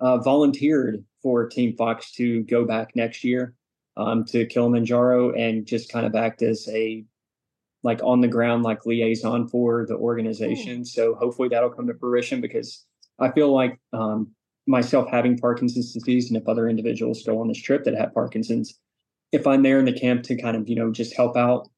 uh, 0.00 0.18
volunteered 0.18 1.04
for 1.22 1.48
Team 1.48 1.76
Fox 1.76 2.12
to 2.12 2.42
go 2.44 2.64
back 2.64 2.94
next 2.94 3.24
year 3.24 3.54
um, 3.96 4.24
to 4.26 4.46
Kilimanjaro 4.46 5.32
and 5.32 5.66
just 5.66 5.90
kind 5.90 6.06
of 6.06 6.14
act 6.14 6.42
as 6.42 6.68
a 6.68 7.04
like 7.82 8.00
on 8.02 8.20
the 8.20 8.28
ground 8.28 8.62
like 8.62 8.86
liaison 8.86 9.48
for 9.48 9.86
the 9.86 9.94
organization. 9.94 10.84
So 10.84 11.14
hopefully 11.14 11.48
that'll 11.48 11.70
come 11.70 11.86
to 11.86 11.94
fruition 11.94 12.40
because 12.40 12.84
I 13.18 13.30
feel 13.30 13.52
like 13.52 13.78
um, 13.92 14.32
myself 14.66 15.08
having 15.10 15.38
Parkinson's 15.38 15.92
disease 15.92 16.28
and 16.28 16.36
if 16.36 16.48
other 16.48 16.68
individuals 16.68 17.22
go 17.24 17.40
on 17.40 17.48
this 17.48 17.60
trip 17.60 17.84
that 17.84 17.94
have 17.94 18.14
Parkinson's, 18.14 18.78
if 19.32 19.46
I'm 19.46 19.62
there 19.62 19.78
in 19.78 19.84
the 19.84 19.98
camp 19.98 20.22
to 20.24 20.36
kind 20.36 20.56
of, 20.56 20.68
you 20.68 20.76
know, 20.76 20.90
just 20.90 21.14
help 21.14 21.36
out, 21.36 21.68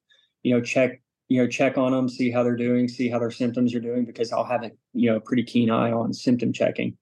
you 0.43 0.55
know, 0.55 0.61
check, 0.61 1.03
you 1.29 1.41
know, 1.41 1.49
check 1.49 1.79
on 1.79 1.93
them, 1.93 2.09
see 2.09 2.31
how 2.31 2.43
they're 2.43 2.57
doing, 2.57 2.89
see 2.89 3.09
how 3.09 3.19
their 3.19 3.31
symptoms 3.31 3.75
are 3.75 3.81
doing, 3.81 4.05
because 4.05 4.33
I'll 4.33 4.45
have 4.45 4.63
a, 4.63 4.71
you 4.93 5.11
know, 5.11 5.21
pretty 5.21 5.45
keen 5.45 5.71
eye 5.71 5.93
on 5.93 6.13
symptom 6.13 6.53
checking, 6.53 6.97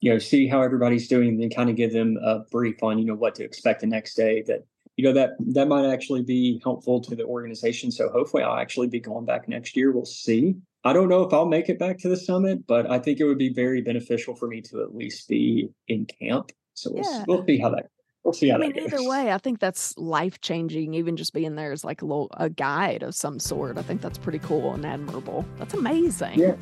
you 0.00 0.12
know, 0.12 0.18
see 0.18 0.46
how 0.46 0.62
everybody's 0.62 1.08
doing 1.08 1.30
and 1.30 1.42
then 1.42 1.50
kind 1.50 1.70
of 1.70 1.76
give 1.76 1.92
them 1.92 2.18
a 2.22 2.40
brief 2.50 2.82
on, 2.82 2.98
you 2.98 3.04
know, 3.04 3.14
what 3.14 3.34
to 3.36 3.44
expect 3.44 3.80
the 3.80 3.86
next 3.86 4.14
day 4.14 4.42
that, 4.42 4.64
you 4.96 5.04
know, 5.04 5.12
that, 5.12 5.30
that 5.40 5.68
might 5.68 5.90
actually 5.90 6.22
be 6.22 6.60
helpful 6.62 7.00
to 7.00 7.16
the 7.16 7.24
organization. 7.24 7.90
So 7.90 8.10
hopefully 8.10 8.42
I'll 8.42 8.58
actually 8.58 8.88
be 8.88 9.00
going 9.00 9.24
back 9.24 9.48
next 9.48 9.76
year. 9.76 9.90
We'll 9.90 10.04
see. 10.04 10.54
I 10.84 10.92
don't 10.92 11.08
know 11.08 11.22
if 11.22 11.32
I'll 11.32 11.46
make 11.46 11.68
it 11.68 11.78
back 11.78 11.98
to 11.98 12.08
the 12.08 12.16
summit, 12.16 12.66
but 12.66 12.90
I 12.90 12.98
think 12.98 13.20
it 13.20 13.24
would 13.24 13.38
be 13.38 13.52
very 13.52 13.80
beneficial 13.80 14.34
for 14.34 14.48
me 14.48 14.60
to 14.62 14.82
at 14.82 14.94
least 14.94 15.28
be 15.28 15.70
in 15.88 16.06
camp. 16.06 16.50
So 16.74 16.90
we'll, 16.92 17.04
Yeah. 17.04 17.24
we'll 17.26 17.46
see 17.46 17.58
how 17.58 17.70
that 17.70 17.86
we'll 18.24 18.32
see 18.32 18.48
how 18.48 18.56
I 18.56 18.58
mean, 18.58 18.78
either 18.78 19.02
way, 19.08 19.32
I 19.32 19.38
think 19.38 19.58
that's 19.60 19.96
life 19.98 20.40
changing. 20.40 20.94
Even 20.94 21.16
just 21.16 21.32
being 21.32 21.54
there 21.54 21.72
as 21.72 21.84
like 21.84 22.02
a 22.02 22.06
little 22.06 22.30
a 22.36 22.48
guide 22.50 23.02
of 23.02 23.14
some 23.14 23.38
sort. 23.38 23.78
I 23.78 23.82
think 23.82 24.00
that's 24.00 24.18
pretty 24.18 24.38
cool 24.40 24.74
and 24.74 24.84
admirable. 24.86 25.44
That's 25.58 25.74
amazing. 25.74 26.38
Yeah. 26.38 26.54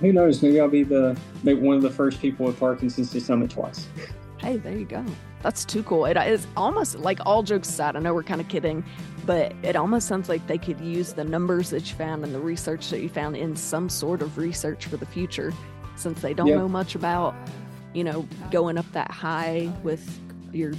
Who 0.00 0.12
knows? 0.12 0.42
Maybe 0.42 0.60
I'll 0.60 0.68
be 0.68 0.82
the 0.82 1.16
maybe 1.42 1.60
one 1.60 1.76
of 1.76 1.82
the 1.82 1.90
first 1.90 2.20
people 2.20 2.46
with 2.46 2.58
Parkinson's 2.58 3.10
to 3.12 3.20
summit 3.20 3.50
twice. 3.50 3.86
Hey, 4.38 4.58
there 4.58 4.76
you 4.76 4.84
go. 4.84 5.02
That's 5.42 5.64
too 5.64 5.82
cool. 5.84 6.04
It 6.04 6.18
is 6.18 6.46
almost 6.54 6.98
like 6.98 7.18
all 7.24 7.42
jokes 7.42 7.66
aside. 7.70 7.96
I 7.96 8.00
know 8.00 8.12
we're 8.12 8.22
kind 8.24 8.42
of 8.42 8.48
kidding, 8.48 8.84
but 9.24 9.54
it 9.62 9.74
almost 9.74 10.06
sounds 10.06 10.28
like 10.28 10.46
they 10.48 10.58
could 10.58 10.78
use 10.80 11.14
the 11.14 11.24
numbers 11.24 11.70
that 11.70 11.88
you 11.88 11.96
found 11.96 12.24
and 12.24 12.34
the 12.34 12.40
research 12.40 12.90
that 12.90 13.00
you 13.00 13.08
found 13.08 13.36
in 13.38 13.56
some 13.56 13.88
sort 13.88 14.20
of 14.20 14.36
research 14.36 14.84
for 14.84 14.98
the 14.98 15.06
future, 15.06 15.50
since 15.96 16.20
they 16.20 16.34
don't 16.34 16.48
Yeah. 16.48 16.56
know 16.56 16.68
much 16.68 16.94
about, 16.94 17.34
you 17.94 18.04
know, 18.04 18.26
going 18.50 18.76
up 18.76 18.84
that 18.92 19.10
high 19.10 19.72
with 19.82 20.20
your 20.54 20.72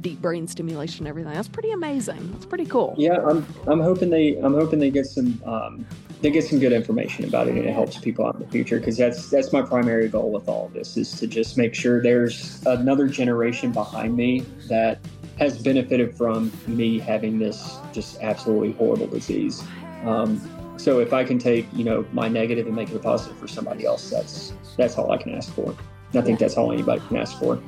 deep 0.00 0.20
brain 0.20 0.46
stimulation 0.46 1.06
and 1.06 1.08
everything. 1.08 1.32
That's 1.32 1.48
pretty 1.48 1.70
amazing. 1.72 2.32
That's 2.32 2.46
pretty 2.46 2.66
cool. 2.66 2.94
Yeah, 2.98 3.18
I'm 3.26 3.46
I'm 3.66 3.80
hoping 3.80 4.10
they 4.10 4.36
I'm 4.36 4.54
hoping 4.54 4.78
they 4.78 4.90
get 4.90 5.06
some 5.06 5.40
um, 5.44 5.86
they 6.20 6.30
get 6.30 6.44
some 6.44 6.58
good 6.58 6.72
information 6.72 7.24
about 7.24 7.48
it 7.48 7.56
and 7.56 7.66
it 7.66 7.72
helps 7.72 7.98
people 7.98 8.26
out 8.26 8.34
in 8.34 8.42
the 8.42 8.48
future 8.48 8.78
because 8.78 8.96
that's 8.96 9.30
that's 9.30 9.52
my 9.52 9.62
primary 9.62 10.08
goal 10.08 10.30
with 10.30 10.48
all 10.48 10.66
of 10.66 10.72
this 10.72 10.96
is 10.96 11.12
to 11.18 11.26
just 11.26 11.56
make 11.56 11.74
sure 11.74 12.02
there's 12.02 12.64
another 12.66 13.08
generation 13.08 13.72
behind 13.72 14.16
me 14.16 14.40
that 14.68 14.98
has 15.38 15.58
benefited 15.58 16.14
from 16.14 16.52
me 16.66 16.98
having 16.98 17.38
this 17.38 17.78
just 17.92 18.20
absolutely 18.20 18.72
horrible 18.72 19.06
disease. 19.06 19.64
Um, 20.04 20.38
so 20.76 20.98
if 20.98 21.12
I 21.12 21.24
can 21.24 21.38
take 21.38 21.66
you 21.72 21.84
know 21.84 22.06
my 22.12 22.28
negative 22.28 22.66
and 22.66 22.76
make 22.76 22.90
it 22.90 22.96
a 22.96 22.98
positive 22.98 23.38
for 23.38 23.48
somebody 23.48 23.86
else, 23.86 24.10
that's 24.10 24.52
that's 24.76 24.98
all 24.98 25.10
I 25.12 25.16
can 25.16 25.34
ask 25.34 25.52
for. 25.54 25.74
And 26.12 26.20
I 26.20 26.24
think 26.24 26.38
that's 26.38 26.56
all 26.56 26.72
anybody 26.72 27.00
can 27.06 27.16
ask 27.16 27.38
for. 27.38 27.60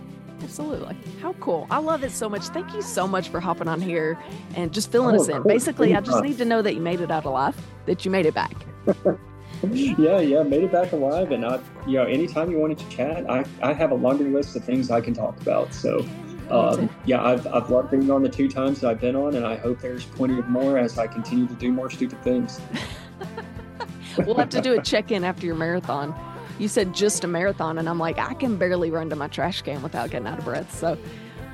Absolutely. 0.42 0.96
How 1.20 1.32
cool. 1.34 1.66
I 1.70 1.78
love 1.78 2.02
it 2.04 2.10
so 2.10 2.28
much. 2.28 2.42
Thank 2.48 2.74
you 2.74 2.82
so 2.82 3.06
much 3.06 3.28
for 3.28 3.40
hopping 3.40 3.68
on 3.68 3.80
here 3.80 4.18
and 4.54 4.72
just 4.72 4.90
filling 4.90 5.16
Oh, 5.16 5.20
us 5.20 5.28
in. 5.28 5.42
Basically, 5.44 5.94
I 5.94 6.00
just 6.00 6.22
need 6.22 6.38
to 6.38 6.44
know 6.44 6.62
that 6.62 6.74
you 6.74 6.80
made 6.80 7.00
it 7.00 7.10
out 7.10 7.24
alive, 7.24 7.56
that 7.86 8.04
you 8.04 8.10
made 8.10 8.26
it 8.26 8.34
back. 8.34 8.54
yeah, 9.70 10.18
yeah, 10.18 10.42
made 10.42 10.64
it 10.64 10.72
back 10.72 10.92
alive, 10.92 11.30
and 11.30 11.44
I, 11.44 11.60
you 11.86 11.94
know, 11.94 12.04
anytime 12.04 12.50
you 12.50 12.58
wanted 12.58 12.78
to 12.78 12.88
chat, 12.88 13.30
I, 13.30 13.44
I 13.62 13.72
have 13.72 13.92
a 13.92 13.94
laundry 13.94 14.30
list 14.30 14.56
of 14.56 14.64
things 14.64 14.90
I 14.90 15.00
can 15.00 15.14
talk 15.14 15.40
about. 15.40 15.72
So, 15.72 16.04
um, 16.50 16.90
yeah, 17.04 17.22
I've, 17.24 17.46
I've 17.46 17.70
loved 17.70 17.92
being 17.92 18.10
on 18.10 18.22
the 18.22 18.28
two 18.28 18.48
times 18.48 18.80
that 18.80 18.90
I've 18.90 19.00
been 19.00 19.14
on, 19.14 19.36
and 19.36 19.46
I 19.46 19.56
hope 19.56 19.80
there's 19.80 20.04
plenty 20.04 20.38
of 20.38 20.48
more 20.48 20.78
as 20.78 20.98
I 20.98 21.06
continue 21.06 21.46
to 21.46 21.54
do 21.54 21.72
more 21.72 21.90
stupid 21.90 22.22
things. 22.24 22.60
we'll 24.18 24.36
have 24.36 24.50
to 24.50 24.60
do 24.60 24.78
a 24.78 24.82
check 24.82 25.12
in 25.12 25.22
after 25.22 25.46
your 25.46 25.54
marathon. 25.54 26.12
You 26.58 26.68
said 26.68 26.94
just 26.94 27.24
a 27.24 27.26
marathon, 27.26 27.78
and 27.78 27.88
I'm 27.88 27.98
like, 27.98 28.18
I 28.18 28.34
can 28.34 28.56
barely 28.56 28.90
run 28.90 29.10
to 29.10 29.16
my 29.16 29.28
trash 29.28 29.62
can 29.62 29.82
without 29.82 30.10
getting 30.10 30.28
out 30.28 30.38
of 30.38 30.44
breath. 30.44 30.74
So 30.74 30.98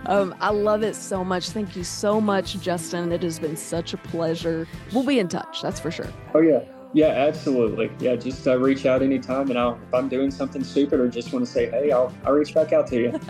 um, 0.07 0.35
I 0.41 0.51
love 0.51 0.83
it 0.83 0.95
so 0.95 1.25
much. 1.25 1.51
Thank 1.51 1.77
you 1.77 1.85
so 1.85 2.21
much, 2.21 2.61
Justin. 2.61 3.13
It 3.13 3.23
has 3.23 3.39
been 3.39 3.57
such 3.57 3.95
a 3.95 3.97
pleasure. 3.97 4.67
We'll 4.93 5.05
be 5.05 5.19
in 5.19 5.29
touch, 5.29 5.63
that's 5.63 5.81
for 5.81 5.91
sure. 5.91 6.13
Oh 6.35 6.41
yeah, 6.41 6.61
yeah, 6.95 7.09
absolutely. 7.09 7.91
Yeah, 8.01 8.17
just 8.17 8.47
uh, 8.49 8.59
reach 8.59 8.87
out 8.87 9.03
anytime, 9.03 9.51
and 9.51 9.59
I'll, 9.59 9.79
if 9.87 9.93
I'm 9.95 10.09
doing 10.09 10.31
something 10.31 10.65
stupid 10.65 11.01
or 11.01 11.09
just 11.09 11.33
want 11.33 11.45
to 11.45 11.51
say, 11.51 11.71
hey, 11.71 11.93
I'll, 11.93 12.13
I'll 12.25 12.33
reach 12.33 12.55
back 12.55 12.73
out 12.73 12.87
to 12.89 12.97
you. 12.97 13.21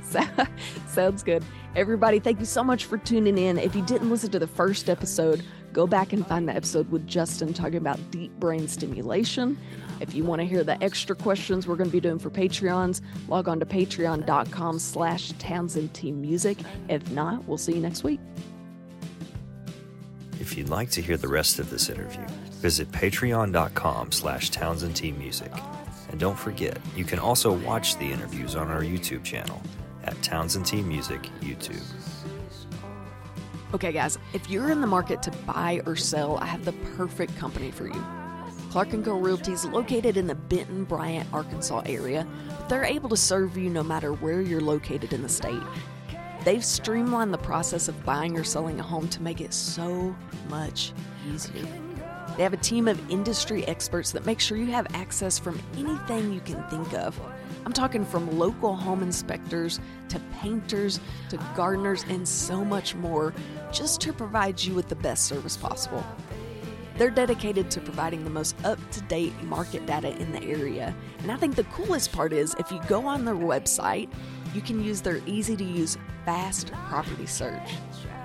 Sounds 0.86 1.22
good. 1.22 1.44
Everybody, 1.76 2.18
thank 2.20 2.40
you 2.40 2.46
so 2.46 2.64
much 2.64 2.86
for 2.86 2.98
tuning 2.98 3.36
in. 3.36 3.58
If 3.58 3.74
you 3.74 3.82
didn't 3.82 4.10
listen 4.10 4.30
to 4.30 4.38
the 4.38 4.46
first 4.46 4.88
episode, 4.88 5.42
go 5.72 5.86
back 5.86 6.12
and 6.12 6.26
find 6.26 6.48
the 6.48 6.54
episode 6.54 6.90
with 6.90 7.06
Justin 7.06 7.52
talking 7.52 7.76
about 7.76 7.98
deep 8.10 8.32
brain 8.38 8.68
stimulation. 8.68 9.58
If 10.00 10.14
you 10.14 10.24
want 10.24 10.40
to 10.40 10.46
hear 10.46 10.64
the 10.64 10.82
extra 10.82 11.14
questions 11.14 11.66
we're 11.66 11.76
going 11.76 11.90
to 11.90 11.92
be 11.92 12.00
doing 12.00 12.18
for 12.18 12.30
Patreons, 12.30 13.00
log 13.28 13.48
on 13.48 13.60
to 13.60 13.66
patreon.com 13.66 14.78
slash 14.78 15.32
Townsend 15.38 15.94
T 15.94 16.10
Music. 16.10 16.58
If 16.88 17.08
not, 17.10 17.46
we'll 17.46 17.58
see 17.58 17.74
you 17.74 17.80
next 17.80 18.02
week. 18.02 18.20
If 20.40 20.56
you'd 20.58 20.68
like 20.68 20.90
to 20.90 21.00
hear 21.00 21.16
the 21.16 21.28
rest 21.28 21.60
of 21.60 21.70
this 21.70 21.88
interview, 21.88 22.26
visit 22.54 22.90
patreon.com 22.90 24.10
slash 24.10 24.50
Townsend 24.50 24.96
T 24.96 25.12
Music. 25.12 25.52
And 26.10 26.18
don't 26.18 26.38
forget, 26.38 26.78
you 26.96 27.04
can 27.04 27.18
also 27.18 27.52
watch 27.52 27.96
the 27.96 28.10
interviews 28.10 28.56
on 28.56 28.68
our 28.68 28.82
YouTube 28.82 29.22
channel 29.22 29.62
at 30.04 30.20
Townsend 30.22 30.66
T 30.66 30.82
Music 30.82 31.22
YouTube. 31.40 31.82
Okay, 33.74 33.90
guys, 33.90 34.18
if 34.34 34.50
you're 34.50 34.70
in 34.70 34.82
the 34.82 34.86
market 34.86 35.22
to 35.22 35.30
buy 35.46 35.80
or 35.86 35.96
sell, 35.96 36.36
I 36.36 36.44
have 36.44 36.66
the 36.66 36.74
perfect 36.94 37.34
company 37.38 37.70
for 37.70 37.86
you. 37.86 38.04
Clark 38.70 38.90
& 39.02 39.04
Co. 39.04 39.18
Realty 39.18 39.52
is 39.52 39.64
located 39.64 40.18
in 40.18 40.26
the 40.26 40.34
Benton, 40.34 40.84
Bryant, 40.84 41.26
Arkansas 41.32 41.82
area, 41.86 42.26
but 42.48 42.68
they're 42.68 42.84
able 42.84 43.08
to 43.08 43.16
serve 43.16 43.56
you 43.56 43.70
no 43.70 43.82
matter 43.82 44.12
where 44.12 44.42
you're 44.42 44.60
located 44.60 45.14
in 45.14 45.22
the 45.22 45.28
state. 45.28 45.62
They've 46.44 46.64
streamlined 46.64 47.32
the 47.32 47.38
process 47.38 47.88
of 47.88 48.04
buying 48.04 48.38
or 48.38 48.44
selling 48.44 48.78
a 48.78 48.82
home 48.82 49.08
to 49.08 49.22
make 49.22 49.40
it 49.40 49.54
so 49.54 50.14
much 50.50 50.92
easier. 51.32 51.66
They 52.36 52.42
have 52.42 52.52
a 52.52 52.58
team 52.58 52.88
of 52.88 53.10
industry 53.10 53.64
experts 53.66 54.12
that 54.12 54.26
make 54.26 54.40
sure 54.40 54.58
you 54.58 54.66
have 54.66 54.86
access 54.94 55.38
from 55.38 55.58
anything 55.78 56.30
you 56.30 56.40
can 56.40 56.62
think 56.64 56.92
of. 56.92 57.18
I'm 57.64 57.72
talking 57.72 58.04
from 58.04 58.38
local 58.38 58.74
home 58.74 59.02
inspectors 59.02 59.80
to 60.08 60.20
painters 60.40 61.00
to 61.28 61.38
gardeners 61.54 62.04
and 62.08 62.26
so 62.26 62.64
much 62.64 62.94
more 62.94 63.32
just 63.72 64.00
to 64.02 64.12
provide 64.12 64.62
you 64.62 64.74
with 64.74 64.88
the 64.88 64.96
best 64.96 65.26
service 65.26 65.56
possible. 65.56 66.04
They're 66.98 67.10
dedicated 67.10 67.70
to 67.70 67.80
providing 67.80 68.24
the 68.24 68.30
most 68.30 68.54
up 68.64 68.78
to 68.90 69.00
date 69.02 69.32
market 69.44 69.86
data 69.86 70.14
in 70.20 70.32
the 70.32 70.42
area. 70.42 70.94
And 71.20 71.32
I 71.32 71.36
think 71.36 71.54
the 71.54 71.64
coolest 71.64 72.12
part 72.12 72.32
is 72.32 72.54
if 72.58 72.70
you 72.70 72.80
go 72.86 73.06
on 73.06 73.24
their 73.24 73.34
website, 73.34 74.10
you 74.54 74.60
can 74.60 74.82
use 74.82 75.00
their 75.00 75.20
easy 75.26 75.56
to 75.56 75.64
use 75.64 75.96
fast 76.24 76.72
property 76.72 77.26
search. 77.26 77.70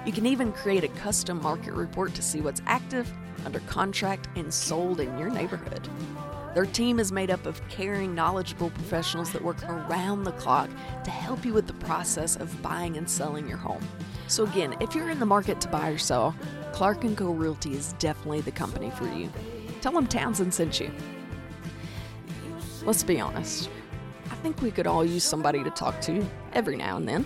You 0.05 0.11
can 0.11 0.25
even 0.25 0.51
create 0.51 0.83
a 0.83 0.89
custom 0.89 1.41
market 1.41 1.73
report 1.73 2.13
to 2.15 2.21
see 2.21 2.41
what's 2.41 2.61
active, 2.65 3.11
under 3.45 3.59
contract, 3.61 4.27
and 4.35 4.53
sold 4.53 4.99
in 4.99 5.17
your 5.17 5.29
neighborhood. 5.29 5.87
Their 6.57 6.65
team 6.65 6.99
is 6.99 7.11
made 7.11 7.29
up 7.29 7.45
of 7.45 7.61
caring, 7.69 8.15
knowledgeable 8.15 8.71
professionals 8.71 9.31
that 9.31 9.43
work 9.43 9.63
around 9.69 10.23
the 10.23 10.31
clock 10.31 10.71
to 11.03 11.11
help 11.11 11.45
you 11.45 11.53
with 11.53 11.67
the 11.67 11.73
process 11.73 12.35
of 12.35 12.63
buying 12.63 12.97
and 12.97 13.07
selling 13.07 13.47
your 13.47 13.59
home. 13.59 13.87
So 14.27 14.43
again, 14.43 14.75
if 14.79 14.95
you're 14.95 15.11
in 15.11 15.19
the 15.19 15.25
market 15.27 15.61
to 15.61 15.67
buy 15.67 15.89
or 15.89 15.99
sell, 15.99 16.35
Clark 16.73 17.05
& 17.09 17.15
Co. 17.15 17.29
Realty 17.29 17.75
is 17.75 17.93
definitely 17.99 18.41
the 18.41 18.49
company 18.49 18.89
for 18.89 19.07
you. 19.07 19.31
Tell 19.81 19.91
them 19.91 20.07
Townsend 20.07 20.51
sent 20.51 20.79
you. 20.79 20.89
Let's 22.81 23.03
be 23.03 23.19
honest. 23.19 23.69
I 24.31 24.35
think 24.37 24.59
we 24.59 24.71
could 24.71 24.87
all 24.87 25.05
use 25.05 25.23
somebody 25.23 25.63
to 25.63 25.69
talk 25.69 26.01
to 26.01 26.25
every 26.53 26.75
now 26.75 26.97
and 26.97 27.07
then. 27.07 27.23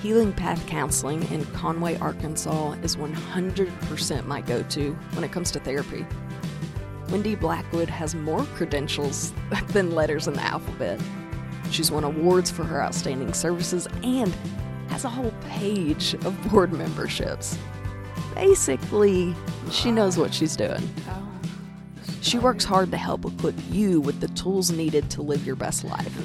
Healing 0.00 0.32
Path 0.32 0.66
Counseling 0.66 1.22
in 1.30 1.44
Conway, 1.52 1.98
Arkansas 1.98 2.76
is 2.82 2.96
100% 2.96 4.26
my 4.26 4.40
go 4.40 4.62
to 4.62 4.92
when 5.12 5.22
it 5.22 5.32
comes 5.32 5.50
to 5.50 5.60
therapy. 5.60 6.06
Wendy 7.12 7.34
Blackwood 7.34 7.90
has 7.90 8.14
more 8.14 8.42
credentials 8.54 9.34
than 9.68 9.94
letters 9.94 10.28
in 10.28 10.32
the 10.32 10.42
alphabet. 10.42 10.98
She's 11.70 11.90
won 11.90 12.04
awards 12.04 12.50
for 12.50 12.64
her 12.64 12.82
outstanding 12.82 13.34
services 13.34 13.86
and 14.02 14.34
has 14.88 15.04
a 15.04 15.10
whole 15.10 15.34
page 15.50 16.14
of 16.14 16.50
board 16.50 16.72
memberships. 16.72 17.58
Basically, 18.34 19.34
she 19.70 19.92
knows 19.92 20.16
what 20.16 20.32
she's 20.32 20.56
doing. 20.56 20.88
She 22.22 22.38
works 22.38 22.64
hard 22.64 22.90
to 22.92 22.96
help 22.96 23.26
equip 23.26 23.56
you 23.70 24.00
with 24.00 24.20
the 24.20 24.28
tools 24.28 24.70
needed 24.70 25.10
to 25.10 25.20
live 25.20 25.44
your 25.44 25.56
best 25.56 25.84
life. 25.84 26.16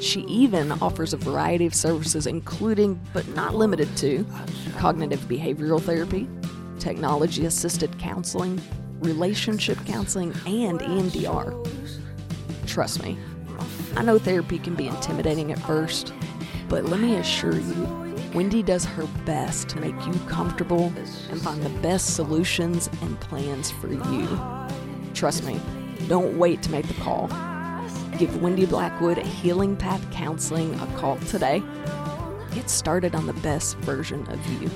She 0.00 0.20
even 0.20 0.70
offers 0.70 1.12
a 1.12 1.16
variety 1.16 1.66
of 1.66 1.74
services, 1.74 2.28
including, 2.28 3.00
but 3.12 3.26
not 3.34 3.56
limited 3.56 3.96
to, 3.96 4.24
cognitive 4.76 5.20
behavioral 5.22 5.82
therapy, 5.82 6.28
technology 6.78 7.44
assisted 7.44 7.98
counseling, 7.98 8.60
relationship 9.00 9.78
counseling, 9.86 10.32
and 10.46 10.80
EMDR. 10.80 11.54
Trust 12.66 13.02
me, 13.02 13.18
I 13.96 14.02
know 14.02 14.18
therapy 14.18 14.58
can 14.58 14.74
be 14.74 14.88
intimidating 14.88 15.52
at 15.52 15.58
first, 15.60 16.12
but 16.68 16.84
let 16.84 17.00
me 17.00 17.16
assure 17.16 17.58
you, 17.58 18.08
Wendy 18.34 18.62
does 18.62 18.84
her 18.84 19.06
best 19.24 19.68
to 19.70 19.80
make 19.80 19.94
you 20.06 20.12
comfortable 20.28 20.92
and 21.30 21.40
find 21.40 21.62
the 21.62 21.80
best 21.80 22.14
solutions 22.14 22.90
and 23.00 23.18
plans 23.20 23.70
for 23.70 23.88
you. 23.88 24.40
Trust 25.14 25.44
me, 25.44 25.60
don't 26.06 26.38
wait 26.38 26.62
to 26.62 26.70
make 26.70 26.86
the 26.86 26.94
call. 26.94 27.28
Give 28.18 28.42
Wendy 28.42 28.66
Blackwood 28.66 29.18
Healing 29.18 29.76
Path 29.76 30.08
Counseling 30.10 30.74
a 30.80 30.86
call 30.98 31.16
today. 31.20 31.62
Get 32.52 32.68
started 32.68 33.14
on 33.14 33.26
the 33.26 33.32
best 33.34 33.76
version 33.78 34.26
of 34.30 34.62
you. 34.62 34.70